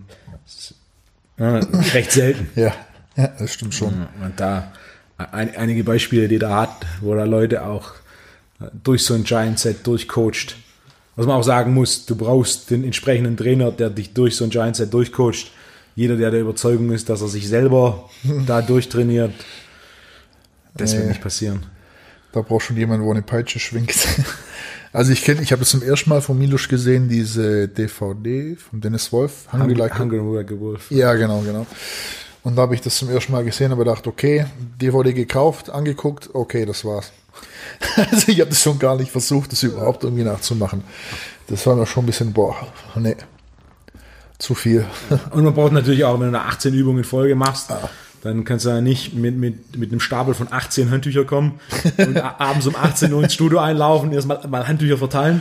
äh, 1.38 1.44
recht 1.94 2.12
selten. 2.12 2.48
Ja, 2.60 2.72
ja, 3.16 3.28
das 3.38 3.54
stimmt 3.54 3.74
schon. 3.74 4.06
Und 4.22 4.38
da 4.38 4.72
ein, 5.16 5.54
einige 5.56 5.84
Beispiele, 5.84 6.28
die 6.28 6.38
da 6.38 6.60
hat, 6.62 6.70
wo 7.00 7.14
da 7.14 7.24
Leute 7.24 7.64
auch 7.66 7.92
äh, 8.60 8.66
durch 8.84 9.04
so 9.04 9.14
ein 9.14 9.24
Giant 9.24 9.58
Set 9.58 9.86
durchcoacht. 9.86 10.56
Was 11.16 11.26
man 11.26 11.36
auch 11.36 11.42
sagen 11.42 11.74
muss, 11.74 12.06
du 12.06 12.14
brauchst 12.14 12.70
den 12.70 12.84
entsprechenden 12.84 13.36
Trainer, 13.36 13.72
der 13.72 13.90
dich 13.90 14.12
durch 14.14 14.36
so 14.36 14.44
ein 14.44 14.50
Giant 14.50 14.76
Set 14.76 14.92
durchcoacht. 14.94 15.50
Jeder, 15.96 16.16
der 16.16 16.30
der 16.30 16.40
Überzeugung 16.42 16.92
ist, 16.92 17.08
dass 17.08 17.22
er 17.22 17.28
sich 17.28 17.48
selber 17.48 18.08
da 18.46 18.62
durchtrainiert, 18.62 19.32
das 20.76 20.92
wird 20.92 21.02
Nee. 21.04 21.08
nicht 21.10 21.20
passieren. 21.22 21.66
Da 22.32 22.42
braucht 22.42 22.64
schon 22.66 22.76
jemand, 22.76 23.02
wo 23.02 23.10
eine 23.10 23.22
Peitsche 23.22 23.58
schwingt. 23.58 23.94
Also 24.90 25.12
ich 25.12 25.22
kenne, 25.22 25.42
ich 25.42 25.52
habe 25.52 25.60
das 25.60 25.68
zum 25.68 25.82
ersten 25.82 26.08
Mal 26.08 26.22
von 26.22 26.38
Milusch 26.38 26.66
gesehen, 26.66 27.10
diese 27.10 27.68
DVD 27.68 28.56
von 28.56 28.80
Dennis 28.80 29.12
Wolf, 29.12 29.46
Hungry 29.52 29.74
Like 29.74 29.92
a- 29.94 29.98
Hungry 29.98 30.16
Like 30.34 30.50
a 30.50 30.58
Wolf. 30.58 30.90
Ja, 30.90 31.12
genau, 31.12 31.40
genau. 31.42 31.66
Und 32.42 32.56
da 32.56 32.62
habe 32.62 32.74
ich 32.74 32.80
das 32.80 32.96
zum 32.96 33.10
ersten 33.10 33.32
Mal 33.32 33.44
gesehen, 33.44 33.70
aber 33.70 33.84
gedacht, 33.84 34.06
okay, 34.06 34.46
DVD 34.80 35.12
gekauft, 35.12 35.68
angeguckt, 35.68 36.30
okay, 36.32 36.64
das 36.64 36.86
war's. 36.86 37.12
Also 37.96 38.28
ich 38.32 38.40
habe 38.40 38.48
das 38.48 38.62
schon 38.62 38.78
gar 38.78 38.96
nicht 38.96 39.10
versucht, 39.12 39.52
das 39.52 39.62
überhaupt 39.62 40.04
irgendwie 40.04 40.24
nachzumachen. 40.24 40.82
Das 41.48 41.66
war 41.66 41.76
mir 41.76 41.84
schon 41.86 42.04
ein 42.04 42.06
bisschen, 42.06 42.32
boah, 42.32 42.56
nee, 42.96 43.14
zu 44.38 44.54
viel. 44.54 44.86
Und 45.32 45.44
man 45.44 45.52
braucht 45.52 45.72
natürlich 45.72 46.02
auch, 46.04 46.14
wenn 46.14 46.32
du 46.32 46.38
eine 46.38 46.46
18 46.48 46.72
Übungen 46.72 46.98
in 47.00 47.04
Folge 47.04 47.34
machst, 47.34 47.70
dann 48.22 48.44
kannst 48.44 48.64
du 48.66 48.70
ja 48.70 48.80
nicht 48.80 49.14
mit, 49.14 49.36
mit, 49.36 49.76
mit 49.76 49.90
einem 49.90 50.00
Stapel 50.00 50.34
von 50.34 50.52
18 50.52 50.90
Handtücher 50.90 51.24
kommen 51.24 51.60
und 51.98 52.16
abends 52.18 52.66
um 52.66 52.74
18 52.76 53.12
Uhr 53.12 53.22
ins 53.22 53.34
Studio 53.34 53.58
einlaufen, 53.60 54.12
erstmal 54.12 54.46
mal 54.48 54.66
Handtücher 54.66 54.98
verteilen 54.98 55.40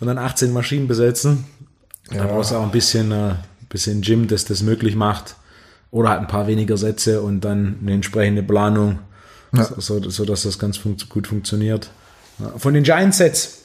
und 0.00 0.06
dann 0.08 0.18
18 0.18 0.52
Maschinen 0.52 0.88
besetzen. 0.88 1.46
Da 2.10 2.16
Ja. 2.16 2.26
brauchst 2.26 2.50
du 2.52 2.56
auch 2.56 2.62
ein 2.62 2.70
bisschen, 2.70 3.12
äh, 3.12 3.34
bisschen 3.68 4.00
Gym, 4.02 4.28
das 4.28 4.44
das 4.44 4.62
möglich 4.62 4.94
macht. 4.94 5.36
Oder 5.90 6.10
halt 6.10 6.20
ein 6.20 6.26
paar 6.26 6.46
weniger 6.46 6.76
Sätze 6.76 7.22
und 7.22 7.40
dann 7.40 7.78
eine 7.80 7.92
entsprechende 7.94 8.42
Planung, 8.42 8.98
Ja. 9.54 9.64
so, 9.78 10.10
so 10.10 10.24
dass 10.26 10.42
das 10.42 10.58
ganz 10.58 10.76
fun 10.76 10.96
gut 11.08 11.26
funktioniert. 11.26 11.90
Ja. 12.38 12.52
Von 12.58 12.74
den 12.74 12.82
Giant-Sets, 12.84 13.58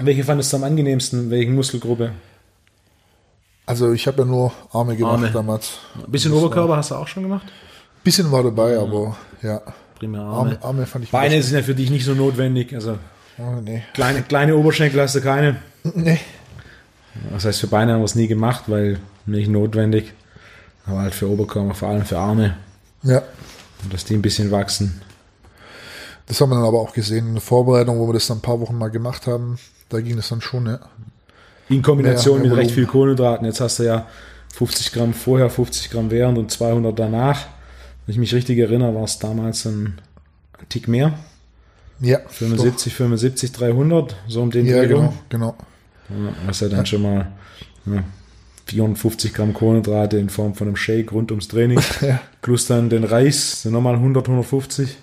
welche 0.00 0.24
fandest 0.24 0.52
du 0.52 0.58
am 0.58 0.64
angenehmsten? 0.64 1.30
Welche 1.30 1.50
Muskelgruppe? 1.50 2.12
Also 3.66 3.92
ich 3.92 4.06
habe 4.06 4.20
ja 4.20 4.24
nur 4.24 4.52
Arme 4.72 4.96
gemacht 4.96 5.14
Arme. 5.14 5.30
damals. 5.30 5.72
Ein 5.94 6.10
bisschen 6.10 6.32
Oberkörper 6.32 6.76
hast 6.76 6.90
du 6.90 6.94
auch 6.94 7.08
schon 7.08 7.22
gemacht? 7.22 7.46
Bisschen 8.08 8.32
war 8.32 8.42
dabei, 8.42 8.78
aber 8.78 9.18
ja. 9.42 9.60
Primär 9.98 10.22
Arme. 10.22 10.52
Arme, 10.52 10.58
Arme 10.62 10.86
fand 10.86 11.04
ich 11.04 11.10
Beine 11.10 11.42
sind 11.42 11.56
ja 11.58 11.62
für 11.62 11.74
dich 11.74 11.90
nicht 11.90 12.06
so 12.06 12.14
notwendig. 12.14 12.72
Also 12.74 12.96
Oh, 13.36 13.60
nee. 13.62 13.82
kleine, 13.92 14.22
kleine 14.22 14.56
Oberschenkel 14.56 14.98
hast 15.02 15.14
du 15.14 15.20
keine. 15.20 15.56
Nee. 15.94 16.18
Das 17.30 17.44
heißt, 17.44 17.60
für 17.60 17.66
Beine 17.66 17.92
haben 17.92 18.00
wir 18.00 18.06
es 18.06 18.14
nie 18.14 18.26
gemacht, 18.26 18.64
weil 18.68 18.98
nicht 19.26 19.50
notwendig. 19.50 20.14
Aber 20.86 21.00
halt 21.00 21.12
für 21.14 21.28
Oberkörper, 21.28 21.74
vor 21.74 21.88
allem 21.90 22.06
für 22.06 22.16
Arme, 22.18 22.56
Ja. 23.02 23.20
dass 23.92 24.06
die 24.06 24.14
ein 24.14 24.22
bisschen 24.22 24.50
wachsen. 24.50 25.02
Das 26.28 26.40
haben 26.40 26.48
wir 26.48 26.54
dann 26.56 26.64
aber 26.64 26.80
auch 26.80 26.94
gesehen 26.94 27.26
in 27.28 27.34
der 27.34 27.42
Vorbereitung, 27.42 27.98
wo 27.98 28.06
wir 28.08 28.14
das 28.14 28.26
dann 28.26 28.38
ein 28.38 28.42
paar 28.42 28.58
Wochen 28.60 28.78
mal 28.78 28.88
gemacht 28.88 29.26
haben. 29.26 29.58
Da 29.90 30.00
ging 30.00 30.16
das 30.16 30.30
dann 30.30 30.40
schon, 30.40 30.64
ja. 30.64 30.78
In 31.68 31.82
Kombination 31.82 32.40
mit 32.40 32.56
recht 32.56 32.70
viel 32.70 32.86
Kohlenhydraten. 32.86 33.44
Jetzt 33.44 33.60
hast 33.60 33.80
du 33.80 33.82
ja 33.82 34.06
50 34.54 34.92
Gramm 34.92 35.12
vorher, 35.12 35.50
50 35.50 35.90
Gramm 35.90 36.10
während 36.10 36.38
und 36.38 36.50
200 36.50 36.98
danach. 36.98 37.46
Wenn 38.08 38.14
ich 38.14 38.20
mich 38.20 38.34
richtig 38.34 38.58
erinnere, 38.58 38.94
war 38.94 39.04
es 39.04 39.18
damals 39.18 39.66
ein 39.66 40.00
Tick 40.70 40.88
mehr. 40.88 41.12
Ja. 42.00 42.20
75, 42.26 42.94
75, 42.94 43.52
300, 43.52 44.16
so 44.26 44.40
um 44.40 44.50
den 44.50 44.64
Doch. 44.64 44.72
Ja, 44.72 44.82
Dreh 44.86 44.94
rum. 44.94 45.12
genau, 45.28 45.54
genau. 46.08 46.24
Ja, 46.24 46.32
hast 46.46 46.62
ja 46.62 46.70
dann 46.70 46.86
schon 46.86 47.02
mal 47.02 47.30
ja, 47.84 48.02
450 48.64 49.34
Gramm 49.34 49.52
Kohlenhydrate 49.52 50.16
in 50.16 50.30
Form 50.30 50.54
von 50.54 50.68
einem 50.68 50.76
Shake 50.76 51.12
rund 51.12 51.30
ums 51.32 51.48
Training. 51.48 51.78
Ja. 52.00 52.18
Plus 52.40 52.66
dann 52.66 52.88
den 52.88 53.04
Reis, 53.04 53.60
sind 53.60 53.72
nochmal 53.72 53.96
100, 53.96 54.26
150. 54.26 54.96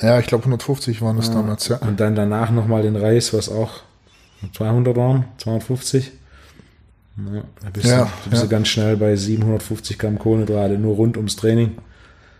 Ja, 0.00 0.20
ich 0.20 0.28
glaube 0.28 0.44
150 0.44 1.02
waren 1.02 1.16
das 1.16 1.32
damals, 1.32 1.66
ja. 1.66 1.78
Und 1.78 1.98
dann 1.98 2.14
danach 2.14 2.52
nochmal 2.52 2.82
den 2.82 2.94
Reis, 2.94 3.34
was 3.34 3.48
auch 3.48 3.80
200 4.56 4.94
waren, 4.94 5.24
250. 5.38 6.12
Ja, 7.16 7.42
da 7.60 7.70
bist, 7.70 7.86
Ja, 7.86 8.04
du, 8.04 8.04
da 8.04 8.30
bist 8.30 8.42
ja. 8.42 8.46
du 8.46 8.48
ganz 8.48 8.68
schnell 8.68 8.96
bei 8.96 9.16
750 9.16 9.98
Gramm 9.98 10.16
Kohlenhydrate, 10.16 10.78
nur 10.78 10.94
rund 10.94 11.16
ums 11.16 11.34
Training. 11.34 11.72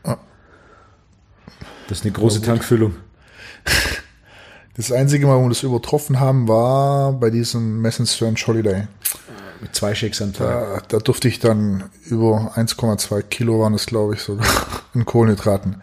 Das 0.04 1.98
ist 1.98 2.04
eine 2.04 2.12
große 2.12 2.42
Tankfüllung. 2.42 2.94
Das 4.76 4.92
einzige 4.92 5.26
Mal, 5.26 5.36
wo 5.36 5.42
wir 5.42 5.48
das 5.50 5.62
übertroffen 5.62 6.20
haben, 6.20 6.48
war 6.48 7.12
bei 7.12 7.28
diesem 7.28 7.82
Messen 7.82 8.06
Strange 8.06 8.38
Holiday. 8.46 8.86
Mit 9.60 9.74
zwei 9.74 9.94
Shakes 9.94 10.22
am 10.22 10.32
Tag. 10.32 10.88
Da, 10.88 10.96
da 10.96 10.98
durfte 11.00 11.28
ich 11.28 11.38
dann 11.38 11.90
über 12.06 12.52
1,2 12.56 13.20
Kilo 13.24 13.60
waren 13.60 13.74
es, 13.74 13.84
glaube 13.84 14.14
ich, 14.14 14.22
sogar 14.22 14.46
in 14.94 15.04
Kohlenhydraten. 15.04 15.82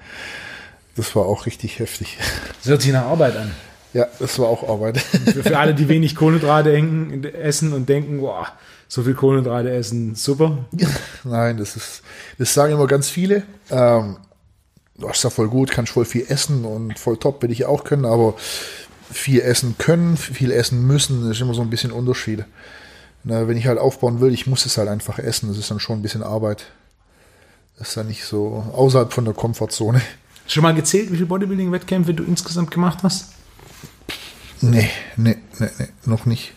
Das 0.96 1.16
war 1.16 1.26
auch 1.26 1.46
richtig 1.46 1.78
heftig. 1.78 2.18
Das 2.64 2.72
hört 2.72 2.82
sich 2.82 2.92
nach 2.92 3.06
Arbeit 3.06 3.36
an. 3.38 3.52
Ja, 3.94 4.08
das 4.20 4.40
war 4.40 4.48
auch 4.48 4.68
Arbeit. 4.68 4.98
Für, 4.98 5.44
für 5.44 5.60
alle, 5.60 5.76
die 5.76 5.90
wenig 5.90 6.16
Kohlenhydrate 6.16 6.72
denken, 6.72 7.24
essen 7.24 7.74
und 7.74 7.88
denken, 7.90 8.20
boah, 8.20 8.48
so 8.88 9.04
viel 9.04 9.14
Kohlenhydrate 9.14 9.72
essen, 9.72 10.16
super. 10.16 10.66
Nein, 11.24 11.58
das 11.58 11.76
ist, 11.76 12.02
das 12.38 12.54
sagen 12.54 12.74
immer 12.74 12.88
ganz 12.88 13.10
viele. 13.10 13.44
Ähm, 13.70 14.18
du 14.98 15.10
hast 15.10 15.24
ja 15.24 15.30
voll 15.30 15.50
gut, 15.50 15.72
kannst 15.72 15.94
voll 15.94 16.06
viel 16.06 16.26
essen 16.28 16.66
und 16.66 16.98
voll 16.98 17.18
top 17.18 17.42
will 17.42 17.52
ich 17.52 17.66
auch 17.66 17.84
können, 17.84 18.06
aber 18.06 18.36
viel 19.12 19.42
essen 19.42 19.76
können, 19.78 20.18
viel 20.18 20.52
essen 20.52 20.86
müssen, 20.86 21.30
ist 21.30 21.42
immer 21.42 21.54
so 21.54 21.62
ein 21.62 21.70
bisschen 21.70 21.92
Unterschied. 21.92 22.46
Na, 23.24 23.48
wenn 23.48 23.58
ich 23.58 23.68
halt 23.68 23.80
aufbauen 23.80 24.22
will, 24.22 24.34
ich 24.34 24.48
muss 24.48 24.66
es 24.66 24.78
halt 24.78 24.90
einfach 24.90 25.20
essen, 25.20 25.50
das 25.50 25.58
ist 25.58 25.70
dann 25.70 25.80
schon 25.80 26.00
ein 26.00 26.02
bisschen 26.02 26.24
Arbeit. 26.24 26.66
Das 27.78 27.90
ist 27.90 27.98
dann 27.98 28.08
nicht 28.08 28.24
so 28.24 28.66
außerhalb 28.74 29.14
von 29.14 29.26
der 29.26 29.34
Komfortzone. 29.34 30.02
Schon 30.48 30.64
mal 30.64 30.74
gezählt, 30.74 31.12
wie 31.12 31.16
viele 31.16 31.28
Bodybuilding-Wettkämpfe 31.28 32.14
du 32.14 32.24
insgesamt 32.24 32.72
gemacht 32.72 33.00
hast? 33.04 33.34
Nee, 34.62 34.90
nee, 35.18 35.38
nee, 35.60 35.70
nee 35.78 35.88
noch 36.06 36.26
nicht. 36.26 36.54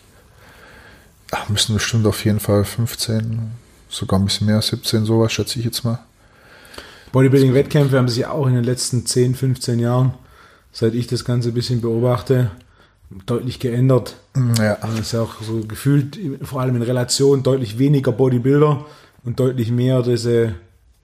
Ach, 1.33 1.49
müssen 1.49 1.75
bestimmt 1.75 2.07
auf 2.07 2.25
jeden 2.25 2.41
Fall 2.41 2.65
15, 2.65 3.41
sogar 3.89 4.19
ein 4.19 4.25
bisschen 4.25 4.47
mehr, 4.47 4.61
17, 4.61 5.05
sowas, 5.05 5.33
schätze 5.33 5.59
ich 5.59 5.65
jetzt 5.65 5.85
mal. 5.85 5.99
Bodybuilding-Wettkämpfe 7.13 7.97
haben 7.99 8.09
sich 8.09 8.27
auch 8.27 8.47
in 8.47 8.55
den 8.55 8.65
letzten 8.65 9.05
10, 9.07 9.35
15 9.35 9.79
Jahren, 9.79 10.15
seit 10.73 10.95
ich 10.95 11.07
das 11.07 11.25
Ganze 11.25 11.49
ein 11.49 11.55
bisschen 11.55 11.81
beobachte, 11.81 12.51
deutlich 13.27 13.59
geändert. 13.59 14.17
Ja, 14.59 14.79
Es 14.95 14.99
ist 15.01 15.13
ja 15.13 15.23
auch 15.23 15.43
so 15.43 15.61
gefühlt, 15.67 16.19
vor 16.43 16.61
allem 16.61 16.77
in 16.77 16.83
Relation, 16.83 17.43
deutlich 17.43 17.79
weniger 17.79 18.13
Bodybuilder 18.13 18.85
und 19.25 19.41
deutlich 19.41 19.71
mehr 19.73 20.03
diese 20.03 20.55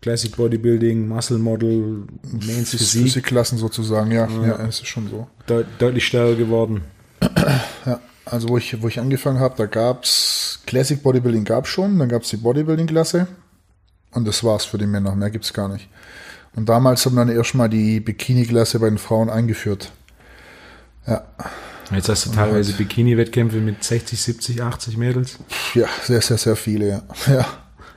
Classic 0.00 0.34
Bodybuilding, 0.36 1.08
Muscle 1.08 1.38
Model, 1.38 2.04
Phys- 2.38 2.76
Physik, 2.76 3.02
Physikklassen 3.02 3.58
sozusagen, 3.58 4.12
ja, 4.12 4.28
ja, 4.46 4.56
es 4.66 4.76
ist 4.80 4.86
schon 4.86 5.08
so. 5.10 5.26
deut 5.48 5.66
deutlich 5.80 6.06
stärker 6.06 6.36
geworden. 6.36 6.82
Ja, 7.84 8.00
also 8.26 8.48
wo 8.50 8.58
ich, 8.58 8.82
wo 8.82 8.88
ich 8.88 9.00
angefangen 9.00 9.40
habe, 9.40 9.54
da 9.56 9.66
gab's 9.66 10.60
Classic 10.66 11.02
Bodybuilding 11.02 11.44
gab's 11.44 11.70
schon, 11.70 11.98
dann 11.98 12.08
gab's 12.08 12.28
die 12.28 12.36
Bodybuilding-Klasse 12.36 13.26
und 14.12 14.26
das 14.26 14.44
war's 14.44 14.64
für 14.64 14.78
die 14.78 14.86
Männer, 14.86 15.14
mehr 15.14 15.30
gibt's 15.30 15.52
gar 15.52 15.68
nicht. 15.68 15.88
Und 16.54 16.68
damals 16.68 17.04
haben 17.06 17.16
dann 17.16 17.28
erstmal 17.28 17.68
die 17.68 18.00
Bikini-Klasse 18.00 18.78
bei 18.80 18.88
den 18.88 18.98
Frauen 18.98 19.30
eingeführt. 19.30 19.92
Ja, 21.06 21.24
Jetzt 21.92 22.08
hast 22.08 22.26
du 22.26 22.30
teilweise 22.30 22.72
Bikini-Wettkämpfe 22.72 23.58
mit 23.58 23.84
60, 23.84 24.20
70, 24.20 24.62
80 24.62 24.96
Mädels. 24.96 25.38
ja, 25.74 25.86
sehr, 26.02 26.20
sehr, 26.20 26.36
sehr 26.36 26.56
viele, 26.56 26.88
ja. 26.88 27.02
ja. 27.32 27.46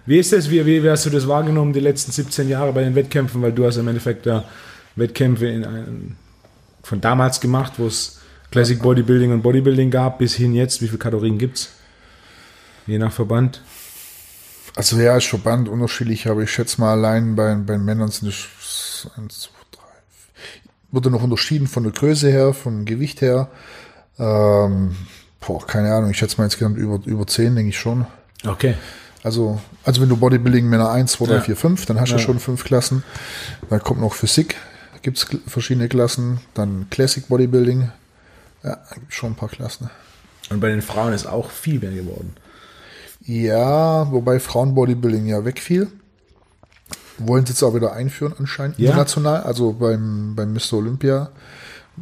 Wie 0.05 0.19
ist 0.19 0.31
das? 0.31 0.49
Wie, 0.49 0.63
wie 0.65 0.89
hast 0.89 1.05
du 1.05 1.09
das 1.09 1.27
wahrgenommen 1.27 1.73
die 1.73 1.79
letzten 1.79 2.11
17 2.11 2.49
Jahre 2.49 2.73
bei 2.73 2.83
den 2.83 2.95
Wettkämpfen? 2.95 3.41
Weil 3.41 3.51
du 3.51 3.65
hast 3.65 3.77
im 3.77 3.87
Endeffekt 3.87 4.25
da 4.25 4.45
Wettkämpfe 4.95 5.47
in 5.47 6.15
von 6.83 7.01
damals 7.01 7.39
gemacht, 7.39 7.73
wo 7.77 7.87
es 7.87 8.18
Classic 8.51 8.81
Bodybuilding 8.81 9.31
und 9.31 9.41
Bodybuilding 9.41 9.91
gab, 9.91 10.17
bis 10.19 10.33
hin 10.35 10.53
jetzt. 10.53 10.81
Wie 10.81 10.87
viele 10.87 10.97
Kalorien 10.97 11.37
gibt's? 11.37 11.69
Je 12.87 12.97
nach 12.97 13.11
Verband. 13.11 13.61
Also 14.75 14.99
ja, 14.99 15.17
ist 15.17 15.27
Verband 15.27 15.69
unterschiedlich, 15.69 16.27
aber 16.27 16.41
ich 16.41 16.51
schätze 16.51 16.79
mal 16.81 16.91
allein 16.93 17.35
bei, 17.35 17.53
bei 17.55 17.77
Männern 17.77 18.09
sind 18.09 18.29
es 18.29 19.07
eins, 19.17 19.41
zwei, 19.41 19.51
drei. 19.71 19.81
Wurde 20.91 21.11
noch 21.11 21.21
unterschieden 21.23 21.67
von 21.67 21.83
der 21.83 21.91
Größe 21.91 22.29
her, 22.31 22.53
vom 22.53 22.85
Gewicht 22.85 23.21
her. 23.21 23.49
Ähm, 24.17 24.95
boah, 25.45 25.65
keine 25.65 25.93
Ahnung, 25.93 26.11
ich 26.11 26.17
schätze 26.17 26.37
mal 26.37 26.45
insgesamt 26.45 26.77
über, 26.77 26.99
über 27.05 27.27
10, 27.27 27.55
denke 27.55 27.69
ich 27.69 27.79
schon. 27.79 28.05
Okay. 28.45 28.75
Also, 29.21 29.59
also 29.83 30.01
wenn 30.01 30.09
du 30.09 30.15
Bodybuilding 30.17 30.67
Männer 30.67 30.91
1, 30.91 31.11
2, 31.13 31.25
3, 31.25 31.33
Ja. 31.35 31.41
4, 31.41 31.55
5, 31.55 31.85
dann 31.87 31.99
hast 31.99 32.09
du 32.11 32.15
Ja. 32.15 32.19
schon 32.21 32.39
fünf 32.39 32.63
Klassen. 32.63 33.03
Dann 33.69 33.81
kommt 33.81 33.99
noch 33.99 34.13
Physik, 34.13 34.55
gibt 35.01 35.17
es 35.17 35.27
verschiedene 35.45 35.89
Klassen. 35.89 36.39
Dann 36.53 36.87
Classic 36.89 37.27
Bodybuilding, 37.27 37.91
ja, 38.63 38.77
gibt 38.95 39.13
schon 39.13 39.31
ein 39.31 39.35
paar 39.35 39.49
Klassen. 39.49 39.89
Und 40.49 40.59
bei 40.59 40.69
den 40.69 40.81
Frauen 40.81 41.13
ist 41.13 41.27
auch 41.27 41.49
viel 41.51 41.79
mehr 41.79 41.91
geworden. 41.91 42.35
Ja, 43.21 44.11
wobei 44.11 44.39
Frauenbodybuilding 44.39 45.25
ja 45.27 45.45
wegfiel. 45.45 45.87
Wollen 47.17 47.45
sie 47.45 47.51
jetzt 47.51 47.63
auch 47.63 47.75
wieder 47.75 47.93
einführen 47.93 48.33
anscheinend 48.39 48.79
Ja. 48.79 48.89
international. 48.91 49.43
Also 49.43 49.73
beim, 49.73 50.35
beim 50.35 50.53
Mr. 50.53 50.73
Olympia 50.73 51.29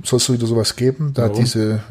soll 0.03 0.17
es 0.17 0.31
wieder 0.31 0.45
sowas 0.45 0.75
geben. 0.75 1.13
Da 1.15 1.23
Warum? 1.23 1.37
diese 1.37 1.81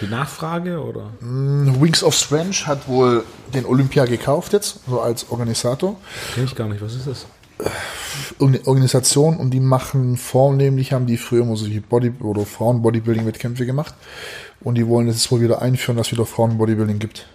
Die 0.00 0.06
Nachfrage 0.06 0.80
oder? 0.80 1.10
Wings 1.20 2.04
of 2.04 2.14
Strange 2.14 2.54
hat 2.64 2.86
wohl 2.86 3.24
den 3.54 3.66
Olympia 3.66 4.04
gekauft 4.06 4.52
jetzt, 4.52 4.78
so 4.88 5.00
als 5.00 5.28
Organisator. 5.30 5.96
Kenn 6.34 6.44
ich 6.44 6.54
gar 6.54 6.68
nicht. 6.68 6.80
Was 6.80 6.94
ist 6.94 7.08
das? 7.08 7.26
Irgendeine 8.38 8.66
Organisation 8.66 9.36
und 9.36 9.50
die 9.50 9.60
machen 9.60 10.16
vornehmlich, 10.16 10.92
haben 10.92 11.06
die 11.06 11.16
früher 11.16 11.42
immer 11.42 11.56
solche 11.56 11.80
Body- 11.80 12.12
oder 12.20 12.44
Frauen-Bodybuilding-Wettkämpfe 12.44 13.66
gemacht. 13.66 13.94
Und 14.60 14.76
die 14.76 14.86
wollen 14.86 15.06
jetzt 15.06 15.30
wohl 15.30 15.40
wieder 15.40 15.62
einführen, 15.62 15.96
dass 15.96 16.08
es 16.08 16.12
wieder 16.12 16.26
Frauen-Bodybuilding 16.26 16.98
gibt. 16.98 17.26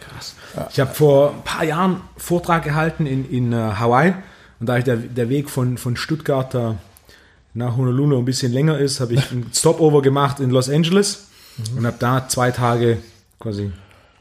Krass. 0.00 0.34
Ich 0.72 0.80
habe 0.80 0.94
vor 0.94 1.30
ein 1.30 1.44
paar 1.44 1.64
Jahren 1.64 1.92
einen 1.92 2.00
Vortrag 2.16 2.64
gehalten 2.64 3.06
in, 3.06 3.28
in 3.28 3.52
äh, 3.52 3.56
Hawaii. 3.56 4.14
Und 4.60 4.68
da 4.68 4.78
ich 4.78 4.84
der, 4.84 4.96
der 4.96 5.28
Weg 5.28 5.50
von, 5.50 5.78
von 5.78 5.96
Stuttgart 5.96 6.54
da 6.54 6.76
nach 7.54 7.76
Honolulu 7.76 8.18
ein 8.18 8.24
bisschen 8.24 8.52
länger 8.52 8.78
ist, 8.78 9.00
habe 9.00 9.14
ich 9.14 9.30
einen 9.30 9.50
Stopover 9.54 10.02
gemacht 10.02 10.40
in 10.40 10.50
Los 10.50 10.68
Angeles 10.68 11.28
und 11.76 11.86
habe 11.86 11.96
da 11.98 12.28
zwei 12.28 12.50
Tage 12.50 12.98
quasi 13.38 13.72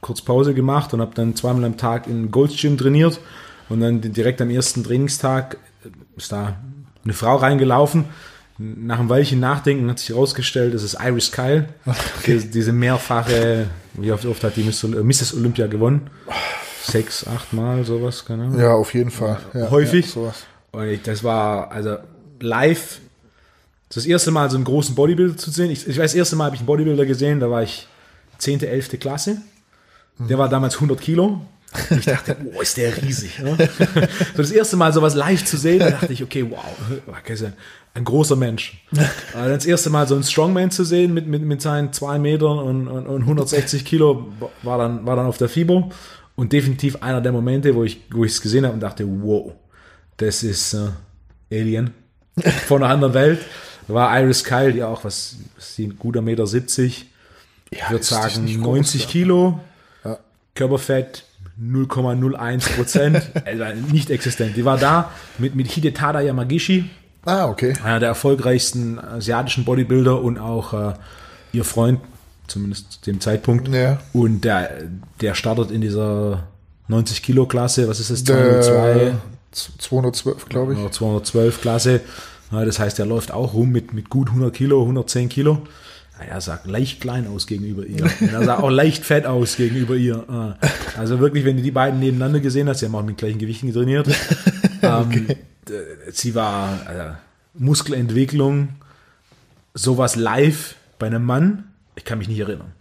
kurz 0.01 0.21
Pause 0.21 0.53
gemacht 0.53 0.93
und 0.93 1.01
habe 1.01 1.15
dann 1.15 1.35
zweimal 1.35 1.65
am 1.65 1.77
Tag 1.77 2.07
in 2.07 2.29
Gold's 2.29 2.59
Gym 2.59 2.77
trainiert 2.77 3.19
und 3.69 3.79
dann 3.81 4.01
direkt 4.01 4.41
am 4.41 4.49
ersten 4.49 4.83
Trainingstag 4.83 5.57
ist 6.15 6.31
da 6.31 6.57
eine 7.03 7.13
Frau 7.13 7.35
reingelaufen. 7.35 8.05
Nach 8.57 8.99
einem 8.99 9.09
Weilchen 9.09 9.39
Nachdenken 9.39 9.89
hat 9.89 9.99
sich 9.99 10.09
herausgestellt, 10.09 10.73
das 10.73 10.83
ist 10.83 10.97
Iris 11.01 11.31
Kyle, 11.31 11.67
die, 12.27 12.37
diese 12.39 12.71
mehrfache, 12.71 13.67
wie 13.93 14.11
oft, 14.11 14.25
oft 14.25 14.43
hat 14.43 14.55
die 14.55 14.63
Mrs. 14.63 15.33
Olympia 15.33 15.67
gewonnen? 15.67 16.09
Sechs, 16.83 17.25
acht 17.25 17.53
Mal, 17.53 17.83
sowas, 17.83 18.25
keine 18.25 18.43
Ahnung. 18.43 18.59
Ja, 18.59 18.73
auf 18.73 18.93
jeden 18.93 19.09
Fall. 19.09 19.39
Ja, 19.53 19.71
Häufig. 19.71 20.05
Ja, 20.07 20.11
sowas. 20.11 20.43
Und 20.71 20.87
ich, 20.87 21.01
das 21.01 21.23
war 21.23 21.71
also 21.71 21.97
live 22.39 22.99
das 23.93 24.05
erste 24.05 24.31
Mal 24.31 24.49
so 24.49 24.57
einen 24.57 24.65
großen 24.65 24.95
Bodybuilder 24.95 25.37
zu 25.37 25.51
sehen. 25.51 25.69
Ich, 25.69 25.87
ich 25.87 25.97
weiß, 25.97 26.11
das 26.11 26.15
erste 26.15 26.35
Mal 26.35 26.45
habe 26.45 26.55
ich 26.55 26.61
einen 26.61 26.67
Bodybuilder 26.67 27.05
gesehen, 27.05 27.39
da 27.39 27.49
war 27.49 27.63
ich 27.63 27.87
10., 28.39 28.61
11. 28.61 28.99
Klasse. 28.99 29.37
Der 30.19 30.37
war 30.37 30.49
damals 30.49 30.75
100 30.75 30.99
Kilo. 30.99 31.41
Und 31.89 31.99
ich 31.99 32.05
dachte, 32.05 32.37
oh, 32.53 32.61
ist 32.61 32.77
der 32.77 32.95
riesig. 33.01 33.39
Ne? 33.39 33.57
So 34.35 34.41
das 34.41 34.51
erste 34.51 34.77
Mal 34.77 34.93
sowas 34.93 35.15
live 35.15 35.43
zu 35.43 35.57
sehen, 35.57 35.79
da 35.79 35.91
dachte 35.91 36.13
ich, 36.13 36.23
okay, 36.23 36.45
wow, 36.49 36.63
ja 37.27 37.51
ein 37.93 38.03
großer 38.03 38.35
Mensch. 38.35 38.83
Aber 39.33 39.49
Das 39.49 39.65
erste 39.65 39.89
Mal 39.89 40.07
so 40.07 40.15
einen 40.15 40.23
Strongman 40.23 40.71
zu 40.71 40.83
sehen 40.83 41.13
mit, 41.13 41.27
mit, 41.27 41.43
mit 41.43 41.61
seinen 41.61 41.93
zwei 41.93 42.17
Metern 42.19 42.59
und, 42.59 42.87
und, 42.87 43.07
und 43.07 43.21
160 43.21 43.85
Kilo 43.85 44.31
war 44.63 44.77
dann, 44.77 45.05
war 45.05 45.15
dann 45.15 45.25
auf 45.25 45.37
der 45.37 45.49
FIBO 45.49 45.91
und 46.35 46.53
definitiv 46.53 47.01
einer 47.01 47.21
der 47.21 47.31
Momente, 47.31 47.75
wo 47.75 47.83
ich 47.83 48.01
es 48.25 48.41
gesehen 48.41 48.65
habe 48.65 48.73
und 48.73 48.79
dachte, 48.79 49.05
wow, 49.07 49.53
das 50.17 50.43
ist 50.43 50.73
äh, 50.73 50.89
Alien 51.51 51.93
von 52.67 52.83
einer 52.83 52.93
anderen 52.93 53.13
Welt. 53.13 53.39
Da 53.87 53.93
war 53.93 54.19
Iris 54.19 54.43
Kyle, 54.43 54.73
die 54.73 54.83
auch 54.83 55.03
was, 55.03 55.35
was 55.55 55.75
die, 55.75 55.87
ein 55.87 55.99
guter 55.99 56.21
Meter 56.21 56.47
70. 56.47 57.07
Ich 57.69 57.89
würde 57.89 58.03
sagen 58.03 58.45
groß, 58.45 58.57
90 58.57 59.01
ja. 59.01 59.09
Kilo. 59.09 59.59
Ja. 60.03 60.19
Körperfett 60.55 61.25
0,01 61.61 62.75
Prozent. 62.75 63.21
also 63.45 63.63
nicht 63.91 64.09
existent. 64.09 64.55
Die 64.55 64.65
war 64.65 64.77
da 64.77 65.11
mit, 65.37 65.55
mit 65.55 65.67
Hidetada 65.67 66.21
Yamagishi, 66.21 66.89
Ah, 67.25 67.45
okay. 67.47 67.73
einer 67.83 67.99
der 67.99 68.09
erfolgreichsten 68.09 68.99
asiatischen 68.99 69.63
Bodybuilder 69.63 70.21
und 70.21 70.37
auch 70.39 70.73
äh, 70.73 70.93
ihr 71.53 71.63
Freund, 71.63 72.01
zumindest 72.47 72.91
zu 72.91 73.01
dem 73.11 73.21
Zeitpunkt. 73.21 73.67
Ja. 73.69 73.99
Und 74.11 74.41
der, 74.41 74.69
der 75.21 75.33
startet 75.33 75.71
in 75.71 75.79
dieser 75.81 76.43
90 76.89 77.23
Kilo 77.23 77.45
Klasse, 77.45 77.87
was 77.87 77.99
ist 77.99 78.11
das? 78.11 78.23
Der, 78.25 78.61
202 78.61 79.13
212, 79.77 80.49
glaube 80.49 80.73
ich. 80.73 80.79
oder 80.79 80.91
212 80.91 81.61
Klasse. 81.61 82.01
Ja, 82.51 82.65
das 82.65 82.79
heißt, 82.79 82.99
er 82.99 83.05
läuft 83.05 83.31
auch 83.31 83.53
rum 83.53 83.69
mit, 83.71 83.93
mit 83.93 84.09
gut 84.09 84.27
100 84.29 84.53
Kilo, 84.53 84.81
110 84.81 85.29
Kilo. 85.29 85.61
Er 86.29 86.41
sah 86.41 86.59
leicht 86.65 87.01
klein 87.01 87.27
aus 87.27 87.47
gegenüber 87.47 87.85
ihr. 87.85 88.03
Und 88.19 88.31
er 88.33 88.43
sah 88.43 88.59
auch 88.59 88.69
leicht 88.69 89.03
fett 89.05 89.25
aus 89.25 89.55
gegenüber 89.57 89.95
ihr. 89.95 90.23
Ah. 90.29 90.55
Also 90.97 91.19
wirklich, 91.19 91.45
wenn 91.45 91.57
du 91.57 91.63
die 91.63 91.71
beiden 91.71 91.99
nebeneinander 91.99 92.39
gesehen 92.39 92.67
hast, 92.69 92.79
sie 92.79 92.85
haben 92.85 92.95
auch 92.95 93.03
mit 93.03 93.17
gleichen 93.17 93.39
Gewichten 93.39 93.71
trainiert. 93.73 94.07
ähm, 94.81 95.27
d- 95.67 95.73
sie 96.11 96.35
war 96.35 96.79
also, 96.85 97.15
Muskelentwicklung, 97.55 98.69
sowas 99.73 100.15
live 100.15 100.75
bei 100.99 101.07
einem 101.07 101.25
Mann, 101.25 101.65
ich 101.95 102.05
kann 102.05 102.17
mich 102.17 102.27
nicht 102.27 102.39
erinnern. 102.39 102.71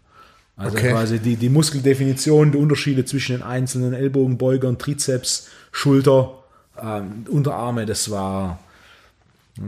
Also 0.57 0.77
Okay. 0.77 0.91
quasi 0.91 1.19
die, 1.19 1.37
die 1.37 1.49
Muskeldefinition, 1.49 2.53
die 2.53 2.59
Unterschiede 2.59 3.05
zwischen 3.05 3.37
den 3.37 3.43
einzelnen 3.43 3.95
Ellbogenbeugern, 3.95 4.79
Trizeps, 4.79 5.49
Schulter, 5.73 6.35
ähm, 6.81 7.25
Unterarme, 7.29 7.87
das 7.87 8.11
war 8.11 8.59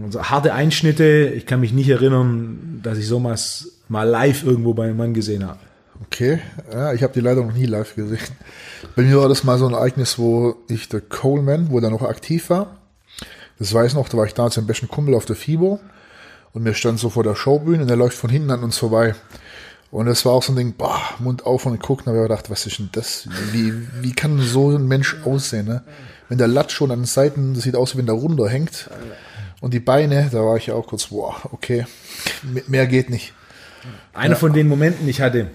also 0.02 0.22
harte 0.22 0.54
Einschnitte. 0.54 1.32
Ich 1.34 1.46
kann 1.46 1.60
mich 1.60 1.72
nicht 1.72 1.88
erinnern, 1.88 2.80
dass 2.82 2.98
ich 2.98 3.06
sowas 3.06 3.80
mal 3.88 4.08
live 4.08 4.44
irgendwo 4.44 4.74
bei 4.74 4.84
einem 4.84 4.96
Mann 4.96 5.14
gesehen 5.14 5.46
habe. 5.46 5.58
Okay, 6.06 6.40
ja, 6.72 6.92
ich 6.92 7.02
habe 7.02 7.12
die 7.12 7.20
leider 7.20 7.44
noch 7.44 7.54
nie 7.54 7.66
live 7.66 7.94
gesehen. 7.94 8.18
Bei 8.96 9.02
mir 9.02 9.18
war 9.18 9.28
das 9.28 9.44
mal 9.44 9.58
so 9.58 9.66
ein 9.66 9.74
Ereignis, 9.74 10.18
wo 10.18 10.56
ich 10.68 10.88
der 10.88 11.00
Coleman, 11.00 11.70
wo 11.70 11.78
er 11.78 11.90
noch 11.90 12.02
aktiv 12.02 12.50
war, 12.50 12.78
das 13.58 13.72
weiß 13.72 13.94
noch, 13.94 14.08
da 14.08 14.18
war 14.18 14.26
ich 14.26 14.34
damals 14.34 14.56
im 14.56 14.66
besten 14.66 14.88
Kumpel 14.88 15.14
auf 15.14 15.24
der 15.24 15.36
FIBO 15.36 15.78
und 16.52 16.62
mir 16.62 16.74
stand 16.74 16.98
so 16.98 17.10
vor 17.10 17.22
der 17.22 17.36
Showbühne 17.36 17.82
und 17.82 17.90
er 17.90 17.96
läuft 17.96 18.18
von 18.18 18.30
hinten 18.30 18.50
an 18.50 18.64
uns 18.64 18.78
vorbei. 18.78 19.14
Und 19.90 20.06
das 20.06 20.24
war 20.24 20.32
auch 20.32 20.42
so 20.42 20.52
ein 20.52 20.56
Ding, 20.56 20.72
boah, 20.72 21.00
Mund 21.20 21.46
auf 21.46 21.66
und 21.66 21.80
gucken, 21.80 22.08
aber 22.08 22.22
ich 22.22 22.28
gedacht, 22.28 22.50
was 22.50 22.66
ist 22.66 22.80
denn 22.80 22.88
das? 22.90 23.28
Wie, 23.52 23.72
wie 24.00 24.12
kann 24.12 24.40
so 24.40 24.70
ein 24.70 24.88
Mensch 24.88 25.16
aussehen, 25.24 25.66
ne? 25.66 25.84
Wenn 26.28 26.38
der 26.38 26.48
Latz 26.48 26.72
schon 26.72 26.90
an 26.90 27.00
den 27.00 27.04
Seiten, 27.04 27.54
das 27.54 27.62
sieht 27.62 27.76
aus, 27.76 27.94
wie 27.94 27.98
wenn 27.98 28.06
der 28.06 28.16
runterhängt. 28.16 28.90
Und 29.64 29.72
die 29.72 29.80
Beine, 29.80 30.28
da 30.30 30.44
war 30.44 30.58
ich 30.58 30.70
auch 30.70 30.86
kurz, 30.86 31.06
boah, 31.06 31.36
okay, 31.50 31.86
mehr 32.68 32.86
geht 32.86 33.08
nicht. 33.08 33.32
Einer 34.12 34.36
von 34.36 34.52
den 34.52 34.68
Momenten, 34.68 35.08
ich 35.08 35.22
hatte, 35.22 35.46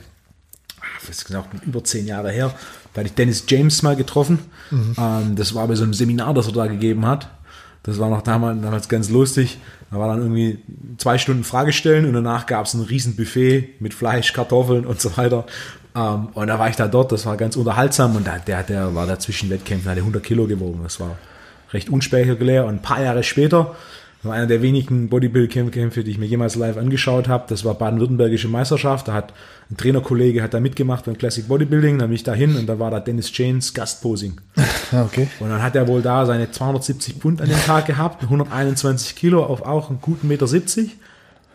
ah, 0.82 0.86
das 1.06 1.20
ist 1.20 1.26
genau 1.26 1.46
über 1.64 1.84
zehn 1.84 2.08
Jahre 2.08 2.32
her, 2.32 2.52
da 2.92 3.02
hatte 3.02 3.10
ich 3.10 3.14
Dennis 3.14 3.44
James 3.48 3.84
mal 3.84 3.96
getroffen. 3.96 4.40
Ähm, 4.98 5.36
das 5.36 5.54
war 5.54 5.68
bei 5.68 5.76
so 5.76 5.84
einem 5.84 5.94
Seminar, 5.94 6.34
das 6.34 6.48
er 6.48 6.54
da 6.54 6.66
gegeben 6.66 7.06
hat. 7.06 7.30
Das 7.84 8.00
war 8.00 8.10
noch 8.10 8.24
damals, 8.24 8.60
damals 8.64 8.90
ganz 8.90 9.12
lustig. 9.12 9.60
Da 9.92 10.00
war 10.00 10.08
dann 10.08 10.22
irgendwie 10.24 10.58
zwei 10.98 11.20
Stunden 11.20 11.44
Fragestellen 11.44 12.08
und 12.08 12.14
danach 12.14 12.48
gab 12.48 12.66
es 12.66 12.74
ein 12.74 12.82
riesen 12.82 13.16
Buffet 13.16 13.76
mit 13.80 13.94
Fleisch, 13.94 14.34
Kartoffeln 14.34 14.88
und 14.88 15.00
so 15.00 15.16
weiter. 15.18 15.46
Ähm, 15.96 16.30
und 16.34 16.48
da 16.48 16.58
war 16.58 16.68
ich 16.68 16.76
da 16.76 16.88
dort, 16.88 17.12
das 17.12 17.28
war 17.28 17.38
ganz 17.38 17.56
unterhaltsam 17.56 18.16
und 18.16 18.26
da, 18.26 18.40
der, 18.40 18.64
der 18.64 18.96
war 18.96 19.06
da 19.06 19.20
zwischen 19.20 19.52
Wettkämpfen, 19.52 19.88
hatte 19.88 20.02
100 20.02 20.24
Kilo 20.24 20.48
gewogen. 20.48 20.80
Das 20.82 21.00
war 21.00 21.16
recht 21.74 21.92
unspektakulär 21.92 22.66
und 22.66 22.74
ein 22.74 22.82
paar 22.82 23.04
Jahre 23.04 23.22
später 23.22 23.76
war 24.24 24.34
einer 24.34 24.48
der 24.48 24.62
wenigen 24.62 25.08
Bodybuild-Kämpfe, 25.10 26.04
die 26.04 26.12
ich 26.12 26.18
mir 26.18 26.26
jemals 26.26 26.56
live 26.56 26.76
angeschaut 26.78 27.30
habe. 27.30 27.46
Das 27.48 27.64
war 27.64 27.74
baden-württembergische 27.76 28.50
Meisterschaft. 28.50 29.08
Da 29.08 29.14
hat 29.14 29.34
ein 29.72 29.78
Trainerkollege 29.78 30.44
hat 30.44 30.54
da 30.54 30.60
mitgemacht 30.60 31.06
beim 31.06 31.18
Classic 31.18 31.48
Bodybuilding. 31.48 32.00
Da 32.00 32.08
bin 32.08 32.16
ich 32.16 32.24
da 32.24 32.34
hin 32.34 32.58
und 32.58 32.68
da 32.68 32.80
war 32.80 32.92
da 32.92 33.00
Dennis 33.00 33.32
James 33.36 33.74
Gastposing. 33.74 34.40
Okay. 34.92 35.28
Und 35.40 35.50
dann 35.50 35.62
hat 35.62 35.76
er 35.76 35.88
wohl 35.88 36.02
da 36.02 36.26
seine 36.26 36.50
270 36.50 37.18
Pfund 37.18 37.42
an 37.42 37.48
dem 37.48 37.60
Tag 37.60 37.86
gehabt, 37.86 38.24
121 38.24 39.16
Kilo 39.16 39.46
auf 39.46 39.62
auch 39.62 39.92
einen 39.92 40.02
guten 40.02 40.28
Meter 40.28 40.48
70. 40.48 40.98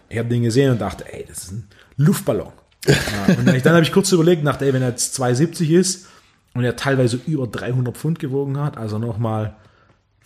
Ich 0.09 0.19
habe 0.19 0.29
den 0.29 0.45
gesehen 0.45 0.71
und 0.71 0.81
dachte, 0.81 1.05
ey, 1.13 1.25
das 1.29 1.39
ist 1.39 1.53
ein 1.53 1.69
Luftballon. 1.97 2.53
Ja, 2.87 3.35
und 3.37 3.47
dann, 3.49 3.61
dann 3.61 3.73
habe 3.75 3.83
ich 3.83 3.91
kurz 3.91 4.13
überlegt, 4.13 4.47
dachte, 4.47 4.67
ey, 4.67 4.73
wenn 4.73 4.83
er 4.83 4.91
jetzt 4.91 5.15
270 5.15 5.71
ist 5.73 6.07
und 6.53 6.63
er 6.63 6.77
teilweise 6.77 7.19
über 7.27 7.49
300 7.49 7.97
Pfund 7.97 8.21
gewogen 8.21 8.57
hat, 8.59 8.77
also 8.77 8.99
nochmal 8.99 9.57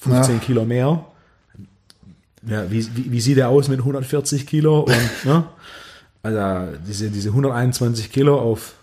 15 0.01 0.35
Ja. 0.35 0.41
Kilo 0.41 0.65
mehr, 0.67 1.07
ja, 2.49 2.71
wie, 2.71 2.87
wie, 2.97 3.13
wie 3.13 3.21
sieht 3.21 3.39
er 3.39 3.49
aus 3.49 3.69
mit 3.69 3.81
140 3.81 4.47
Kilo? 4.47 4.81
Und, 4.81 4.97
ne? 5.25 5.45
Also 6.23 6.77
diese, 6.87 7.11
diese 7.11 7.29
121 7.31 8.11
Kilo 8.11 8.39
auf 8.39 8.75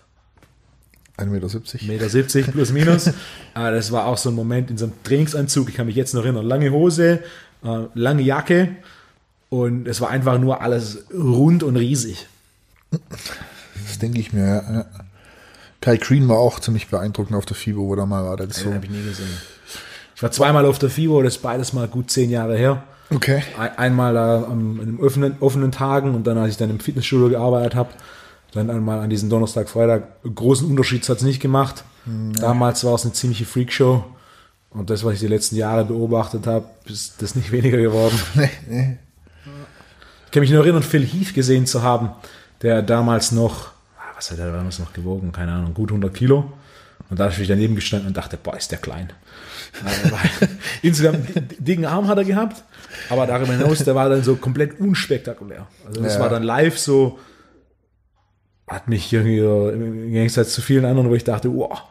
1,70 1.18 1.28
Meter. 1.30 1.86
Meter 1.86 2.08
70 2.08 2.52
plus 2.52 2.72
minus. 2.72 3.10
Aber 3.54 3.70
das 3.72 3.92
war 3.92 4.06
auch 4.06 4.18
so 4.18 4.30
ein 4.30 4.34
Moment 4.34 4.70
in 4.70 4.78
so 4.78 4.86
einem 4.86 4.94
Trainingsanzug. 5.02 5.68
Ich 5.68 5.74
kann 5.74 5.86
mich 5.86 5.96
jetzt 5.96 6.14
noch 6.14 6.22
erinnern. 6.22 6.46
Lange 6.46 6.70
Hose, 6.70 7.20
äh, 7.64 7.78
lange 7.94 8.22
Jacke 8.22 8.76
und 9.48 9.86
es 9.86 10.00
war 10.00 10.10
einfach 10.10 10.38
nur 10.38 10.60
alles 10.60 11.04
rund 11.12 11.62
und 11.62 11.76
riesig. 11.76 12.26
Das 12.90 13.98
denke 14.00 14.18
ich 14.18 14.32
mir, 14.32 14.44
ja. 14.44 14.86
Kai 15.80 15.98
Green 15.98 16.28
war 16.28 16.38
auch 16.38 16.58
ziemlich 16.58 16.88
beeindruckend 16.88 17.36
auf 17.36 17.46
der 17.46 17.56
FIBO, 17.56 17.86
wo 17.86 17.94
er 17.94 18.06
mal 18.06 18.24
war. 18.24 18.40
Ist 18.40 18.56
so. 18.56 18.74
Habe 18.74 18.84
ich 18.86 18.90
nie 18.90 19.04
gesehen. 19.04 19.28
Ich 20.16 20.22
war 20.22 20.32
zweimal 20.32 20.64
auf 20.64 20.78
der 20.78 20.90
FIBO, 20.90 21.22
das 21.22 21.36
ist 21.36 21.42
beides 21.42 21.72
mal 21.72 21.86
gut 21.86 22.10
zehn 22.10 22.30
Jahre 22.30 22.56
her. 22.56 22.82
Okay. 23.14 23.42
Ein- 23.58 23.78
Einmal 23.78 24.14
da 24.14 24.42
an 24.44 24.76
den 24.78 25.00
offenen, 25.00 25.36
offenen 25.40 25.72
Tagen 25.72 26.14
und 26.14 26.26
dann, 26.26 26.38
als 26.38 26.52
ich 26.52 26.56
dann 26.56 26.70
im 26.70 26.80
Fitnessstudio 26.80 27.28
gearbeitet 27.28 27.74
habe, 27.74 27.90
dann 28.52 28.70
einmal 28.70 29.00
an 29.00 29.10
diesem 29.10 29.28
Donnerstag, 29.30 29.68
Freitag. 29.68 30.22
Großen 30.34 30.68
Unterschied 30.68 31.08
hat 31.08 31.18
es 31.18 31.22
nicht 31.22 31.40
gemacht. 31.40 31.84
Damals 32.40 32.84
war 32.84 32.94
es 32.94 33.04
eine 33.04 33.12
ziemliche 33.12 33.44
Freakshow. 33.44 34.04
Und 34.70 34.90
das, 34.90 35.04
was 35.04 35.14
ich 35.14 35.20
die 35.20 35.26
letzten 35.26 35.56
Jahre 35.56 35.84
beobachtet 35.84 36.46
habe, 36.46 36.66
ist 36.84 37.20
das 37.22 37.34
nicht 37.34 37.50
weniger 37.52 37.78
geworden. 37.78 38.18
Nee, 38.34 38.50
nee. 38.68 38.98
Ich 40.26 40.30
kann 40.32 40.40
mich 40.42 40.50
nur 40.50 40.60
erinnern, 40.62 40.82
Phil 40.82 41.04
Heath 41.06 41.32
gesehen 41.34 41.64
zu 41.66 41.82
haben, 41.82 42.10
der 42.60 42.82
damals 42.82 43.32
noch, 43.32 43.68
ah, 43.98 44.02
was 44.16 44.30
hat 44.30 44.38
er 44.38 44.52
damals 44.52 44.78
noch 44.78 44.92
gewogen? 44.92 45.32
Keine 45.32 45.52
Ahnung, 45.52 45.72
gut 45.72 45.90
100 45.90 46.12
Kilo. 46.12 46.52
Und 47.08 47.18
da 47.18 47.30
habe 47.30 47.40
ich 47.42 47.48
daneben 47.48 47.74
gestanden 47.74 48.08
und 48.08 48.16
dachte, 48.16 48.36
boah, 48.36 48.56
ist 48.56 48.70
der 48.70 48.78
klein. 48.78 49.10
Insgesamt 50.82 51.28
di- 51.34 51.56
dicken 51.62 51.84
Arm 51.86 52.08
hat 52.08 52.18
er 52.18 52.24
gehabt, 52.24 52.62
aber 53.08 53.26
darüber 53.26 53.52
hinaus, 53.52 53.84
der 53.84 53.94
war 53.94 54.08
dann 54.08 54.22
so 54.22 54.36
komplett 54.36 54.80
unspektakulär. 54.80 55.66
Also 55.86 56.02
das 56.02 56.14
Ja. 56.14 56.20
war 56.20 56.28
dann 56.28 56.42
live 56.42 56.78
so, 56.78 57.18
hat 58.66 58.88
mich 58.88 59.12
irgendwie 59.12 59.38
im 59.38 60.10
Gegensatz 60.12 60.52
zu 60.52 60.60
vielen 60.62 60.84
anderen, 60.84 61.08
wo 61.08 61.14
ich 61.14 61.24
dachte, 61.24 61.52
wow, 61.54 61.82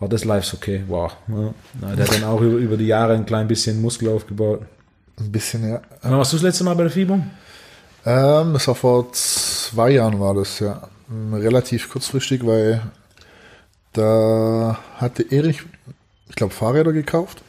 war 0.00 0.08
das 0.08 0.24
live 0.24 0.44
so 0.44 0.56
okay, 0.56 0.82
wow. 0.88 1.16
Ja. 1.28 1.94
Der 1.94 2.06
hat 2.06 2.14
dann 2.14 2.24
auch 2.24 2.40
über, 2.40 2.56
über 2.58 2.76
die 2.76 2.86
Jahre 2.88 3.14
ein 3.14 3.24
klein 3.26 3.46
bisschen 3.46 3.80
Muskel 3.80 4.08
aufgebaut. 4.08 4.62
Ein 5.20 5.30
bisschen, 5.30 5.68
ja. 5.68 5.80
Wann 6.02 6.18
warst 6.18 6.32
du 6.32 6.36
das 6.36 6.42
letzte 6.42 6.64
Mal 6.64 6.74
bei 6.74 6.82
der 6.82 6.90
Fieber? 6.92 7.20
Ähm, 8.04 8.52
das 8.52 8.66
war 8.66 8.74
vor 8.74 9.12
zwei 9.12 9.90
Jahren 9.90 10.18
war 10.18 10.34
das, 10.34 10.58
ja. 10.58 10.88
Ähm, 11.08 11.34
Relativ 11.34 11.88
kurzfristig, 11.88 12.44
weil 12.44 12.82
da 13.92 14.76
hatte 14.96 15.22
Erich, 15.30 15.62
ich 16.28 16.34
glaube, 16.34 16.52
Fahrräder 16.52 16.92
gekauft. 16.92 17.42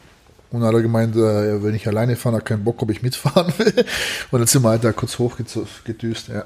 Und 0.51 0.61
dann 0.61 0.69
hat 0.69 0.75
er 0.75 0.81
gemeint, 0.81 1.15
äh, 1.15 1.61
will 1.61 1.71
nicht 1.71 1.87
alleine 1.87 2.15
fahren, 2.15 2.35
er 2.35 2.37
hat 2.37 2.45
keinen 2.45 2.63
Bock, 2.63 2.81
ob 2.81 2.91
ich 2.91 3.01
mitfahren 3.01 3.53
will. 3.57 3.85
Und 4.31 4.39
dann 4.39 4.47
sind 4.47 4.63
wir 4.63 4.69
halt 4.69 4.83
da 4.83 4.91
kurz 4.91 5.19
hochgedüst, 5.19 6.29
ja. 6.29 6.45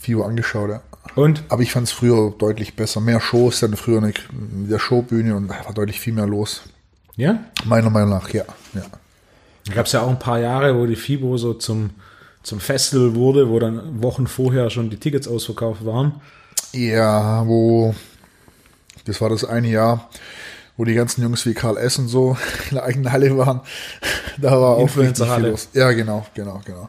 FIBO 0.00 0.24
angeschaut, 0.24 0.70
ja. 0.70 0.80
Und? 1.14 1.42
Aber 1.48 1.62
ich 1.62 1.72
fand 1.72 1.86
es 1.86 1.92
früher 1.92 2.32
deutlich 2.38 2.76
besser. 2.76 3.00
Mehr 3.00 3.20
Shows, 3.20 3.60
dann 3.60 3.76
früher 3.76 4.00
mit 4.00 4.22
der 4.32 4.78
Showbühne 4.78 5.34
und 5.34 5.48
da 5.48 5.64
war 5.64 5.74
deutlich 5.74 6.00
viel 6.00 6.12
mehr 6.12 6.26
los. 6.26 6.62
Ja? 7.16 7.44
Meiner 7.64 7.90
Meinung 7.90 8.10
nach, 8.10 8.30
ja. 8.30 8.44
ja. 8.74 8.82
Da 9.66 9.74
gab 9.74 9.86
es 9.86 9.92
ja 9.92 10.02
auch 10.02 10.08
ein 10.08 10.18
paar 10.18 10.38
Jahre, 10.38 10.76
wo 10.76 10.86
die 10.86 10.96
FIBO 10.96 11.36
so 11.36 11.54
zum, 11.54 11.90
zum 12.42 12.60
Festival 12.60 13.14
wurde, 13.14 13.48
wo 13.48 13.58
dann 13.58 14.02
Wochen 14.02 14.26
vorher 14.26 14.70
schon 14.70 14.90
die 14.90 14.96
Tickets 14.96 15.28
ausverkauft 15.28 15.84
waren. 15.84 16.20
Ja, 16.72 17.46
wo, 17.46 17.94
das 19.04 19.20
war 19.20 19.28
das 19.28 19.44
eine 19.44 19.68
Jahr, 19.68 20.08
wo 20.80 20.84
die 20.86 20.94
ganzen 20.94 21.20
Jungs 21.20 21.44
wie 21.44 21.52
Karl 21.52 21.76
S. 21.76 21.98
und 21.98 22.08
so 22.08 22.38
in 22.70 22.76
der 22.76 22.84
eigenen 22.84 23.12
Halle 23.12 23.36
waren. 23.36 23.60
Da 24.38 24.52
war 24.52 24.76
auch 24.78 24.96
richtig 24.96 25.28
viel 25.28 25.46
los. 25.46 25.68
Ja, 25.74 25.92
genau, 25.92 26.24
genau, 26.32 26.62
genau. 26.64 26.88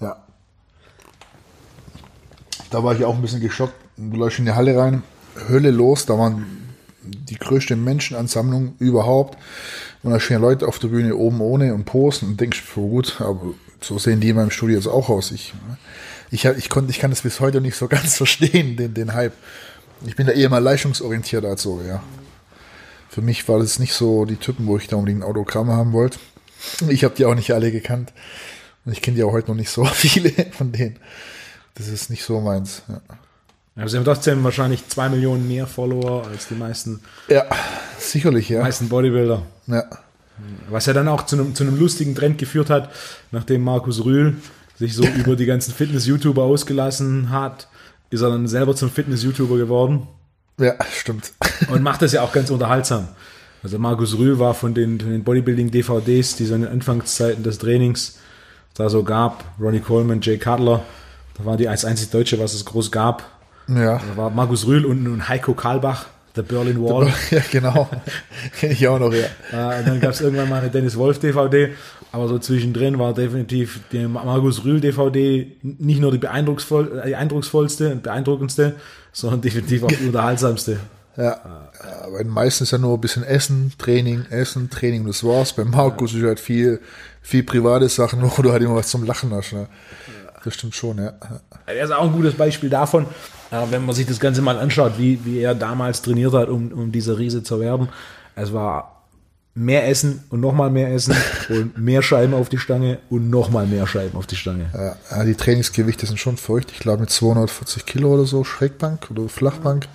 Ja. 0.00 0.16
Da 2.70 2.82
war 2.82 2.96
ich 2.96 3.04
auch 3.04 3.14
ein 3.14 3.22
bisschen 3.22 3.40
geschockt. 3.40 3.74
Du 3.96 4.16
läufst 4.16 4.40
in 4.40 4.46
die 4.46 4.52
Halle 4.52 4.76
rein, 4.76 5.04
Hölle 5.48 5.70
los, 5.70 6.06
da 6.06 6.18
waren 6.18 6.44
die 7.04 7.36
größte 7.36 7.76
Menschenansammlung 7.76 8.74
überhaupt. 8.80 9.38
Und 10.02 10.10
da 10.10 10.18
stehen 10.18 10.40
Leute 10.40 10.66
auf 10.66 10.80
der 10.80 10.88
Bühne 10.88 11.14
oben 11.14 11.40
ohne 11.40 11.74
und 11.74 11.84
posen 11.84 12.30
und 12.30 12.40
denkst, 12.40 12.64
oh 12.74 12.88
gut, 12.88 13.20
aber 13.20 13.54
so 13.80 13.96
sehen 14.00 14.18
die 14.18 14.30
in 14.30 14.36
meinem 14.36 14.50
Studio 14.50 14.74
jetzt 14.74 14.88
auch 14.88 15.08
aus. 15.08 15.30
Ich, 15.30 15.54
ich, 16.32 16.44
ich, 16.44 16.68
konnte, 16.68 16.90
ich 16.90 16.98
kann 16.98 17.10
das 17.10 17.22
bis 17.22 17.38
heute 17.38 17.60
nicht 17.60 17.76
so 17.76 17.86
ganz 17.88 18.16
verstehen, 18.16 18.76
den, 18.76 18.92
den 18.92 19.14
Hype. 19.14 19.34
Ich 20.04 20.16
bin 20.16 20.26
da 20.26 20.32
eher 20.32 20.50
mal 20.50 20.58
leistungsorientiert 20.58 21.44
als 21.44 21.62
so, 21.62 21.80
ja. 21.86 22.02
Für 23.08 23.22
mich 23.22 23.48
war 23.48 23.58
das 23.58 23.78
nicht 23.78 23.94
so 23.94 24.24
die 24.24 24.36
Typen, 24.36 24.66
wo 24.66 24.76
ich 24.76 24.88
da 24.88 24.96
unbedingt 24.96 25.22
ein 25.22 25.28
Autogramm 25.28 25.70
haben 25.70 25.92
wollte. 25.92 26.18
Ich 26.88 27.04
habe 27.04 27.14
die 27.14 27.24
auch 27.24 27.34
nicht 27.34 27.52
alle 27.52 27.72
gekannt. 27.72 28.12
Und 28.84 28.92
ich 28.92 29.02
kenne 29.02 29.16
die 29.16 29.24
auch 29.24 29.32
heute 29.32 29.48
noch 29.48 29.56
nicht 29.56 29.70
so 29.70 29.84
viele 29.86 30.30
von 30.52 30.72
denen. 30.72 30.96
Das 31.74 31.88
ist 31.88 32.10
nicht 32.10 32.24
so 32.24 32.40
meins. 32.40 32.82
Ja. 32.88 33.00
Also 33.76 33.92
sie 33.92 33.96
haben 33.98 34.04
trotzdem 34.04 34.42
wahrscheinlich 34.42 34.88
zwei 34.88 35.08
Millionen 35.08 35.46
mehr 35.46 35.66
Follower 35.66 36.26
als 36.26 36.48
die 36.48 36.54
meisten. 36.54 37.00
Ja, 37.28 37.46
sicherlich, 37.98 38.48
ja. 38.48 38.62
meisten 38.62 38.88
Bodybuilder. 38.88 39.42
Ja. 39.68 39.84
Was 40.68 40.86
ja 40.86 40.92
dann 40.92 41.08
auch 41.08 41.26
zu 41.26 41.36
einem, 41.36 41.54
zu 41.54 41.64
einem 41.64 41.78
lustigen 41.78 42.14
Trend 42.14 42.38
geführt 42.38 42.70
hat, 42.70 42.90
nachdem 43.30 43.62
Markus 43.62 44.04
Rühl 44.04 44.36
sich 44.76 44.94
so 44.94 45.04
über 45.16 45.36
die 45.36 45.46
ganzen 45.46 45.72
Fitness-YouTuber 45.72 46.42
ausgelassen 46.42 47.30
hat, 47.30 47.68
ist 48.10 48.22
er 48.22 48.30
dann 48.30 48.48
selber 48.48 48.74
zum 48.74 48.90
Fitness-YouTuber 48.90 49.56
geworden. 49.56 50.08
Ja, 50.58 50.74
stimmt. 50.92 51.32
Und 51.68 51.82
macht 51.82 52.02
das 52.02 52.12
ja 52.12 52.22
auch 52.22 52.32
ganz 52.32 52.50
unterhaltsam. 52.50 53.08
Also 53.62 53.78
Markus 53.78 54.16
Rühl 54.16 54.38
war 54.38 54.54
von 54.54 54.74
den, 54.74 54.98
den 54.98 55.24
Bodybuilding-DVDs, 55.24 56.36
die 56.36 56.44
so 56.44 56.54
in 56.54 56.62
den 56.62 56.70
Anfangszeiten 56.70 57.42
des 57.42 57.58
Trainings 57.58 58.18
da 58.74 58.88
so 58.88 59.02
gab, 59.02 59.44
Ronnie 59.60 59.80
Coleman, 59.80 60.20
Jay 60.20 60.38
Cutler, 60.38 60.82
da 61.36 61.44
war 61.44 61.56
die 61.56 61.68
als 61.68 61.84
einzig 61.84 62.10
Deutsche, 62.10 62.38
was 62.38 62.54
es 62.54 62.64
groß 62.64 62.92
gab, 62.92 63.24
Ja, 63.68 63.98
Da 63.98 64.16
war 64.16 64.30
Markus 64.30 64.66
Rühl 64.66 64.84
und, 64.84 65.06
und 65.06 65.28
Heiko 65.28 65.54
Karlbach, 65.54 66.06
der 66.36 66.42
Berlin 66.42 66.80
Wall. 66.82 67.12
ja 67.30 67.40
genau. 67.50 67.88
Kenne 68.58 68.72
ich 68.72 68.86
auch 68.86 69.00
noch, 69.00 69.12
ja. 69.12 69.24
Äh, 69.50 69.84
dann 69.84 70.00
gab 70.00 70.12
es 70.12 70.20
irgendwann 70.20 70.48
mal 70.48 70.60
eine 70.60 70.70
Dennis 70.70 70.96
Wolf 70.96 71.18
DVD, 71.18 71.70
aber 72.12 72.28
so 72.28 72.38
zwischendrin 72.38 72.98
war 72.98 73.12
definitiv 73.14 73.80
die 73.90 74.06
Markus 74.06 74.64
Rühl 74.64 74.80
DVD 74.80 75.50
nicht 75.62 76.00
nur 76.00 76.12
die 76.12 76.18
beeindrucksvoll, 76.18 77.02
äh, 77.04 77.14
eindrucksvollste 77.14 77.90
und 77.90 78.04
beeindruckendste, 78.04 78.76
sondern 79.12 79.40
definitiv 79.40 79.82
auch 79.82 79.88
die 79.88 80.06
unterhaltsamste. 80.06 80.80
Ja, 81.16 81.40
aber 82.04 82.22
meistens 82.24 82.70
ja 82.70 82.78
nur 82.78 82.96
ein 82.96 83.00
bisschen 83.00 83.24
Essen, 83.24 83.72
Training, 83.76 84.26
Essen, 84.30 84.70
Training, 84.70 85.04
das 85.04 85.24
war's. 85.24 85.52
Bei 85.52 85.64
Markus 85.64 86.14
ist 86.14 86.22
halt 86.22 86.38
viel, 86.38 86.80
viel 87.22 87.42
private 87.42 87.88
Sachen, 87.88 88.22
wo 88.36 88.42
du 88.42 88.52
halt 88.52 88.62
immer 88.62 88.76
was 88.76 88.88
zum 88.88 89.04
Lachen 89.04 89.32
hast. 89.34 89.52
Ne? 89.52 89.66
Das 90.44 90.54
stimmt 90.54 90.76
schon, 90.76 90.98
ja. 90.98 91.14
Er 91.66 91.84
ist 91.84 91.90
auch 91.90 92.04
ein 92.04 92.12
gutes 92.12 92.34
Beispiel 92.34 92.70
davon, 92.70 93.06
äh, 93.50 93.64
wenn 93.70 93.84
man 93.84 93.96
sich 93.96 94.06
das 94.06 94.20
Ganze 94.20 94.42
mal 94.42 94.58
anschaut, 94.58 94.92
wie, 94.96 95.24
wie 95.24 95.40
er 95.40 95.56
damals 95.56 96.02
trainiert 96.02 96.32
hat, 96.34 96.48
um, 96.48 96.70
um 96.70 96.92
diese 96.92 97.18
Riese 97.18 97.42
zu 97.42 97.58
werden. 97.58 97.88
Es 98.36 98.52
war 98.52 98.97
mehr 99.58 99.88
Essen 99.88 100.22
und 100.30 100.40
nochmal 100.40 100.70
mehr 100.70 100.92
Essen 100.92 101.14
und 101.48 101.76
mehr 101.78 102.02
Scheiben 102.02 102.32
auf 102.34 102.48
die 102.48 102.58
Stange 102.58 102.98
und 103.10 103.28
nochmal 103.28 103.66
mehr 103.66 103.86
Scheiben 103.86 104.16
auf 104.16 104.26
die 104.26 104.36
Stange. 104.36 104.66
Ja, 105.10 105.24
die 105.24 105.34
Trainingsgewichte 105.34 106.06
sind 106.06 106.18
schon 106.18 106.36
verrückt. 106.36 106.70
Ich 106.72 106.78
glaube 106.78 107.00
mit 107.00 107.10
240 107.10 107.84
Kilo 107.84 108.14
oder 108.14 108.24
so, 108.24 108.44
Schrägbank 108.44 109.10
oder 109.10 109.28
Flachbank. 109.28 109.86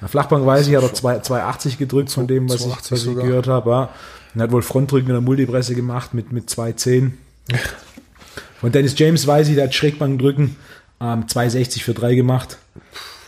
Na, 0.00 0.08
Flachbank 0.08 0.44
weiß 0.44 0.66
ich, 0.66 0.74
hat 0.76 0.82
er 0.82 0.92
2 0.92 1.20
280 1.20 1.78
gedrückt 1.78 2.10
von 2.10 2.26
dem, 2.26 2.48
was 2.48 2.56
ich, 2.56 2.62
280 2.62 2.92
was 2.92 3.06
ich 3.06 3.14
gehört 3.14 3.46
habe. 3.46 3.70
Ja. 3.70 3.88
Und 4.34 4.42
hat 4.42 4.50
wohl 4.52 4.62
Frontdrücken 4.62 5.08
in 5.08 5.14
der 5.14 5.20
Multipresse 5.20 5.74
gemacht 5.74 6.12
mit, 6.14 6.32
mit 6.32 6.50
210. 6.50 7.18
Von 8.60 8.72
Dennis 8.72 8.98
James 8.98 9.26
weiß 9.26 9.48
ich, 9.48 9.54
der 9.54 9.64
hat 9.64 9.74
Schrägbankdrücken 9.74 10.56
ähm, 11.00 11.28
260 11.28 11.84
für 11.84 11.94
3 11.94 12.14
gemacht. 12.14 12.58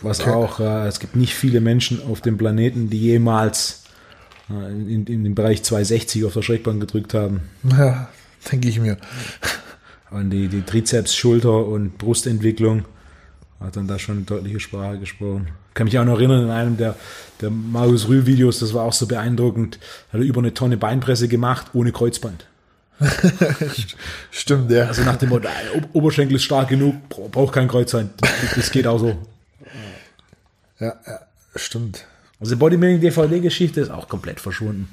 Was 0.01 0.19
Okay. 0.19 0.31
auch, 0.31 0.59
äh, 0.59 0.87
es 0.87 0.99
gibt 0.99 1.15
nicht 1.15 1.33
viele 1.33 1.61
Menschen 1.61 2.01
auf 2.09 2.21
dem 2.21 2.37
Planeten, 2.37 2.89
die 2.89 2.99
jemals 2.99 3.84
in, 4.49 5.05
in 5.07 5.23
dem 5.23 5.35
Bereich 5.35 5.63
260 5.63 6.25
auf 6.25 6.33
der 6.33 6.41
Schrägbank 6.41 6.79
gedrückt 6.79 7.13
haben. 7.13 7.41
Ja, 7.63 8.09
denke 8.51 8.67
ich 8.69 8.79
mir. 8.79 8.97
Und 10.11 10.29
die, 10.29 10.47
die 10.47 10.61
Trizeps, 10.61 11.15
Schulter 11.15 11.65
und 11.65 11.97
Brustentwicklung 11.97 12.85
hat 13.59 13.75
dann 13.75 13.87
da 13.87 13.97
schon 13.97 14.17
eine 14.17 14.25
deutliche 14.25 14.59
Sprache 14.59 14.99
gesprochen. 14.99 15.47
Kann 15.73 15.85
mich 15.85 15.97
auch 15.97 16.05
noch 16.05 16.17
erinnern, 16.19 16.43
in 16.45 16.49
einem 16.51 16.77
der, 16.77 16.95
der 17.41 17.49
Marius 17.49 18.07
Rühl-Videos, 18.07 18.59
das 18.59 18.73
war 18.73 18.83
auch 18.83 18.93
so 18.93 19.07
beeindruckend, 19.07 19.79
hat 20.13 20.21
er 20.21 20.25
über 20.25 20.39
eine 20.41 20.53
Tonne 20.53 20.77
Beinpresse 20.77 21.27
gemacht, 21.27 21.67
ohne 21.73 21.91
Kreuzband. 21.91 22.45
Stimmt, 24.31 24.71
ja. 24.71 24.85
Also 24.87 25.03
nach 25.03 25.17
dem 25.17 25.29
Motto, 25.29 25.49
Ob- 25.75 25.89
Oberschenkel 25.93 26.35
ist 26.35 26.43
stark 26.43 26.69
genug, 26.69 27.09
bra- 27.09 27.27
braucht 27.29 27.53
kein 27.53 27.67
Kreuzband. 27.67 28.11
Das 28.55 28.71
geht 28.71 28.87
auch 28.87 28.99
so. 28.99 29.17
ja, 30.79 30.93
ja, 31.05 31.19
stimmt. 31.55 32.05
Also 32.45 32.57
Bodybuilding-DVD-Geschichte 32.57 33.81
ist 33.81 33.89
auch 33.91 34.07
komplett 34.07 34.39
verschwunden. 34.39 34.89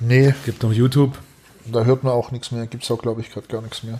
Nee, 0.00 0.32
Gibt 0.44 0.62
noch 0.62 0.72
YouTube. 0.72 1.18
da 1.66 1.84
hört 1.84 2.04
man 2.04 2.12
auch 2.12 2.30
nichts 2.30 2.50
mehr. 2.52 2.66
Gibt's 2.66 2.90
auch, 2.90 3.02
glaube 3.02 3.20
ich, 3.20 3.30
gerade 3.32 3.46
gar 3.48 3.60
nichts 3.62 3.82
mehr. 3.82 3.98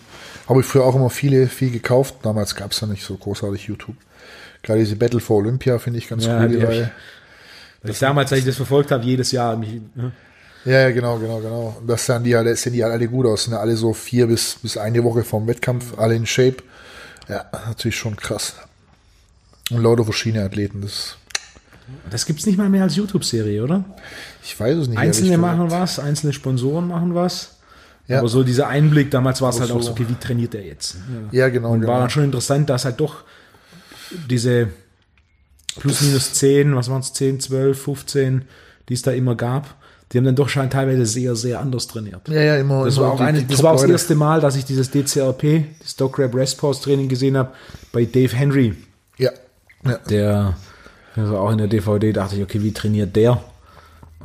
Habe 0.49 0.61
ich 0.61 0.67
früher 0.67 0.85
auch 0.85 0.95
immer 0.95 1.11
viele, 1.11 1.49
viel 1.49 1.71
gekauft. 1.71 2.15
Damals 2.23 2.55
gab's 2.55 2.81
ja 2.81 2.87
nicht 2.87 3.05
so 3.05 3.17
großartig 3.17 3.65
YouTube. 3.67 3.97
Gerade 4.63 4.81
diese 4.81 4.97
Battle 4.97 5.21
for 5.21 5.39
Olympia 5.39 5.79
finde 5.79 5.99
ich 5.99 6.09
ganz 6.09 6.25
Ja, 6.25 6.41
cool. 6.41 6.49
die 6.49 6.57
ich- 6.57 6.65
Reihe. 6.65 6.91
Weil 7.83 7.91
ich 7.93 7.99
damals, 7.99 8.33
als 8.33 8.41
ich 8.41 8.47
das 8.47 8.57
verfolgt 8.57 8.91
habe, 8.91 9.05
jedes 9.05 9.31
Jahr 9.33 9.57
mich, 9.57 9.81
ne? 9.95 10.13
Ja, 10.65 10.91
genau, 10.91 11.19
genau, 11.19 11.39
genau. 11.41 11.81
Das 11.87 12.05
sahen 12.07 12.25
die 12.25 12.35
alle, 12.35 12.55
sehen 12.57 12.73
die 12.73 12.83
halt 12.83 12.93
alle 12.93 13.07
gut 13.09 13.27
aus. 13.27 13.45
Sind 13.45 13.53
ja 13.55 13.61
alle 13.61 13.77
so 13.77 13.93
vier 13.93 14.27
bis, 14.27 14.57
bis 14.63 14.77
eine 14.77 15.03
Woche 15.05 15.23
vom 15.25 15.47
Wettkampf, 15.47 15.97
alle 15.99 16.15
in 16.17 16.27
Shape. 16.27 16.57
Ja, 17.29 17.45
natürlich 17.67 17.97
schon 17.97 18.17
krass. 18.17 18.55
Und 19.71 19.83
lauter 19.83 20.05
verschiedene 20.05 20.45
Athleten. 20.45 20.81
Das, 20.81 21.17
das 22.11 22.27
gibt's 22.27 22.47
nicht 22.47 22.59
mal 22.59 22.69
mehr 22.69 22.83
als 22.85 22.97
YouTube-Serie, 22.97 23.63
oder? 23.63 23.85
ich 24.43 24.59
weiß 24.59 24.77
es 24.79 24.89
nicht. 24.89 24.99
Einzelne 24.99 25.39
machen 25.39 25.71
was, 25.71 25.99
einzelne 25.99 26.33
Sponsoren 26.33 26.89
machen 26.89 27.15
was. 27.15 27.57
Ja. 28.07 28.21
Aber 28.21 28.29
so 28.29 28.43
dieser 28.43 28.69
Einblick, 28.69 29.11
damals 29.11 29.43
war 29.43 29.51
es 29.51 29.61
halt 29.61 29.69
so- 29.69 29.77
auch 29.77 29.83
so, 29.83 29.91
okay, 29.91 30.07
wie 30.09 30.15
trainiert 30.15 30.55
er 30.55 30.65
jetzt? 30.65 30.97
Ja, 31.31 31.49
genau, 31.51 31.73
Und 31.73 31.81
genau. 31.83 31.93
war 31.93 32.01
dann 32.01 32.09
schon 32.11 32.25
interessant, 32.25 32.71
dass 32.71 32.87
halt 32.87 32.99
doch 33.01 33.17
diese 34.31 34.69
plus 35.79 36.01
minus 36.01 36.33
10, 36.33 36.75
was 36.75 36.89
waren 36.91 37.01
es, 37.01 37.13
10, 37.13 37.41
12, 37.41 37.81
15, 37.83 38.43
die 38.89 38.95
es 38.95 39.03
da 39.03 39.11
immer 39.13 39.35
gab, 39.35 39.75
die 40.11 40.17
haben 40.19 40.25
dann 40.25 40.37
doch 40.37 40.49
schon 40.49 40.71
teilweise 40.71 41.05
sehr, 41.05 41.37
sehr 41.37 41.61
anders 41.61 41.87
trainiert. 41.87 42.27
Ja, 42.29 42.41
ja, 42.41 42.57
immer. 42.57 42.87
Das 42.87 42.97
immer 42.97 43.07
war 43.07 43.13
auch 43.13 43.19
die- 43.19 43.25
eine, 43.25 43.43
das 43.45 43.63
war 43.63 43.73
auch 43.75 43.81
das 43.83 43.91
erste 43.91 44.15
Mal, 44.15 44.41
dass 44.41 44.57
ich 44.57 44.65
dieses 44.65 44.91
DCRP, 44.91 45.67
das 45.83 45.95
Dog 45.97 46.19
Rap 46.19 46.35
Rest 46.35 46.57
Pause 46.59 46.81
Training 46.83 47.09
gesehen 47.09 47.37
habe, 47.37 47.53
bei 47.93 48.07
Dave 48.07 48.35
Henry. 48.35 48.75
Ja. 49.19 49.31
ja. 49.85 49.99
Der, 50.09 50.57
also 51.19 51.37
auch 51.39 51.51
in 51.51 51.59
der 51.59 51.67
DVD 51.69 52.13
dachte 52.13 52.37
ich, 52.37 52.43
okay, 52.43 52.63
wie 52.63 52.73
trainiert 52.73 53.15
der? 53.17 53.43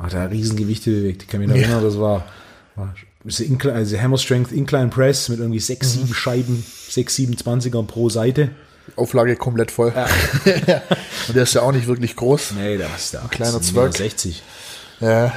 Hat 0.00 0.14
er 0.14 0.30
Riesengewichte 0.30 0.90
bewegt. 0.90 1.22
Ich 1.22 1.28
kann 1.28 1.40
mich 1.40 1.48
noch 1.48 1.56
erinnern, 1.56 1.82
das 1.82 1.98
war, 1.98 2.24
war 2.76 2.94
also 3.74 3.98
Hammer 3.98 4.18
Strength 4.18 4.52
Incline 4.52 4.88
Press 4.88 5.28
mit 5.28 5.38
irgendwie 5.38 5.60
sechs, 5.60 5.94
Mhm. 5.96 6.00
sieben 6.00 6.14
Scheiben, 6.14 6.66
sechs, 6.88 7.14
sieben 7.16 7.36
Zwanzigern 7.36 7.86
pro 7.86 8.08
Seite. 8.08 8.50
Auflage 8.96 9.36
komplett 9.36 9.70
voll. 9.70 9.92
Ja. 9.94 10.06
Und 11.28 11.34
der 11.34 11.44
ist 11.44 11.54
ja 11.54 11.62
auch 11.62 11.72
nicht 11.72 11.86
wirklich 11.86 12.16
groß. 12.16 12.52
Nee, 12.58 12.76
da 12.76 12.86
ist 12.94 13.14
der 13.14 13.22
ein 13.22 13.30
kleiner 13.30 13.62
Zwerg. 13.62 13.96
60. 13.96 14.42
Ja. 15.00 15.32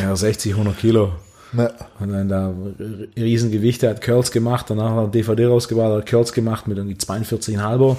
Ja, 0.00 0.14
60, 0.14 0.52
100 0.52 0.78
Kilo. 0.78 1.12
Ne. 1.52 1.72
Und 2.00 2.12
dann 2.12 2.28
da 2.28 2.52
Riesengewichte, 3.16 3.88
hat 3.88 4.00
Curls 4.02 4.30
gemacht, 4.30 4.66
danach 4.68 4.90
hat 4.92 5.04
er 5.04 5.08
DVD 5.08 5.46
rausgebracht, 5.46 5.92
hat 5.92 6.06
Curls 6.06 6.32
gemacht 6.32 6.68
mit 6.68 6.76
irgendwie 6.76 6.96
42,5. 6.96 7.96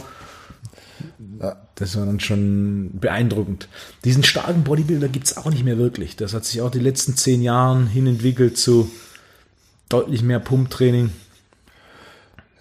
Das 1.76 1.96
war 1.96 2.06
dann 2.06 2.20
schon 2.20 2.92
beeindruckend. 2.94 3.68
Diesen 4.04 4.24
starken 4.24 4.64
Bodybuilder 4.64 5.10
gibt 5.10 5.28
es 5.28 5.38
auch 5.38 5.50
nicht 5.50 5.64
mehr 5.64 5.78
wirklich. 5.78 6.16
Das 6.16 6.34
hat 6.34 6.46
sich 6.46 6.62
auch 6.62 6.72
die 6.72 6.80
letzten 6.80 7.16
zehn 7.16 7.42
Jahren 7.42 7.88
hin 7.88 8.08
entwickelt 8.08 8.58
zu 8.58 8.90
deutlich 9.90 10.24
mehr 10.24 10.40
Pumptraining. 10.40 11.12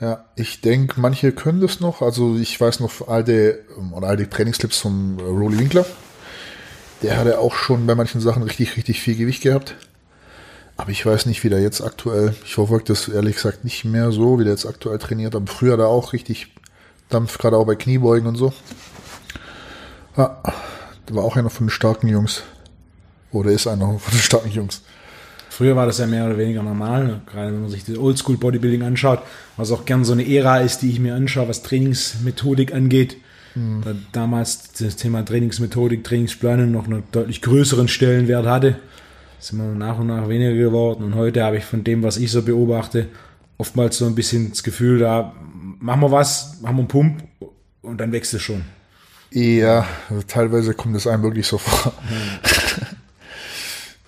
Ja, 0.01 0.27
ich 0.37 0.61
denke, 0.61 1.01
manche 1.01 1.33
können 1.33 1.61
das 1.61 1.81
noch. 1.81 2.03
Also 2.03 2.37
ich 2.37 2.61
weiß 2.61 2.81
noch 2.81 3.09
alte 3.09 3.65
ähm, 3.79 3.95
oder 3.95 4.09
alte 4.09 4.29
Trainingsclips 4.29 4.79
vom 4.79 5.19
äh, 5.19 5.23
Rolly 5.23 5.59
Winkler. 5.59 5.87
Der 7.03 7.17
hatte 7.17 7.39
auch 7.39 7.55
schon 7.55 7.87
bei 7.87 7.95
manchen 7.95 8.21
Sachen 8.21 8.43
richtig, 8.43 8.77
richtig 8.77 9.01
viel 9.01 9.17
Gewicht 9.17 9.43
gehabt. 9.43 9.75
Aber 10.77 10.91
ich 10.91 11.05
weiß 11.05 11.25
nicht, 11.27 11.43
wie 11.45 11.49
der 11.49 11.61
jetzt 11.61 11.81
aktuell, 11.81 12.35
ich 12.45 12.55
verfolge 12.55 12.85
das 12.85 13.09
ehrlich 13.09 13.37
gesagt 13.37 13.65
nicht 13.65 13.87
mehr 13.87 14.13
so, 14.13 14.39
wie 14.39 14.45
der 14.45 14.53
jetzt 14.53 14.67
aktuell 14.67 14.99
trainiert. 14.99 15.35
Aber 15.35 15.47
früher 15.47 15.79
er 15.79 15.89
auch 15.89 16.13
richtig 16.13 16.49
Dampf, 17.09 17.39
gerade 17.39 17.57
auch 17.57 17.67
bei 17.67 17.77
Kniebeugen 17.77 18.27
und 18.29 18.37
so. 18.37 18.53
Ja, 20.17 20.43
der 21.09 21.17
war 21.17 21.25
auch 21.25 21.37
einer 21.37 21.51
von 21.51 21.67
den 21.67 21.71
starken 21.71 22.09
Jungs. 22.09 22.43
Oder 23.33 23.51
ist 23.51 23.67
einer 23.67 23.99
von 23.99 24.13
den 24.13 24.21
starken 24.21 24.51
Jungs. 24.51 24.83
Früher 25.51 25.77
war 25.77 25.87
das 25.87 25.99
ja 25.99 26.07
mehr 26.07 26.27
oder 26.27 26.37
weniger 26.37 26.63
normal, 26.63 27.23
gerade 27.27 27.53
wenn 27.53 27.63
man 27.63 27.71
sich 27.71 27.85
das 27.85 27.97
Oldschool 27.97 28.37
Bodybuilding 28.37 28.83
anschaut, 28.83 29.21
was 29.57 29.71
auch 29.73 29.87
gern 29.87 30.05
so 30.05 30.13
eine 30.13 30.29
Ära 30.29 30.59
ist, 30.59 30.81
die 30.83 30.91
ich 30.91 31.01
mir 31.01 31.15
anschaue, 31.15 31.49
was 31.49 31.63
Trainingsmethodik 31.63 32.75
angeht. 32.75 33.17
Da 33.55 33.95
damals 34.13 34.73
das 34.75 34.97
Thema 34.97 35.25
Trainingsmethodik, 35.25 36.05
Trainingsplanung 36.05 36.73
noch 36.73 36.85
einen 36.85 37.05
deutlich 37.11 37.41
größeren 37.41 37.89
Stellenwert 37.89 38.45
hatte. 38.45 38.77
Sind 39.39 39.59
wir 39.59 39.65
nach 39.65 39.99
und 39.99 40.09
nach 40.09 40.29
weniger 40.29 40.53
geworden. 40.53 41.05
Und 41.05 41.15
heute 41.15 41.43
habe 41.43 41.57
ich 41.57 41.65
von 41.65 41.83
dem, 41.83 42.03
was 42.03 42.19
ich 42.19 42.31
so 42.31 42.43
beobachte, 42.43 43.07
oftmals 43.57 43.97
so 43.97 44.05
ein 44.05 44.15
bisschen 44.15 44.51
das 44.51 44.63
Gefühl, 44.63 44.99
da 44.99 45.33
machen 45.79 46.01
wir 46.01 46.11
was, 46.11 46.61
machen 46.61 46.77
wir 46.77 46.81
einen 46.81 46.89
Pump 46.89 47.25
und 47.83 47.99
dann 47.99 48.13
wächst 48.13 48.35
es 48.35 48.43
schon. 48.43 48.65
Ja, 49.31 49.87
also 50.09 50.23
teilweise 50.27 50.75
kommt 50.75 50.97
es 50.97 51.07
einem 51.07 51.23
wirklich 51.23 51.47
so 51.47 51.59
vor. 51.59 51.93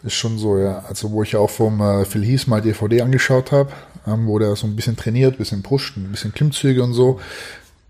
ist 0.03 0.15
schon 0.15 0.39
so, 0.39 0.59
ja. 0.59 0.85
Also 0.89 1.11
wo 1.11 1.23
ich 1.23 1.37
auch 1.37 1.51
vom 1.51 1.81
äh, 1.81 2.05
Phil 2.05 2.25
Heath 2.25 2.47
mal 2.47 2.63
DVD 2.63 3.03
angeschaut 3.03 3.53
habe, 3.53 3.73
ähm, 4.07 4.27
wo 4.27 4.39
der 4.39 4.57
so 4.57 4.67
ein 4.67 4.77
bisschen 4.77 4.97
trainiert, 4.97 5.35
ein 5.35 5.39
bisschen 5.39 5.63
pusht, 5.63 5.97
ein 5.97 6.11
bisschen 6.11 6.33
Klimmzüge 6.33 6.83
und 6.83 6.93
so. 6.93 7.21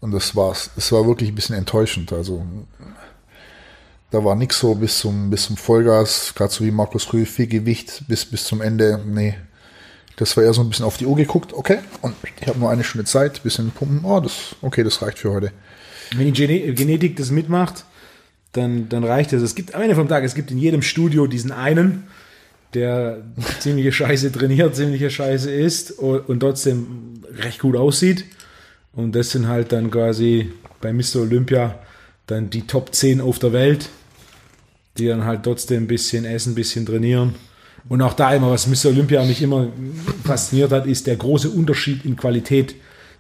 Und 0.01 0.13
das 0.13 0.35
war's. 0.37 0.71
Es 0.77 0.93
war 0.93 1.07
wirklich 1.07 1.31
ein 1.31 1.35
bisschen 1.35 1.57
enttäuschend. 1.57 2.13
Also 2.13 2.45
da 4.11 4.25
war 4.25 4.35
nix 4.37 4.59
so 4.59 4.75
bis 4.75 4.99
zum, 4.99 5.29
bis 5.31 5.45
zum 5.45 5.57
Vollgas, 5.57 6.35
gerade 6.35 6.53
so 6.53 6.65
wie 6.65 6.71
Markus 6.71 7.13
Rühl, 7.13 7.27
viel 7.27 7.47
Gewicht 7.47 8.05
bis, 8.09 8.25
bis 8.25 8.45
zum 8.45 8.63
Ende. 8.63 9.01
Nee. 9.07 9.37
Das 10.19 10.37
war 10.37 10.43
eher 10.43 10.53
so 10.53 10.63
ein 10.63 10.69
bisschen 10.69 10.85
auf 10.85 10.97
die 10.97 11.07
Uhr 11.07 11.17
geguckt, 11.17 11.53
okay, 11.53 11.79
und 12.03 12.15
ich 12.41 12.49
habe 12.49 12.59
nur 12.59 12.71
eine 12.71 12.83
Stunde 12.83 13.05
Zeit, 13.05 13.41
bisschen 13.45 13.71
pumpen, 13.71 14.05
oh, 14.05 14.19
das, 14.19 14.57
okay, 14.63 14.83
das 14.83 15.01
reicht 15.01 15.19
für 15.19 15.31
heute. 15.31 15.53
Wenn 16.17 16.27
die 16.27 16.33
Gene 16.33 16.75
Genetik 16.75 17.17
das 17.17 17.31
mitmacht, 17.31 17.85
dann, 18.53 18.89
dann 18.89 19.05
reicht 19.05 19.33
es. 19.33 19.43
Es 19.43 19.55
gibt 19.55 19.77
am 19.77 19.83
Ende 19.83 19.95
vom 19.95 20.09
Tag, 20.09 20.25
es 20.25 20.35
gibt 20.35 20.51
in 20.51 20.59
jedem 20.59 20.83
Studio 20.83 21.29
diesen 21.29 21.53
einen, 21.53 22.09
der 22.75 23.23
ziemliche 23.61 23.93
Scheiße 23.93 24.33
trainiert, 24.33 24.75
ziemliche 24.75 25.09
Scheiße 25.09 25.53
isst 25.53 25.93
und, 25.93 26.29
und 26.29 26.41
trotzdem 26.41 27.23
recht 27.37 27.61
gut 27.61 27.77
aussieht. 27.77 28.25
Und 28.93 29.13
das 29.13 29.31
sind 29.31 29.47
halt 29.47 29.71
dann 29.71 29.91
quasi 29.93 30.51
bei 30.81 30.93
Mr. 30.93 31.21
Olympia 31.21 31.79
dann 32.27 32.51
die 32.51 32.67
Top 32.67 32.93
10 32.93 33.21
auf 33.21 33.39
der 33.39 33.53
Welt, 33.53 33.89
die 34.99 35.07
dann 35.07 35.25
halt 35.25 35.45
trotzdem 35.45 35.85
ein 35.85 35.87
bisschen 35.87 36.25
essen, 36.25 36.53
ein 36.53 36.57
bisschen 36.57 36.85
trainieren. 36.85 37.37
Und 37.89 38.03
auch 38.03 38.15
da 38.15 38.35
immer, 38.35 38.51
was 38.51 38.67
Mr. 38.67 38.91
Olympia 38.91 39.25
mich 39.25 39.41
immer 39.43 39.69
fasziniert 40.25 40.73
hat, 40.73 40.87
ist 40.87 41.07
der 41.07 41.17
große 41.17 41.51
Unterschied 41.51 42.05
in 42.05 42.17
Qualität 42.17 42.75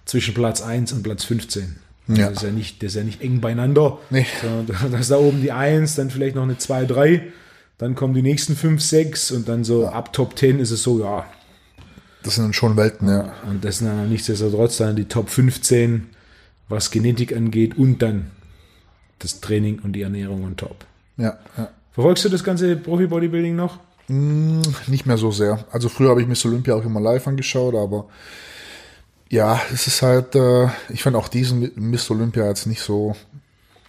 zwischen 0.05 0.35
Platz 0.35 0.61
1 0.63 0.93
und 0.93 1.03
Platz 1.03 1.25
15. 1.25 1.77
Also 2.09 2.21
Ja. 2.21 2.29
Das, 2.29 2.39
ist 2.39 2.43
ja 2.45 2.51
nicht, 2.51 2.83
das 2.83 2.89
ist 2.89 2.97
ja 2.97 3.05
nicht 3.05 3.21
eng 3.23 3.41
beieinander, 3.41 3.99
Nee. 4.11 4.27
sondern 4.43 4.77
da 4.93 4.99
ist 4.99 5.11
da 5.11 5.17
oben 5.19 5.43
die 5.43 5.53
1, 5.53 5.95
dann 5.97 6.11
vielleicht 6.11 6.37
noch 6.37 6.43
eine 6.43 6.59
2, 6.59 6.85
3, 6.87 7.23
dann 7.79 7.95
kommen 7.95 8.15
die 8.15 8.23
nächsten 8.23 8.57
5, 8.57 8.83
6 8.83 9.31
und 9.33 9.49
dann 9.49 9.65
so 9.65 9.87
ab 9.87 10.13
Top 10.13 10.39
10 10.39 10.59
ist 10.61 10.71
es 10.71 10.83
so, 10.83 11.01
ja. 11.01 11.27
Das 12.23 12.35
sind 12.35 12.45
dann 12.45 12.53
schon 12.53 12.77
Welten, 12.77 13.09
ja. 13.09 13.33
Und 13.49 13.65
das 13.65 13.79
sind 13.79 13.89
dann 13.89 14.09
nichtsdestotrotz 14.09 14.79
dann 14.79 14.97
die 14.97 15.05
Top 15.05 15.31
15, 15.31 16.09
was 16.69 16.91
Genetik 16.91 17.35
angeht 17.37 17.79
und 17.79 18.01
dann 18.03 18.31
das 19.21 19.41
Training 19.41 19.79
und 19.81 19.93
die 19.93 20.03
Ernährung 20.03 20.45
on 20.45 20.57
top. 20.57 20.85
Ja, 21.17 21.39
ja. 21.57 21.71
Verfolgst 21.93 22.25
du 22.25 22.29
das 22.29 22.45
ganze 22.45 22.77
Profi-Bodybuilding 22.77 23.57
noch? 23.57 23.79
Mm, 24.09 24.63
Nicht 24.87 25.07
mehr 25.07 25.19
so 25.19 25.31
sehr. 25.31 25.65
Also 25.71 25.89
früher 25.89 26.11
habe 26.11 26.21
ich 26.23 26.29
Miss 26.29 26.45
Olympia 26.45 26.75
auch 26.75 26.85
immer 26.85 27.01
live 27.01 27.27
angeschaut, 27.27 27.75
aber 27.75 28.07
ja, 29.31 29.61
es 29.73 29.87
ist 29.87 30.01
halt, 30.03 30.35
äh, 30.35 30.69
ich 30.89 31.03
fand 31.03 31.15
auch 31.17 31.29
diesen 31.29 31.71
Miss 31.77 32.11
Olympia 32.11 32.47
jetzt 32.47 32.67
nicht 32.67 32.81
so. 32.81 33.15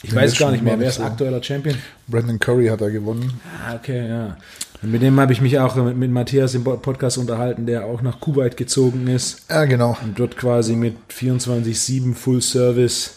Ich 0.04 0.14
weiß 0.16 0.38
gar 0.38 0.52
nicht 0.52 0.64
mehr, 0.64 0.80
wer 0.80 0.88
ist 0.90 0.96
so. 0.96 1.04
aktueller 1.04 1.42
Champion? 1.44 1.78
Brandon 2.08 2.40
Curry 2.40 2.68
hat 2.68 2.82
er 2.82 2.90
gewonnen. 2.92 3.40
Ah, 3.66 3.76
okay, 3.76 4.08
ja. 4.08 4.38
Und 4.82 4.92
mit 4.92 5.02
dem 5.02 5.20
habe 5.20 5.34
ich 5.34 5.42
mich 5.42 5.60
auch 5.60 5.76
mit, 5.76 5.98
mit 5.98 6.10
Matthias 6.12 6.56
im 6.56 6.64
Podcast 6.64 7.18
unterhalten, 7.18 7.66
der 7.66 7.86
auch 7.86 8.02
nach 8.02 8.22
Kuwait 8.22 8.56
gezogen 8.56 9.08
ist 9.08 9.42
Ja, 9.50 9.66
genau. 9.66 9.98
und 10.02 10.18
dort 10.18 10.38
quasi 10.38 10.76
mit 10.78 10.96
24-7 11.12 12.16
Full 12.16 12.42
Service. 12.42 13.16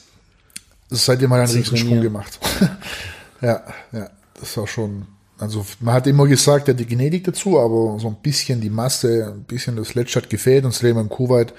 Seitdem 0.91 1.33
hat 1.33 1.39
er 1.39 1.45
einen 1.45 1.53
Riesensprung 1.63 2.01
gemacht. 2.01 2.39
ja, 3.41 3.63
ja, 3.93 4.11
das 4.41 4.57
war 4.57 4.67
schon. 4.67 5.07
Also 5.43 5.67
man 5.81 5.95
hat 5.95 6.07
immer 6.07 6.29
gesagt, 6.29 6.69
er 6.69 6.75
hat 6.75 6.81
die 6.81 6.87
Genetik 6.87 7.25
dazu, 7.25 7.59
aber 7.59 7.99
so 7.99 8.07
ein 8.07 8.17
bisschen 8.23 8.61
die 8.61 8.71
Masse, 8.71 9.33
ein 9.35 9.43
bisschen 9.43 9.75
das 9.75 9.95
Letzte 9.95 10.21
hat 10.21 10.31
gefehlt 10.31 10.65
und 10.65 10.73
das 10.73 10.83
Leben 10.83 11.01
im 11.01 11.09
Kuwait 11.09 11.53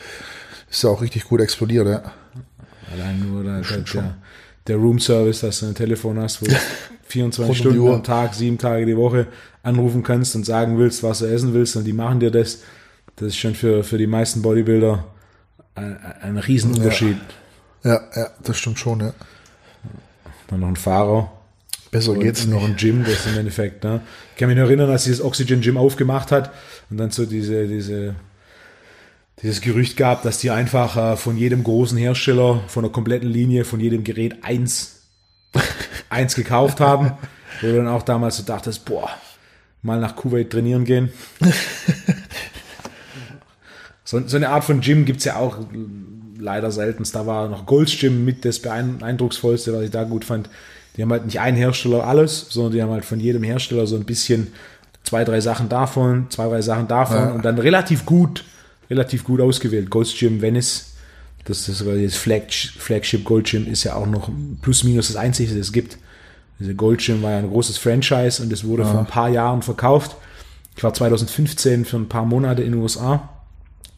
ist 0.72 0.84
ja 0.84 0.90
auch 0.90 1.02
richtig 1.02 1.26
gut 1.26 1.42
explodiert, 1.42 1.88
ja. 1.88 2.02
Allein 2.94 3.20
nur 3.20 3.44
der, 3.44 3.60
der, 3.60 3.78
der, 3.80 4.16
der 4.68 4.78
Room 4.78 5.00
Service, 5.00 5.42
dass 5.42 5.60
du 5.60 5.66
ein 5.66 5.76
Telefon 5.76 6.18
hast, 6.18 6.42
wo 6.42 6.46
du 6.46 6.56
24 7.08 7.40
Rund 7.40 7.50
um 7.50 7.54
die 7.54 7.78
Stunden 7.78 7.94
am 7.94 8.04
Tag, 8.04 8.34
sieben 8.34 8.58
Tage 8.58 8.86
die 8.86 8.96
Woche 8.96 9.28
anrufen 9.64 10.02
kannst 10.02 10.34
und 10.36 10.46
sagen 10.46 10.78
willst, 10.78 11.04
was 11.04 11.20
du 11.20 11.26
essen 11.26 11.54
willst 11.54 11.76
und 11.76 11.84
die 11.84 11.94
machen 11.94 12.22
dir 12.22 12.32
das. 12.32 12.60
Das 13.18 13.28
ist 13.28 13.38
schon 13.38 13.54
für, 13.54 13.84
für 13.84 13.98
die 13.98 14.08
meisten 14.08 14.42
Bodybuilder 14.42 15.04
ein, 15.76 15.98
ein 16.22 16.38
Riesenunterschied. 16.38 17.18
Ja, 17.84 18.00
ja, 18.16 18.30
das 18.42 18.58
stimmt 18.58 18.80
schon, 18.80 19.02
ja. 19.02 19.14
Dann 20.48 20.62
noch 20.62 20.70
ein 20.70 20.78
Fahrer. 20.78 21.30
Besser 21.94 22.16
geht's 22.16 22.44
und 22.44 22.52
noch 22.52 22.68
nicht. 22.68 22.72
ein 22.72 22.76
Gym, 22.76 23.06
das 23.06 23.26
im 23.26 23.38
Endeffekt. 23.38 23.84
Ne? 23.84 24.02
Ich 24.34 24.40
kann 24.40 24.50
mich 24.50 24.58
noch 24.58 24.66
erinnern, 24.66 24.90
als 24.90 25.06
dieses 25.06 25.24
Oxygen 25.24 25.62
Gym 25.62 25.78
aufgemacht 25.78 26.32
hat 26.32 26.52
und 26.90 26.98
dann 26.98 27.12
so 27.12 27.26
diese, 27.26 27.68
diese, 27.68 28.16
dieses 29.42 29.62
Gerücht 29.62 29.96
gab, 29.96 30.24
dass 30.24 30.40
die 30.40 30.52
einfach 30.52 30.98
äh, 30.98 31.16
von 31.16 31.38
jedem 31.38 31.64
großen 31.64 31.98
Hersteller, 31.98 32.62
von 32.68 32.84
der 32.84 32.92
kompletten 32.92 33.30
Linie, 33.30 33.64
von 33.64 33.80
jedem 33.80 34.04
Gerät 34.04 34.44
eins, 34.44 35.04
eins 36.10 36.36
gekauft 36.36 36.82
haben. 36.82 37.14
Wo 37.62 37.68
du 37.68 37.78
dann 37.78 37.88
auch 37.88 38.04
damals 38.04 38.38
so 38.38 38.44
dachtest, 38.44 38.84
boah, 38.84 39.10
mal 39.84 40.00
nach 40.00 40.16
Kuwait 40.16 40.50
trainieren 40.50 40.84
gehen. 40.84 41.14
So, 44.14 44.22
so 44.28 44.38
eine 44.38 44.50
Art 44.50 44.64
von 44.64 44.82
Gym 44.82 45.06
gibt 45.06 45.20
es 45.20 45.26
ja 45.26 45.38
auch 45.38 45.58
leider 46.38 46.72
selten. 46.72 47.04
Da 47.14 47.26
war 47.26 47.48
noch 47.48 47.66
Gold's 47.66 47.98
Gym 47.98 48.24
mit 48.26 48.46
das 48.46 48.60
beeindrucksvollste, 48.60 49.74
was 49.74 49.84
ich 49.84 49.92
da 49.92 50.04
gut 50.04 50.26
fand. 50.26 50.50
Die 50.96 51.02
haben 51.02 51.12
halt 51.12 51.26
nicht 51.26 51.40
einen 51.40 51.58
Hersteller 51.58 52.06
alles, 52.06 52.48
sondern 52.50 52.74
die 52.74 52.82
haben 52.82 52.92
halt 52.92 53.06
von 53.06 53.20
jedem 53.20 53.44
Hersteller 53.44 53.88
so 53.88 53.96
ein 53.96 54.04
bisschen 54.06 54.48
zwei, 55.04 55.24
drei 55.24 55.42
Sachen 55.42 55.70
davon, 55.70 56.28
zwei, 56.30 56.48
drei 56.48 56.62
Sachen 56.62 56.88
davon 56.88 57.18
Ja. 57.18 57.32
und 57.32 57.44
dann 57.46 57.58
relativ 57.60 58.06
gut, 58.06 58.44
relativ 58.90 59.24
gut 59.24 59.42
ausgewählt. 59.42 59.90
Gold's 59.90 60.14
Gym 60.18 60.42
Venice, 60.42 60.94
das 61.46 61.68
ist 61.68 61.80
sogar 61.80 61.96
das 61.96 62.16
Flag, 62.16 62.44
Flagship 62.52 63.26
Gold 63.26 63.48
Gym, 63.50 63.68
ist 63.68 63.84
ja 63.84 63.96
auch 63.96 64.06
noch 64.06 64.30
plus 64.62 64.84
minus 64.84 65.08
das 65.08 65.16
einzige, 65.18 65.50
das 65.50 65.60
es 65.68 65.74
gibt. 65.74 65.98
Diese 66.60 66.76
Gold 66.76 67.00
Gym 67.02 67.22
war 67.24 67.32
ja 67.32 67.40
ein 67.40 67.50
großes 67.50 67.78
Franchise 67.78 68.42
und 68.42 68.54
es 68.54 68.64
wurde 68.64 68.86
vor 68.86 69.00
ein 69.00 69.08
paar 69.08 69.30
Jahren 69.30 69.62
verkauft. 69.64 70.16
Ich 70.78 70.84
war 70.84 70.94
2015 70.94 71.86
für 71.86 71.98
ein 71.98 72.08
paar 72.08 72.26
Monate 72.26 72.62
in 72.64 72.72
den 72.72 72.82
USA. 72.82 73.30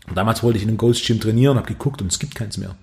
Und 0.07 0.15
damals 0.17 0.41
wollte 0.43 0.57
ich 0.57 0.63
in 0.63 0.69
einem 0.69 0.77
Gold's 0.77 1.01
Gym 1.05 1.19
trainieren, 1.19 1.57
habe 1.57 1.67
geguckt 1.67 2.01
und 2.01 2.11
es 2.11 2.19
gibt 2.19 2.35
keins 2.35 2.57
mehr. 2.57 2.75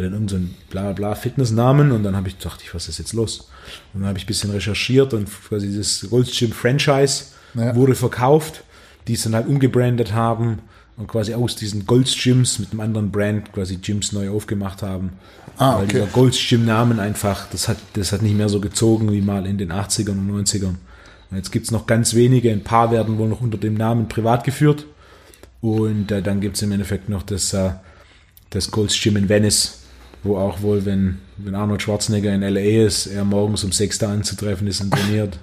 Hatte 0.00 0.10
dann 0.10 0.22
irgendeinen 0.22 0.28
so 0.28 0.36
einen 0.36 0.54
bla 0.70 0.92
bla 0.92 1.14
Fitnessnamen 1.14 1.92
und 1.92 2.02
dann 2.04 2.16
habe 2.16 2.28
ich 2.28 2.38
gedacht, 2.38 2.60
ich, 2.62 2.74
was 2.74 2.88
ist 2.88 2.98
jetzt 2.98 3.12
los? 3.12 3.48
Und 3.92 4.00
dann 4.00 4.08
habe 4.08 4.18
ich 4.18 4.24
ein 4.24 4.28
bisschen 4.28 4.50
recherchiert 4.50 5.12
und 5.14 5.28
quasi 5.48 5.66
dieses 5.66 6.08
Gold's 6.08 6.36
Gym 6.38 6.52
Franchise 6.52 7.24
Ja. 7.54 7.74
wurde 7.74 7.94
verkauft, 7.94 8.64
die 9.06 9.14
es 9.14 9.22
dann 9.24 9.34
halt 9.34 9.46
umgebrandet 9.46 10.12
haben 10.14 10.60
und 10.96 11.06
quasi 11.08 11.34
aus 11.34 11.56
diesen 11.56 11.86
Gold's 11.86 12.16
Gyms 12.16 12.58
mit 12.58 12.70
einem 12.72 12.80
anderen 12.80 13.10
Brand 13.10 13.52
quasi 13.52 13.76
Gyms 13.76 14.12
neu 14.12 14.30
aufgemacht 14.30 14.82
haben. 14.82 15.10
Ah, 15.56 15.76
Weil 15.76 15.84
okay. 15.84 15.92
dieser 15.92 16.06
Gold's 16.06 16.38
Gym 16.48 16.64
Namen 16.64 16.98
einfach, 17.00 17.46
das 17.50 17.68
hat, 17.68 17.76
das 17.94 18.12
hat 18.12 18.22
nicht 18.22 18.36
mehr 18.36 18.48
so 18.48 18.60
gezogen 18.60 19.12
wie 19.12 19.20
mal 19.20 19.46
in 19.46 19.58
den 19.58 19.70
80ern 19.72 20.10
und 20.12 20.30
90ern. 20.46 20.76
Und 21.30 21.36
jetzt 21.36 21.52
gibt's 21.52 21.70
noch 21.70 21.86
ganz 21.86 22.14
wenige, 22.14 22.50
ein 22.50 22.64
paar 22.64 22.90
werden 22.90 23.18
wohl 23.18 23.28
noch 23.28 23.40
unter 23.40 23.58
dem 23.58 23.74
Namen 23.74 24.08
privat 24.08 24.44
geführt. 24.44 24.86
Und 25.60 26.10
äh, 26.10 26.22
dann 26.22 26.40
gibt's 26.40 26.62
im 26.62 26.72
Endeffekt 26.72 27.08
noch 27.10 27.22
das, 27.22 27.52
äh, 27.52 27.70
das 28.50 28.70
Gold's 28.70 28.98
Gym 29.00 29.16
in 29.16 29.28
Venice, 29.28 29.79
wo 30.22 30.36
auch 30.36 30.62
wohl, 30.62 30.84
wenn, 30.84 31.18
wenn 31.38 31.54
Arnold 31.54 31.82
Schwarzenegger 31.82 32.34
in 32.34 32.42
LA 32.42 32.84
ist, 32.84 33.06
er 33.06 33.24
morgens 33.24 33.64
um 33.64 33.72
6 33.72 33.98
da 33.98 34.12
anzutreffen 34.12 34.66
ist 34.66 34.80
und 34.80 34.92
trainiert. 34.92 35.38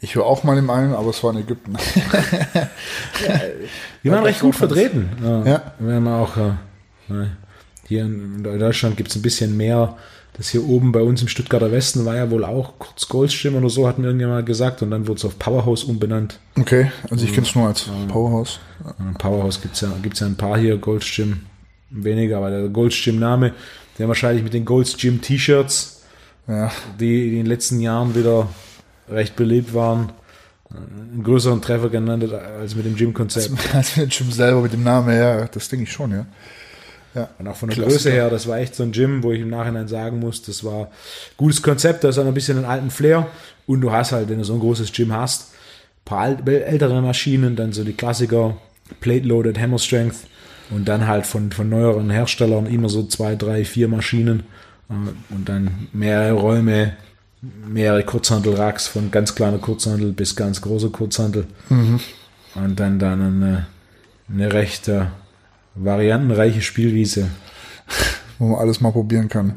Ich 0.00 0.16
war 0.16 0.26
auch 0.26 0.44
mal 0.44 0.56
in 0.56 0.70
einem, 0.70 0.94
aber 0.94 1.10
es 1.10 1.24
war 1.24 1.32
in 1.32 1.40
Ägypten. 1.40 1.76
Die 4.04 4.10
waren 4.10 4.24
recht 4.24 4.40
gut 4.40 4.54
vertreten. 4.54 5.08
Ja. 5.22 5.44
Ja. 5.44 5.72
Wir 5.78 5.94
haben 5.94 6.06
auch 6.06 6.36
äh, 6.36 6.52
ne, 7.08 7.36
hier 7.86 8.02
in 8.02 8.44
Deutschland 8.44 8.96
gibt's 8.96 9.16
ein 9.16 9.22
bisschen 9.22 9.56
mehr. 9.56 9.96
Das 10.34 10.50
hier 10.50 10.64
oben 10.64 10.92
bei 10.92 11.02
uns 11.02 11.20
im 11.20 11.26
Stuttgarter 11.26 11.72
Westen 11.72 12.04
war 12.04 12.14
ja 12.14 12.30
wohl 12.30 12.44
auch 12.44 12.74
kurz 12.78 13.08
Goldschirm 13.08 13.56
oder 13.56 13.68
so, 13.68 13.88
hat 13.88 13.98
mir 13.98 14.06
irgendjemand 14.06 14.46
gesagt. 14.46 14.82
Und 14.82 14.92
dann 14.92 15.08
wurde 15.08 15.18
es 15.18 15.24
auf 15.24 15.36
Powerhouse 15.36 15.82
umbenannt. 15.82 16.38
Okay, 16.56 16.92
also 17.10 17.24
ich 17.24 17.32
kenne 17.32 17.44
es 17.44 17.56
nur 17.56 17.66
als 17.66 17.90
Powerhouse. 18.06 18.60
Powerhouse 19.18 19.60
gibt's 19.60 19.80
ja, 19.80 19.88
gibt's 20.00 20.20
ja 20.20 20.28
ein 20.28 20.36
paar 20.36 20.56
hier, 20.56 20.76
Gold's 20.76 21.10
Gym 21.12 21.47
weniger, 21.90 22.38
aber 22.38 22.50
der 22.50 22.68
Gold's 22.68 23.02
Gym 23.02 23.18
Name, 23.18 23.52
der 23.98 24.08
wahrscheinlich 24.08 24.42
mit 24.44 24.54
den 24.54 24.64
Gold's 24.64 24.96
Gym 24.96 25.20
T-Shirts, 25.20 26.02
Ja, 26.46 26.70
die 26.98 27.28
in 27.28 27.36
den 27.36 27.46
letzten 27.46 27.80
Jahren 27.80 28.14
wieder 28.14 28.48
recht 29.10 29.36
beliebt 29.36 29.74
waren, 29.74 30.12
einen 30.70 31.22
größeren 31.24 31.62
Treffer 31.62 31.88
genannt 31.88 32.22
hat 32.24 32.32
als 32.32 32.74
mit 32.74 32.84
dem 32.84 32.94
Gym-Konzept. 32.96 33.50
als 33.74 33.96
mit 33.96 34.06
dem 34.06 34.16
Gym 34.18 34.32
selber 34.32 34.60
mit 34.60 34.72
dem 34.72 34.82
Namen, 34.82 35.16
ja, 35.16 35.46
das 35.46 35.68
denke 35.68 35.84
ich 35.84 35.92
schon, 35.92 36.10
ja. 36.12 36.26
Ja, 37.14 37.30
Und 37.38 37.48
auch 37.48 37.56
von 37.56 37.70
der 37.70 37.76
Klassiker. 37.76 37.94
Größe 37.94 38.10
her, 38.10 38.30
das 38.30 38.46
war 38.46 38.58
echt 38.58 38.74
so 38.74 38.82
ein 38.82 38.92
Gym, 38.92 39.22
wo 39.22 39.32
ich 39.32 39.40
im 39.40 39.48
Nachhinein 39.48 39.88
sagen 39.88 40.20
muss, 40.20 40.42
das 40.42 40.62
war 40.62 40.90
gutes 41.38 41.62
Konzept, 41.62 42.04
das 42.04 42.18
hat 42.18 42.26
ein 42.26 42.34
bisschen 42.34 42.58
einen 42.58 42.66
alten 42.66 42.90
Flair. 42.90 43.26
Und 43.66 43.80
du 43.80 43.90
hast 43.90 44.12
halt, 44.12 44.28
wenn 44.28 44.38
du 44.38 44.44
so 44.44 44.52
ein 44.54 44.60
großes 44.60 44.92
Gym 44.92 45.12
hast, 45.12 45.52
ein 45.52 46.04
paar 46.04 46.48
ältere 46.48 47.00
Maschinen, 47.00 47.56
dann 47.56 47.72
so 47.72 47.82
die 47.82 47.94
Klassiker, 47.94 48.56
Plate-Loaded, 49.00 49.58
Hammer 49.58 49.78
Strength 49.78 50.16
und 50.70 50.86
dann 50.86 51.06
halt 51.06 51.26
von, 51.26 51.50
von 51.52 51.68
neueren 51.68 52.10
Herstellern 52.10 52.66
immer 52.66 52.88
so 52.88 53.04
zwei, 53.04 53.34
drei, 53.36 53.64
vier 53.64 53.88
Maschinen 53.88 54.44
äh, 54.90 54.94
und 55.34 55.48
dann 55.48 55.88
mehrere 55.92 56.32
Räume, 56.32 56.96
mehrere 57.66 58.02
Kurzhantel-Racks 58.02 58.86
von 58.88 59.10
ganz 59.10 59.34
kleiner 59.34 59.58
Kurzhantel 59.58 60.12
bis 60.12 60.34
ganz 60.36 60.60
großer 60.60 60.90
Kurzhantel. 60.90 61.46
Und 61.70 62.80
dann 62.80 62.98
dann 62.98 63.20
eine, 63.22 63.66
eine 64.32 64.52
recht 64.52 64.88
äh, 64.88 65.06
variantenreiche 65.74 66.60
Spielwiese. 66.62 67.28
wo 68.38 68.48
man 68.48 68.60
alles 68.60 68.80
mal 68.80 68.92
probieren 68.92 69.28
kann. 69.28 69.54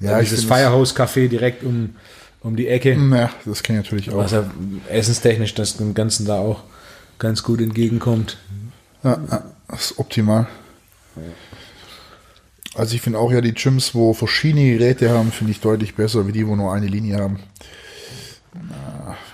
Ja, 0.00 0.18
ich 0.20 0.28
dieses 0.28 0.44
finde 0.44 0.54
es- 0.54 0.60
Firehouse 0.60 0.96
Café 0.96 1.28
direkt 1.28 1.62
um, 1.64 1.90
um 2.40 2.56
die 2.56 2.68
Ecke. 2.68 2.92
Ja, 2.94 3.30
das 3.44 3.62
kenne 3.62 3.80
ich 3.80 3.84
natürlich 3.86 4.10
auch. 4.12 4.30
Ja 4.30 4.44
essenstechnisch 4.88 5.54
das 5.54 5.76
dem 5.76 5.94
Ganzen 5.94 6.26
da 6.26 6.38
auch 6.38 6.62
ganz 7.18 7.42
gut 7.42 7.60
entgegenkommt. 7.60 8.38
Ja, 9.02 9.18
ja, 9.30 9.44
das 9.70 9.90
ist 9.92 9.98
optimal. 9.98 10.46
Also 12.74 12.94
ich 12.94 13.00
finde 13.02 13.18
auch 13.18 13.32
ja 13.32 13.40
die 13.40 13.52
Gyms, 13.52 13.94
wo 13.94 14.14
verschiedene 14.14 14.72
Geräte 14.78 15.10
haben, 15.10 15.32
finde 15.32 15.52
ich 15.52 15.60
deutlich 15.60 15.94
besser, 15.94 16.26
wie 16.26 16.32
die, 16.32 16.46
wo 16.46 16.54
nur 16.56 16.72
eine 16.72 16.86
Linie 16.86 17.18
haben. 17.18 17.40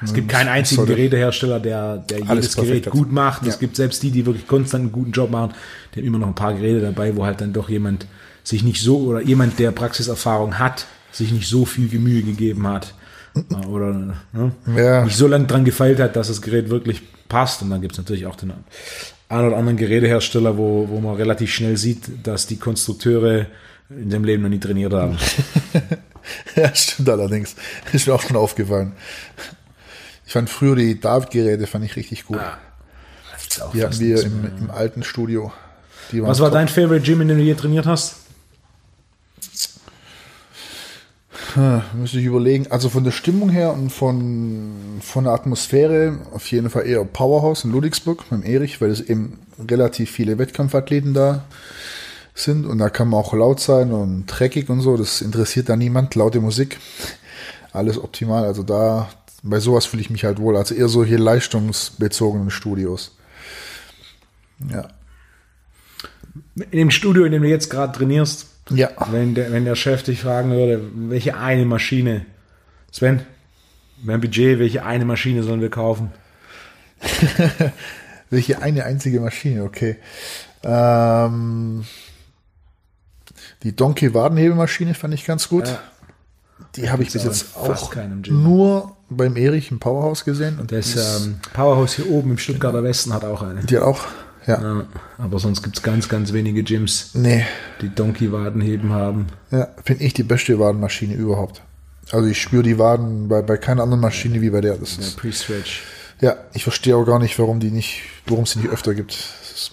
Es 0.03 0.13
gibt 0.13 0.29
keinen 0.29 0.49
einzigen 0.49 0.85
Gerätehersteller, 0.87 1.61
der, 1.61 1.99
der 1.99 2.21
jedes 2.21 2.57
Gerät 2.57 2.91
gut 2.91 3.13
macht. 3.13 3.43
Es 3.43 3.55
Ja. 3.55 3.61
gibt 3.61 3.77
selbst 3.77 4.03
die, 4.03 4.11
die 4.11 4.27
wirklich 4.27 4.47
konstant 4.47 4.83
einen 4.83 4.93
guten 4.93 5.13
Job 5.13 5.31
machen, 5.31 5.55
die 5.95 6.01
haben 6.01 6.07
immer 6.07 6.19
noch 6.19 6.29
ein 6.29 6.35
paar 6.35 6.55
Geräte 6.55 6.81
dabei, 6.81 7.17
wo 7.17 7.25
halt 7.25 7.41
dann 7.41 7.53
doch 7.53 7.69
jemand 7.69 8.07
sich 8.45 8.63
nicht 8.63 8.81
so 8.83 8.99
oder 8.99 9.21
jemand, 9.23 9.59
der 9.59 9.73
Praxiserfahrung 9.73 10.59
hat, 10.59 10.87
sich 11.13 11.33
nicht 11.33 11.49
so 11.49 11.65
viel 11.65 11.89
Mühe 11.99 12.23
gegeben 12.23 12.67
hat. 12.67 12.95
Oder 13.69 13.93
ne, 13.93 14.53
Ja. 14.77 15.05
nicht 15.05 15.17
so 15.17 15.27
lange 15.27 15.47
dran 15.47 15.65
gefeilt 15.67 15.99
hat, 16.01 16.17
dass 16.17 16.29
das 16.29 16.41
Gerät 16.41 16.71
wirklich 16.71 17.03
passt. 17.29 17.61
Und 17.61 17.69
dann 17.71 17.83
gibt 17.83 17.93
es 17.93 17.99
natürlich 17.99 18.25
auch 18.27 18.37
den 18.37 18.53
einen 19.29 19.49
oder 19.49 19.57
anderen 19.57 19.77
Gerätehersteller, 19.77 20.57
wo, 20.57 20.89
wo 20.89 21.01
man 21.01 21.17
relativ 21.17 21.53
schnell 21.53 21.77
sieht, 21.77 22.27
dass 22.27 22.47
die 22.47 22.57
Konstrukteure 22.57 23.47
in 23.91 24.11
dem 24.11 24.25
Leben 24.25 24.43
noch 24.43 24.51
nie 24.51 24.61
trainiert 24.61 24.93
haben. 24.93 25.17
Ja, 26.57 26.75
stimmt 26.75 27.09
allerdings. 27.09 27.55
Ist 27.93 28.09
mir 28.09 28.15
auch 28.15 28.23
schon 28.23 28.37
aufgefallen. 28.37 28.93
Ich 30.27 30.33
fand 30.33 30.51
früher 30.51 30.75
die 30.75 30.99
David-Geräte 30.99 31.69
fand 31.69 31.85
ich 31.85 31.95
richtig 31.95 32.25
gut. 32.27 32.41
Auch 33.61 33.73
Die 33.73 33.83
hatten 33.83 34.01
wir 34.01 34.23
im, 34.25 34.51
im 34.59 34.71
alten 34.71 35.03
Studio. 35.05 35.53
Was 36.13 36.41
war 36.41 36.51
dein 36.51 36.69
Favorite 36.69 37.05
Gym, 37.05 37.21
in 37.21 37.29
dem 37.29 37.39
du 37.39 37.45
je 37.45 37.55
trainiert 37.55 37.87
hast? 37.87 38.17
Müsste 41.95 42.19
ich 42.19 42.25
überlegen. 42.25 42.67
Also 42.71 42.89
von 42.89 43.05
der 43.05 43.13
Stimmung 43.13 43.49
her 43.49 43.73
und 43.73 43.91
von, 43.91 44.99
von 45.01 45.25
der 45.25 45.33
Atmosphäre 45.33 46.19
auf 46.33 46.51
jeden 46.51 46.69
Fall 46.69 46.87
eher 46.87 47.05
Powerhouse 47.05 47.65
in 47.65 47.73
Ludwigsburg 47.73 48.29
beim 48.29 48.43
Erich, 48.43 48.81
weil 48.81 48.91
es 48.91 49.01
eben 49.01 49.39
relativ 49.59 50.11
viele 50.11 50.39
Wettkampfathleten 50.39 51.15
da 51.15 51.45
sind 52.35 52.67
und 52.67 52.79
da 52.79 52.91
kann 52.91 53.09
man 53.09 53.21
auch 53.21 53.33
laut 53.33 53.61
sein 53.61 53.93
und 53.93 54.27
dreckig 54.27 54.69
und 54.69 54.83
so. 54.83 54.97
Das 54.97 55.23
interessiert 55.23 55.71
da 55.71 55.77
niemand. 55.77 56.15
Laute 56.15 56.41
Musik, 56.41 56.79
alles 57.73 57.99
optimal. 57.99 58.45
Also 58.45 58.63
da 58.63 59.09
bei 59.43 59.61
sowas 59.61 59.87
fühle 59.87 60.03
ich 60.03 60.11
mich 60.11 60.25
halt 60.25 60.39
wohl. 60.39 60.57
Also 60.57 60.75
eher 60.75 60.89
solche 60.89 61.17
leistungsbezogenen 61.17 62.51
Studios. 62.51 63.17
Ja. 64.71 64.89
In 66.71 66.79
dem 66.79 66.91
Studio, 66.91 67.25
in 67.25 67.33
dem 67.33 67.43
du 67.43 67.49
jetzt 67.49 67.71
gerade 67.71 67.97
trainierst, 67.97 68.49
Ja. 68.71 68.91
wenn 69.11 69.35
der, 69.35 69.53
wenn 69.53 69.65
der 69.65 69.77
Chef 69.77 70.03
dich 70.03 70.21
fragen 70.21 70.51
würde, 70.51 70.81
welche 71.09 71.37
eine 71.37 71.65
Maschine, 71.65 72.27
Sven, 72.91 73.23
mein 74.03 74.21
Budget, 74.21 74.59
welche 74.59 74.85
eine 74.85 75.05
Maschine 75.05 75.43
sollen 75.43 75.61
wir 75.61 75.71
kaufen? 75.71 76.11
Welche 78.31 78.61
eine 78.61 78.85
einzige 78.85 79.21
Maschine, 79.21 79.63
okay. 79.63 79.97
Ähm, 80.65 81.85
die 83.63 83.75
Donkey 83.77 84.15
Wadenhebelmaschine 84.15 84.95
fand 84.95 85.15
ich 85.15 85.25
ganz 85.25 85.49
gut. 85.49 85.69
Ja. 85.69 85.81
Die 86.75 86.91
habe 86.91 87.03
ich 87.03 87.13
bis 87.13 87.25
jetzt 87.25 87.57
auch 87.57 87.95
nur 88.29 88.97
beim 89.09 89.37
Erich 89.37 89.71
im 89.71 89.79
Powerhouse 89.79 90.25
gesehen. 90.25 90.59
Und 90.59 90.73
Das 90.73 91.23
ähm, 91.23 91.41
Powerhouse 91.53 91.95
hier 91.95 92.11
oben 92.11 92.33
im 92.33 92.39
Stuttgarter 92.39 92.83
Westen 92.83 93.13
hat 93.13 93.25
auch 93.25 93.43
eine. 93.43 93.61
die 93.61 93.77
hat 93.77 93.85
auch, 93.85 94.05
ja. 94.47 94.61
Ja, 94.63 94.85
aber 95.19 95.39
sonst 95.39 95.63
gibt 95.63 95.77
es 95.77 95.83
ganz, 95.83 96.09
ganz 96.09 96.33
wenige 96.33 96.63
Gyms, 96.63 97.11
Nee, 97.15 97.45
die 97.81 97.89
Donkey-Wadenheben 97.95 98.93
haben. 98.93 99.27
ja, 99.51 99.69
finde 99.85 100.05
ich 100.05 100.15
die 100.15 100.23
beste 100.23 100.59
Wadenmaschine 100.59 101.15
überhaupt. 101.15 101.63
Also 102.13 102.29
ich 102.29 102.41
spüre 102.41 102.63
die 102.63 102.79
Waden 102.79 103.29
bei, 103.29 103.43
bei 103.43 103.57
keiner 103.57 103.83
anderen 103.83 104.01
Maschine 104.01 104.41
wie 104.41 104.51
bei 104.51 104.61
der. 104.61 104.77
Das 104.77 104.97
Ja, 104.97 105.03
ist, 105.03 105.17
Pre-Stretch. 105.17 105.83
ja, 106.21 106.37
ich 106.55 106.63
verstehe 106.63 106.97
auch 106.97 107.05
gar 107.05 107.19
nicht, 107.19 107.39
warum 107.39 107.59
die 107.61 107.71
nicht, 107.73 108.03
warum 108.27 108.45
es 108.45 108.53
die 108.53 108.61
nicht 108.61 108.71
öfter 108.71 108.95
gibt. 108.95 109.13
Ich 109.13 109.73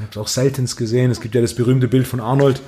habe 0.00 0.10
es 0.10 0.16
auch 0.16 0.26
seltenst 0.28 0.76
gesehen. 0.76 1.10
Es 1.10 1.20
gibt 1.20 1.34
ja 1.34 1.40
das 1.40 1.54
berühmte 1.54 1.86
Bild 1.86 2.06
von 2.08 2.18
Arnold, 2.20 2.60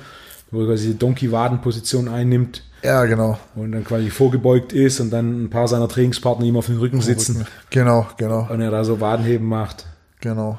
wo 0.51 0.61
er 0.61 0.67
quasi 0.67 0.87
die 0.93 0.97
Donkey-Waden-Position 0.97 2.07
einnimmt 2.07 2.63
ja, 2.83 3.03
genau. 3.05 3.37
und 3.55 3.71
dann 3.73 3.83
quasi 3.83 4.09
vorgebeugt 4.09 4.71
ist 4.71 4.99
und 5.01 5.09
dann 5.09 5.43
ein 5.45 5.49
paar 5.49 5.67
seiner 5.67 5.89
Trainingspartner 5.89 6.45
ihm 6.45 6.55
auf 6.55 6.67
dem 6.67 6.77
Rücken 6.79 7.01
sitzen 7.01 7.45
Genau, 7.71 8.07
genau. 8.17 8.47
und 8.49 8.61
er 8.61 8.71
da 8.71 8.85
so 8.85 9.01
Wadenheben 9.01 9.47
macht. 9.47 9.85
Genau. 10.25 10.57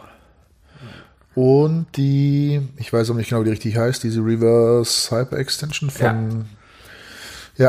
Und 1.34 1.86
die, 1.96 2.62
ich 2.76 2.92
weiß 2.92 3.10
auch 3.10 3.14
nicht 3.14 3.30
genau, 3.30 3.40
wie 3.40 3.46
die 3.46 3.50
richtig 3.50 3.76
heißt, 3.76 4.00
diese 4.04 4.20
Reverse 4.20 5.10
Hyper 5.10 5.38
Extension 5.38 5.90
von. 5.90 6.44
Ja, 7.56 7.68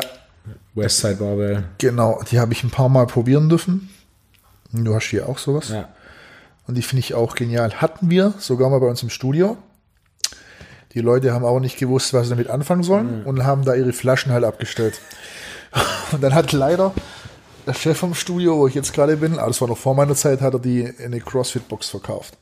Westside 0.76 1.16
Barbell. 1.16 1.64
genau. 1.80 2.22
Die 2.30 2.40
habe 2.40 2.54
ich 2.54 2.64
ein 2.64 2.70
paar 2.70 2.88
Mal 2.88 3.08
probieren 3.08 3.50
dürfen. 3.50 3.90
Du 4.72 4.94
hast 4.94 5.06
hier 5.06 5.28
auch 5.28 5.40
sowas. 5.40 5.70
Ja. 5.70 5.90
Und 6.68 6.76
die 6.76 6.84
finde 6.84 7.00
ich 7.00 7.16
auch 7.16 7.34
genial. 7.34 7.74
Hatten 7.82 8.12
wir 8.12 8.36
sogar 8.38 8.70
mal 8.70 8.80
bei 8.80 8.88
uns 8.88 9.02
im 9.02 9.10
Studio. 9.10 9.58
Die 10.94 11.02
Leute 11.02 11.34
haben 11.34 11.46
auch 11.46 11.60
nicht 11.60 11.80
gewusst, 11.80 12.14
was 12.14 12.26
sie 12.28 12.30
damit 12.30 12.52
anfangen 12.52 12.84
sollen 12.84 13.26
und 13.26 13.44
haben 13.44 13.66
da 13.66 13.74
ihre 13.74 13.92
Flaschen 13.92 14.32
halt 14.32 14.44
abgestellt. 14.44 15.02
Und 16.12 16.24
dann 16.24 16.34
hat 16.34 16.54
leider 16.54 16.94
der 17.68 17.74
Chef 17.74 17.98
vom 17.98 18.14
Studio, 18.16 18.58
wo 18.58 18.68
ich 18.68 18.76
jetzt 18.76 18.94
gerade 18.94 19.18
bin, 19.18 19.36
das 19.36 19.62
war 19.62 19.68
noch 19.68 19.78
vor 19.78 19.94
meiner 19.96 20.16
Zeit, 20.16 20.42
hat 20.42 20.54
er 20.54 20.60
die 20.60 20.82
in 20.82 20.96
eine 21.06 21.20
CrossFit-Box 21.20 21.90
verkauft. 21.90 22.36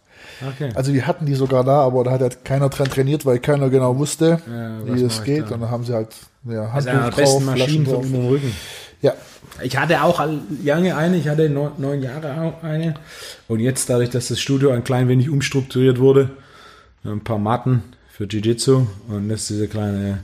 Okay. 0.48 0.72
Also 0.76 0.94
wir 0.94 1.06
hatten 1.08 1.26
die 1.26 1.36
sogar 1.36 1.64
da, 1.64 1.82
aber 1.82 2.04
da 2.04 2.12
hat 2.12 2.22
halt 2.22 2.44
keiner 2.46 2.70
dran 2.70 2.90
trainiert, 2.90 3.26
weil 3.26 3.40
keiner 3.40 3.70
genau 3.70 3.98
wusste, 3.98 4.40
Ja, 4.48 4.78
wie 4.96 5.02
das 5.04 5.20
ich 5.20 5.24
geht. 5.24 5.50
da? 5.50 5.56
Und 5.56 5.62
dann 5.62 5.70
haben 5.72 5.84
sie 5.86 5.94
halt 5.94 6.10
ja, 6.50 6.70
Also 6.72 6.90
Handtuch 6.90 7.16
der 7.16 7.26
drauf, 7.26 7.44
Maschinen 7.44 7.86
drauf. 7.86 8.04
von 8.04 8.12
dem 8.14 8.28
Rücken. 8.28 8.54
Ja, 9.02 9.14
Ich 9.62 9.78
hatte 9.78 10.02
auch 10.04 10.26
lange 10.64 10.96
eine, 10.98 11.18
ich 11.18 11.28
hatte 11.28 11.50
neun, 11.50 11.72
neun 11.78 12.02
Jahre 12.02 12.42
auch 12.42 12.64
eine. 12.64 12.96
Und 13.48 13.60
jetzt, 13.60 13.90
dadurch, 13.90 14.10
dass 14.10 14.28
das 14.28 14.40
Studio 14.40 14.72
ein 14.72 14.84
klein 14.84 15.08
wenig 15.08 15.30
umstrukturiert 15.30 16.00
wurde, 16.00 16.30
ein 17.04 17.24
paar 17.24 17.38
Matten 17.38 17.84
für 18.10 18.26
Jiu-Jitsu 18.26 18.88
und 19.10 19.30
das 19.30 19.42
ist 19.42 19.50
diese 19.52 19.68
kleine 19.68 20.20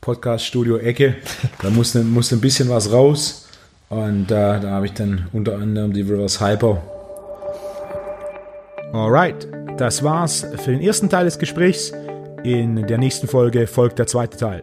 Podcast-Studio-Ecke, 0.00 1.16
da 1.62 1.70
musste, 1.70 2.02
musste 2.04 2.36
ein 2.36 2.40
bisschen 2.40 2.68
was 2.68 2.92
raus. 2.92 3.46
Und 3.90 4.30
äh, 4.30 4.60
da 4.60 4.70
habe 4.70 4.86
ich 4.86 4.92
dann 4.92 5.26
unter 5.32 5.56
anderem 5.58 5.92
die 5.92 6.02
Reverse 6.02 6.40
Hyper. 6.40 6.80
Alright, 8.92 9.48
das 9.76 10.04
war's 10.04 10.46
für 10.58 10.70
den 10.70 10.80
ersten 10.80 11.08
Teil 11.08 11.24
des 11.24 11.40
Gesprächs. 11.40 11.92
In 12.44 12.86
der 12.86 12.98
nächsten 12.98 13.26
Folge 13.26 13.66
folgt 13.66 13.98
der 13.98 14.06
zweite 14.06 14.36
Teil. 14.38 14.62